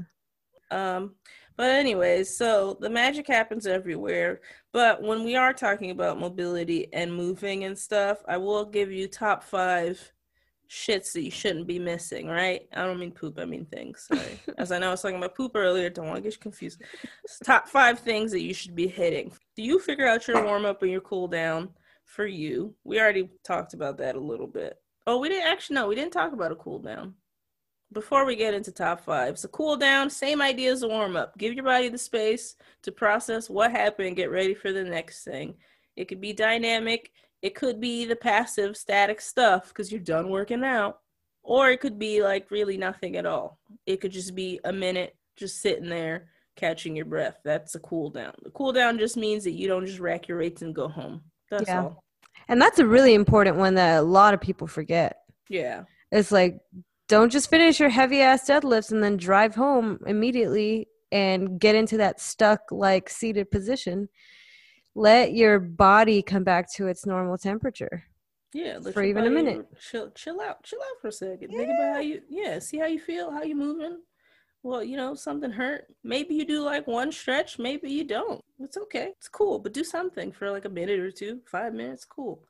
Um, 0.71 1.15
but 1.55 1.69
anyways, 1.69 2.35
so 2.35 2.77
the 2.79 2.89
magic 2.89 3.27
happens 3.27 3.67
everywhere. 3.67 4.41
But 4.71 5.01
when 5.01 5.23
we 5.23 5.35
are 5.35 5.53
talking 5.53 5.91
about 5.91 6.19
mobility 6.19 6.91
and 6.93 7.13
moving 7.13 7.63
and 7.65 7.77
stuff, 7.77 8.23
I 8.27 8.37
will 8.37 8.65
give 8.65 8.91
you 8.91 9.07
top 9.07 9.43
five 9.43 10.11
shits 10.69 11.13
that 11.13 11.21
you 11.21 11.29
shouldn't 11.29 11.67
be 11.67 11.77
missing, 11.77 12.27
right? 12.27 12.67
I 12.73 12.83
don't 12.83 12.99
mean 12.99 13.11
poop, 13.11 13.37
I 13.37 13.45
mean 13.45 13.65
things. 13.65 14.07
Sorry. 14.07 14.39
As 14.57 14.71
I 14.71 14.79
know 14.79 14.87
I 14.87 14.91
was 14.91 15.01
talking 15.01 15.17
about 15.17 15.35
poop 15.35 15.51
earlier, 15.55 15.89
don't 15.89 16.07
want 16.07 16.17
to 16.17 16.21
get 16.21 16.33
you 16.33 16.39
confused. 16.39 16.81
top 17.43 17.67
five 17.69 17.99
things 17.99 18.31
that 18.31 18.41
you 18.41 18.53
should 18.53 18.75
be 18.75 18.87
hitting. 18.87 19.31
Do 19.55 19.61
you 19.61 19.79
figure 19.79 20.07
out 20.07 20.27
your 20.27 20.43
warm 20.43 20.65
up 20.65 20.81
and 20.81 20.91
your 20.91 21.01
cool 21.01 21.27
down 21.27 21.69
for 22.05 22.25
you? 22.25 22.73
We 22.83 22.99
already 22.99 23.29
talked 23.43 23.75
about 23.75 23.97
that 23.97 24.15
a 24.15 24.19
little 24.19 24.47
bit. 24.47 24.79
Oh, 25.05 25.19
we 25.19 25.29
didn't 25.29 25.47
actually 25.47 25.75
no, 25.75 25.87
we 25.87 25.95
didn't 25.95 26.13
talk 26.13 26.33
about 26.33 26.51
a 26.51 26.55
cool 26.55 26.79
down. 26.79 27.13
Before 27.93 28.25
we 28.25 28.35
get 28.35 28.53
into 28.53 28.71
top 28.71 29.01
five, 29.01 29.37
so 29.37 29.47
cool 29.49 29.77
down, 29.77 30.09
same 30.09 30.41
idea 30.41 30.71
as 30.71 30.83
a 30.83 30.87
warm 30.87 31.15
up. 31.15 31.37
Give 31.37 31.53
your 31.53 31.63
body 31.63 31.89
the 31.89 31.97
space 31.97 32.55
to 32.81 32.91
process 32.91 33.49
what 33.49 33.71
happened 33.71 34.15
get 34.15 34.31
ready 34.31 34.53
for 34.53 34.71
the 34.71 34.83
next 34.83 35.23
thing. 35.23 35.55
It 35.95 36.07
could 36.07 36.19
be 36.19 36.33
dynamic, 36.33 37.11
it 37.43 37.55
could 37.55 37.79
be 37.79 38.05
the 38.05 38.15
passive 38.15 38.75
static 38.75 39.21
stuff 39.21 39.67
because 39.67 39.91
you're 39.91 40.01
done 40.01 40.29
working 40.29 40.63
out, 40.63 40.99
or 41.43 41.69
it 41.69 41.81
could 41.81 41.99
be 41.99 42.23
like 42.23 42.49
really 42.49 42.77
nothing 42.77 43.17
at 43.17 43.25
all. 43.25 43.59
It 43.85 44.01
could 44.01 44.11
just 44.11 44.33
be 44.33 44.59
a 44.63 44.73
minute 44.73 45.15
just 45.35 45.61
sitting 45.61 45.89
there 45.89 46.29
catching 46.55 46.95
your 46.95 47.05
breath. 47.05 47.39
That's 47.43 47.75
a 47.75 47.79
cool 47.79 48.09
down. 48.09 48.33
The 48.43 48.49
cool 48.51 48.71
down 48.71 48.97
just 48.97 49.17
means 49.17 49.43
that 49.43 49.51
you 49.51 49.67
don't 49.67 49.85
just 49.85 49.99
rack 49.99 50.27
your 50.27 50.37
rates 50.37 50.61
and 50.61 50.73
go 50.73 50.87
home. 50.87 51.21
That's 51.51 51.67
yeah. 51.67 51.83
all. 51.83 52.03
And 52.47 52.61
that's 52.61 52.79
a 52.79 52.85
really 52.85 53.13
important 53.13 53.57
one 53.57 53.75
that 53.75 53.99
a 53.99 54.01
lot 54.01 54.33
of 54.33 54.41
people 54.41 54.67
forget. 54.67 55.19
Yeah. 55.49 55.83
It's 56.11 56.31
like 56.31 56.59
don't 57.07 57.31
just 57.31 57.49
finish 57.49 57.79
your 57.79 57.89
heavy 57.89 58.21
ass 58.21 58.47
deadlifts 58.47 58.91
and 58.91 59.03
then 59.03 59.17
drive 59.17 59.55
home 59.55 59.99
immediately 60.07 60.87
and 61.11 61.59
get 61.59 61.75
into 61.75 61.97
that 61.97 62.19
stuck 62.19 62.71
like 62.71 63.09
seated 63.09 63.51
position 63.51 64.09
let 64.95 65.33
your 65.33 65.59
body 65.59 66.21
come 66.21 66.43
back 66.43 66.71
to 66.73 66.87
its 66.87 67.05
normal 67.05 67.37
temperature. 67.37 68.03
Yeah, 68.53 68.79
for 68.79 69.01
even 69.01 69.25
a 69.25 69.29
minute. 69.31 69.65
Chill, 69.79 70.11
chill 70.11 70.39
out, 70.39 70.61
chill 70.63 70.79
out 70.79 71.01
for 71.01 71.07
a 71.07 71.11
second. 71.11 71.51
Yeah. 71.51 71.57
Think 71.57 71.69
about 71.71 71.93
how 71.95 72.01
you, 72.01 72.21
yeah, 72.29 72.59
see 72.59 72.77
how 72.77 72.85
you 72.85 72.99
feel, 72.99 73.31
how 73.31 73.41
you 73.41 73.55
moving. 73.55 73.99
Well, 74.61 74.83
you 74.83 74.95
know, 74.95 75.15
something 75.15 75.51
hurt. 75.51 75.85
Maybe 76.03 76.35
you 76.35 76.45
do 76.45 76.61
like 76.61 76.85
one 76.85 77.11
stretch, 77.11 77.57
maybe 77.57 77.89
you 77.89 78.03
don't. 78.03 78.41
It's 78.59 78.77
okay. 78.77 79.13
It's 79.17 79.27
cool, 79.27 79.57
but 79.57 79.73
do 79.73 79.83
something 79.83 80.31
for 80.31 80.51
like 80.51 80.65
a 80.65 80.69
minute 80.69 80.99
or 80.99 81.11
two, 81.11 81.41
five 81.47 81.73
minutes. 81.73 82.05
Cool. 82.05 82.43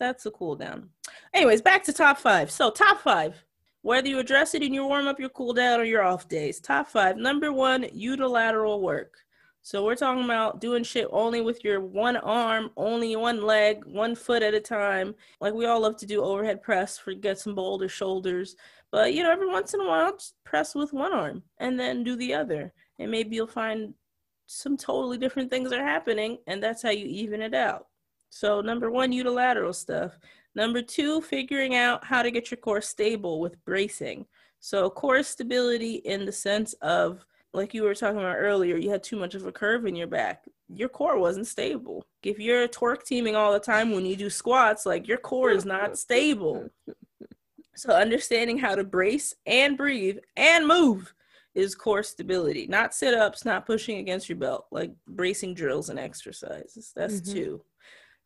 That's 0.00 0.26
a 0.26 0.30
cool 0.32 0.56
down. 0.56 0.90
Anyways, 1.32 1.62
back 1.62 1.84
to 1.84 1.92
top 1.92 2.18
five. 2.18 2.50
So, 2.50 2.70
top 2.70 3.00
five. 3.00 3.45
Whether 3.86 4.08
you 4.08 4.18
address 4.18 4.56
it 4.56 4.64
in 4.64 4.74
your 4.74 4.88
warm 4.88 5.06
up, 5.06 5.20
your 5.20 5.28
cool 5.28 5.52
down, 5.52 5.78
or 5.78 5.84
your 5.84 6.02
off 6.02 6.26
days. 6.26 6.58
Top 6.58 6.88
five. 6.88 7.16
Number 7.16 7.52
one, 7.52 7.86
unilateral 7.92 8.80
work. 8.80 9.18
So 9.62 9.84
we're 9.84 9.94
talking 9.94 10.24
about 10.24 10.60
doing 10.60 10.82
shit 10.82 11.06
only 11.12 11.40
with 11.40 11.62
your 11.62 11.80
one 11.80 12.16
arm, 12.16 12.72
only 12.76 13.14
one 13.14 13.44
leg, 13.44 13.84
one 13.84 14.16
foot 14.16 14.42
at 14.42 14.54
a 14.54 14.60
time. 14.60 15.14
Like 15.40 15.54
we 15.54 15.66
all 15.66 15.78
love 15.78 15.96
to 15.98 16.06
do 16.06 16.24
overhead 16.24 16.64
press 16.64 16.98
for 16.98 17.14
get 17.14 17.38
some 17.38 17.54
boulder 17.54 17.88
shoulders. 17.88 18.56
But 18.90 19.14
you 19.14 19.22
know, 19.22 19.30
every 19.30 19.46
once 19.46 19.72
in 19.72 19.80
a 19.80 19.86
while, 19.86 20.10
just 20.10 20.34
press 20.42 20.74
with 20.74 20.92
one 20.92 21.12
arm 21.12 21.44
and 21.58 21.78
then 21.78 22.02
do 22.02 22.16
the 22.16 22.34
other. 22.34 22.72
And 22.98 23.08
maybe 23.08 23.36
you'll 23.36 23.46
find 23.46 23.94
some 24.46 24.76
totally 24.76 25.16
different 25.16 25.48
things 25.48 25.70
are 25.70 25.84
happening, 25.84 26.38
and 26.48 26.60
that's 26.60 26.82
how 26.82 26.90
you 26.90 27.06
even 27.06 27.40
it 27.40 27.54
out. 27.54 27.86
So 28.38 28.60
number 28.60 28.90
one, 28.90 29.12
unilateral 29.12 29.72
stuff. 29.72 30.18
Number 30.54 30.82
two, 30.82 31.22
figuring 31.22 31.74
out 31.74 32.04
how 32.04 32.22
to 32.22 32.30
get 32.30 32.50
your 32.50 32.58
core 32.58 32.82
stable 32.82 33.40
with 33.40 33.64
bracing. 33.64 34.26
So 34.60 34.90
core 34.90 35.22
stability 35.22 35.96
in 35.96 36.26
the 36.26 36.32
sense 36.32 36.74
of 36.74 37.24
like 37.54 37.72
you 37.72 37.82
were 37.82 37.94
talking 37.94 38.18
about 38.18 38.36
earlier, 38.36 38.76
you 38.76 38.90
had 38.90 39.02
too 39.02 39.16
much 39.16 39.34
of 39.34 39.46
a 39.46 39.52
curve 39.52 39.86
in 39.86 39.96
your 39.96 40.06
back. 40.06 40.44
Your 40.68 40.90
core 40.90 41.18
wasn't 41.18 41.46
stable. 41.46 42.04
If 42.22 42.38
you're 42.38 42.68
torque 42.68 43.04
teaming 43.06 43.36
all 43.36 43.54
the 43.54 43.60
time 43.60 43.92
when 43.92 44.04
you 44.04 44.16
do 44.16 44.28
squats, 44.28 44.84
like 44.84 45.08
your 45.08 45.18
core 45.18 45.50
is 45.50 45.64
not 45.64 45.96
stable. 46.06 46.68
So 47.74 47.94
understanding 47.94 48.58
how 48.58 48.74
to 48.74 48.84
brace 48.84 49.34
and 49.46 49.78
breathe 49.78 50.18
and 50.36 50.66
move 50.66 51.14
is 51.54 51.74
core 51.74 52.02
stability, 52.02 52.66
not 52.66 52.94
sit 52.94 53.14
ups, 53.14 53.46
not 53.46 53.64
pushing 53.64 53.96
against 53.96 54.28
your 54.28 54.36
belt, 54.36 54.66
like 54.70 54.92
bracing 55.08 55.54
drills 55.54 55.88
and 55.88 55.98
exercises. 55.98 56.92
That's 56.94 57.20
mm-hmm. 57.22 57.32
two. 57.32 57.62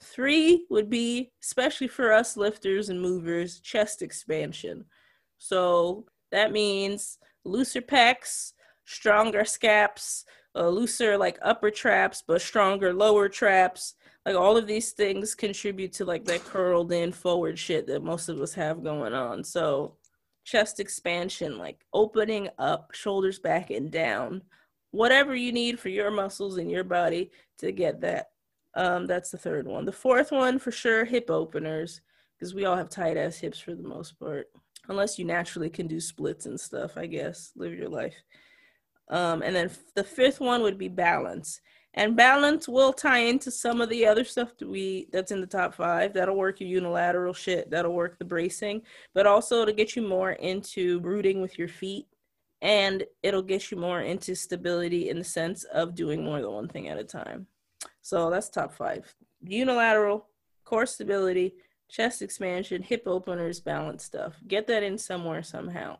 Three 0.02 0.66
would 0.70 0.88
be, 0.88 1.30
especially 1.42 1.88
for 1.88 2.12
us 2.12 2.36
lifters 2.36 2.88
and 2.88 3.00
movers, 3.00 3.60
chest 3.60 4.02
expansion. 4.02 4.84
So 5.38 6.06
that 6.32 6.52
means 6.52 7.18
looser 7.44 7.82
pecs, 7.82 8.52
stronger 8.86 9.44
scaps, 9.44 10.24
uh, 10.54 10.68
looser 10.68 11.16
like 11.16 11.38
upper 11.42 11.70
traps, 11.70 12.22
but 12.26 12.40
stronger 12.40 12.92
lower 12.92 13.28
traps. 13.28 13.94
Like 14.26 14.36
all 14.36 14.56
of 14.56 14.66
these 14.66 14.92
things 14.92 15.34
contribute 15.34 15.92
to 15.94 16.04
like 16.04 16.24
that 16.26 16.44
curled 16.44 16.92
in 16.92 17.12
forward 17.12 17.58
shit 17.58 17.86
that 17.86 18.02
most 18.02 18.28
of 18.28 18.40
us 18.40 18.54
have 18.54 18.82
going 18.82 19.14
on. 19.14 19.44
So 19.44 19.96
chest 20.44 20.80
expansion, 20.80 21.58
like 21.58 21.84
opening 21.92 22.48
up, 22.58 22.94
shoulders 22.94 23.38
back 23.38 23.70
and 23.70 23.90
down, 23.90 24.42
whatever 24.90 25.34
you 25.34 25.52
need 25.52 25.78
for 25.78 25.88
your 25.88 26.10
muscles 26.10 26.58
and 26.58 26.70
your 26.70 26.84
body 26.84 27.30
to 27.58 27.72
get 27.72 28.00
that. 28.00 28.30
Um, 28.74 29.06
that's 29.06 29.30
the 29.30 29.38
third 29.38 29.66
one. 29.66 29.84
The 29.84 29.92
fourth 29.92 30.30
one 30.32 30.58
for 30.58 30.70
sure, 30.70 31.04
hip 31.04 31.30
openers, 31.30 32.00
because 32.38 32.54
we 32.54 32.64
all 32.64 32.76
have 32.76 32.88
tight 32.88 33.16
ass 33.16 33.36
hips 33.36 33.58
for 33.58 33.74
the 33.74 33.82
most 33.82 34.18
part. 34.18 34.48
Unless 34.88 35.18
you 35.18 35.24
naturally 35.24 35.70
can 35.70 35.86
do 35.86 36.00
splits 36.00 36.46
and 36.46 36.58
stuff, 36.58 36.96
I 36.96 37.06
guess. 37.06 37.52
Live 37.56 37.74
your 37.74 37.88
life. 37.88 38.14
Um, 39.08 39.42
and 39.42 39.54
then 39.54 39.70
the 39.94 40.04
fifth 40.04 40.40
one 40.40 40.62
would 40.62 40.78
be 40.78 40.88
balance. 40.88 41.60
And 41.94 42.16
balance 42.16 42.68
will 42.68 42.92
tie 42.92 43.18
into 43.18 43.50
some 43.50 43.80
of 43.80 43.88
the 43.88 44.06
other 44.06 44.24
stuff 44.24 44.56
that 44.58 44.68
we 44.68 45.08
that's 45.12 45.32
in 45.32 45.40
the 45.40 45.46
top 45.46 45.74
five. 45.74 46.12
That'll 46.12 46.36
work 46.36 46.60
your 46.60 46.68
unilateral 46.68 47.34
shit. 47.34 47.68
That'll 47.68 47.92
work 47.92 48.18
the 48.18 48.24
bracing, 48.24 48.82
but 49.12 49.26
also 49.26 49.64
to 49.64 49.72
get 49.72 49.96
you 49.96 50.02
more 50.02 50.32
into 50.32 51.00
rooting 51.00 51.40
with 51.40 51.58
your 51.58 51.66
feet, 51.66 52.06
and 52.62 53.04
it'll 53.24 53.42
get 53.42 53.72
you 53.72 53.76
more 53.76 54.02
into 54.02 54.36
stability 54.36 55.08
in 55.08 55.18
the 55.18 55.24
sense 55.24 55.64
of 55.64 55.96
doing 55.96 56.24
more 56.24 56.40
than 56.40 56.52
one 56.52 56.68
thing 56.68 56.88
at 56.88 56.98
a 56.98 57.04
time. 57.04 57.48
So 58.02 58.30
that's 58.30 58.48
top 58.48 58.72
five: 58.74 59.14
unilateral, 59.42 60.26
core 60.64 60.86
stability, 60.86 61.54
chest 61.88 62.22
expansion, 62.22 62.82
hip 62.82 63.02
openers, 63.06 63.60
balance 63.60 64.04
stuff. 64.04 64.34
Get 64.46 64.66
that 64.68 64.82
in 64.82 64.98
somewhere 64.98 65.42
somehow. 65.42 65.98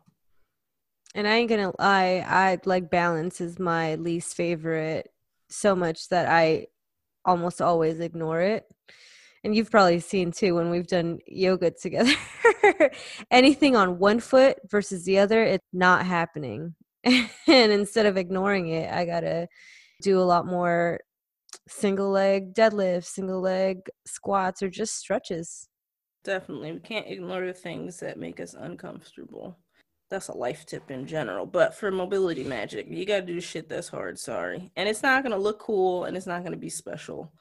And 1.13 1.27
I 1.27 1.35
ain't 1.35 1.49
gonna 1.49 1.73
lie, 1.77 2.25
I 2.25 2.59
like 2.65 2.89
balance 2.89 3.41
is 3.41 3.59
my 3.59 3.95
least 3.95 4.35
favorite 4.35 5.11
so 5.49 5.75
much 5.75 6.07
that 6.09 6.27
I 6.27 6.67
almost 7.25 7.61
always 7.61 7.99
ignore 7.99 8.41
it. 8.41 8.65
And 9.43 9.55
you've 9.55 9.71
probably 9.71 9.99
seen 9.99 10.31
too 10.31 10.55
when 10.55 10.69
we've 10.69 10.87
done 10.87 11.19
yoga 11.27 11.71
together. 11.81 12.13
Anything 13.29 13.75
on 13.75 13.99
one 13.99 14.19
foot 14.19 14.57
versus 14.69 15.03
the 15.03 15.19
other, 15.19 15.43
it's 15.43 15.67
not 15.73 16.05
happening. 16.05 16.75
and 17.03 17.27
instead 17.47 18.05
of 18.05 18.15
ignoring 18.15 18.69
it, 18.69 18.91
I 18.91 19.05
gotta 19.05 19.47
do 20.01 20.19
a 20.19 20.23
lot 20.23 20.45
more 20.45 21.01
single 21.67 22.09
leg 22.09 22.53
deadlifts, 22.53 23.05
single 23.05 23.41
leg 23.41 23.81
squats, 24.05 24.61
or 24.61 24.69
just 24.69 24.97
stretches. 24.97 25.67
Definitely. 26.23 26.73
We 26.73 26.79
can't 26.79 27.07
ignore 27.07 27.45
the 27.45 27.53
things 27.53 27.99
that 27.99 28.19
make 28.19 28.39
us 28.39 28.53
uncomfortable 28.53 29.57
that's 30.11 30.27
a 30.27 30.37
life 30.37 30.65
tip 30.65 30.91
in 30.91 31.07
general. 31.07 31.47
But 31.47 31.73
for 31.73 31.89
mobility 31.89 32.43
magic, 32.43 32.85
you 32.87 33.05
gotta 33.05 33.25
do 33.25 33.41
shit 33.41 33.67
that's 33.67 33.87
hard. 33.87 34.19
Sorry, 34.19 34.69
and 34.75 34.87
it's 34.87 35.01
not 35.01 35.23
gonna 35.23 35.37
look 35.37 35.57
cool, 35.57 36.03
and 36.03 36.15
it's 36.15 36.27
not 36.27 36.43
gonna 36.43 36.57
be 36.57 36.69
special. 36.69 37.31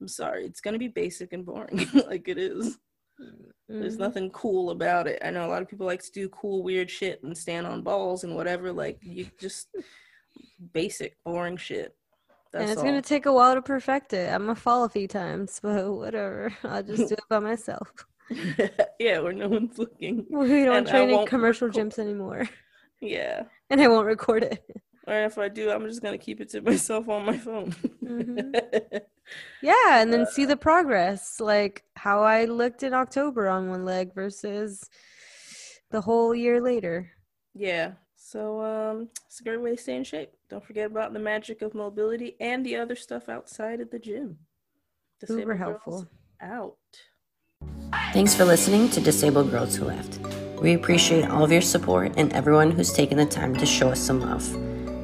I'm 0.00 0.08
sorry, 0.08 0.44
it's 0.44 0.60
gonna 0.60 0.78
be 0.78 0.88
basic 0.88 1.32
and 1.32 1.46
boring, 1.46 1.88
like 2.08 2.28
it 2.28 2.36
is. 2.36 2.78
Mm-hmm. 3.18 3.80
There's 3.80 3.96
nothing 3.96 4.28
cool 4.30 4.70
about 4.70 5.06
it. 5.06 5.22
I 5.24 5.30
know 5.30 5.46
a 5.46 5.48
lot 5.48 5.62
of 5.62 5.68
people 5.68 5.86
like 5.86 6.02
to 6.02 6.12
do 6.12 6.28
cool, 6.28 6.62
weird 6.62 6.90
shit 6.90 7.22
and 7.22 7.36
stand 7.36 7.66
on 7.66 7.80
balls 7.80 8.24
and 8.24 8.34
whatever. 8.36 8.72
Like 8.72 8.98
you 9.00 9.30
just 9.40 9.68
basic, 10.74 11.16
boring 11.24 11.56
shit. 11.56 11.96
That's 12.56 12.62
and 12.62 12.70
it's 12.72 12.80
all. 12.80 12.86
gonna 12.86 13.02
take 13.02 13.26
a 13.26 13.32
while 13.32 13.54
to 13.54 13.62
perfect 13.62 14.12
it. 14.12 14.32
I'm 14.32 14.42
gonna 14.42 14.54
fall 14.54 14.84
a 14.84 14.88
few 14.88 15.06
times, 15.06 15.60
but 15.62 15.92
whatever. 15.92 16.52
I'll 16.64 16.82
just 16.82 17.08
do 17.08 17.14
it 17.14 17.24
by 17.28 17.38
myself. 17.38 17.92
yeah, 18.98 19.18
where 19.20 19.32
no 19.32 19.48
one's 19.48 19.78
looking. 19.78 20.26
We 20.30 20.64
don't 20.64 20.78
and 20.78 20.86
train 20.86 21.10
in 21.10 21.26
commercial 21.26 21.68
record. 21.68 21.92
gyms 21.92 21.98
anymore. 21.98 22.48
Yeah. 23.00 23.42
And 23.68 23.80
I 23.80 23.88
won't 23.88 24.06
record 24.06 24.42
it. 24.42 24.64
Or 25.06 25.14
if 25.14 25.38
I 25.38 25.48
do, 25.48 25.70
I'm 25.70 25.86
just 25.86 26.02
gonna 26.02 26.18
keep 26.18 26.40
it 26.40 26.48
to 26.50 26.62
myself 26.62 27.08
on 27.08 27.26
my 27.26 27.36
phone. 27.36 27.72
mm-hmm. 28.02 28.96
Yeah, 29.60 30.00
and 30.00 30.12
then 30.12 30.22
uh, 30.22 30.26
see 30.26 30.44
the 30.44 30.56
progress, 30.56 31.40
like 31.40 31.82
how 31.94 32.22
I 32.22 32.44
looked 32.44 32.82
in 32.82 32.94
October 32.94 33.48
on 33.48 33.68
one 33.68 33.84
leg 33.84 34.14
versus 34.14 34.88
the 35.90 36.00
whole 36.00 36.34
year 36.34 36.60
later. 36.60 37.10
Yeah. 37.54 37.92
So 38.26 38.60
um 38.60 39.08
it's 39.28 39.38
a 39.38 39.44
great 39.44 39.60
way 39.60 39.76
to 39.76 39.80
stay 39.80 39.94
in 39.94 40.02
shape. 40.02 40.32
Don't 40.50 40.64
forget 40.64 40.86
about 40.86 41.12
the 41.12 41.20
magic 41.20 41.62
of 41.62 41.74
mobility 41.74 42.34
and 42.40 42.66
the 42.66 42.74
other 42.74 42.96
stuff 42.96 43.28
outside 43.28 43.80
of 43.80 43.92
the 43.92 44.00
gym. 44.00 44.38
Super 45.24 45.54
helpful. 45.54 46.08
Out. 46.40 46.76
Thanks 48.12 48.34
for 48.34 48.44
listening 48.44 48.90
to 48.90 49.00
Disabled 49.00 49.52
Girls 49.52 49.76
Who 49.76 49.84
Lift. 49.84 50.18
We 50.60 50.74
appreciate 50.74 51.30
all 51.30 51.44
of 51.44 51.52
your 51.52 51.60
support 51.60 52.14
and 52.16 52.32
everyone 52.32 52.72
who's 52.72 52.92
taken 52.92 53.16
the 53.16 53.26
time 53.26 53.54
to 53.54 53.64
show 53.64 53.90
us 53.90 54.00
some 54.00 54.20
love. 54.20 54.44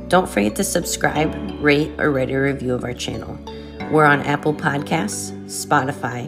Don't 0.08 0.28
forget 0.28 0.56
to 0.56 0.64
subscribe, 0.64 1.32
rate, 1.60 1.92
or 1.98 2.10
write 2.10 2.30
a 2.30 2.36
review 2.36 2.74
of 2.74 2.82
our 2.82 2.92
channel. 2.92 3.38
We're 3.92 4.04
on 4.04 4.22
Apple 4.22 4.52
Podcasts, 4.52 5.30
Spotify, 5.46 6.26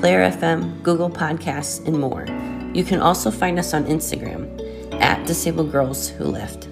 Player 0.00 0.30
FM, 0.30 0.82
Google 0.82 1.10
Podcasts, 1.10 1.86
and 1.86 1.98
more. 1.98 2.24
You 2.74 2.82
can 2.82 3.00
also 3.00 3.30
find 3.30 3.58
us 3.58 3.74
on 3.74 3.84
Instagram 3.84 4.59
at 5.00 5.26
Disabled 5.26 5.72
Girls 5.72 6.08
Who 6.08 6.24
Lift. 6.24 6.69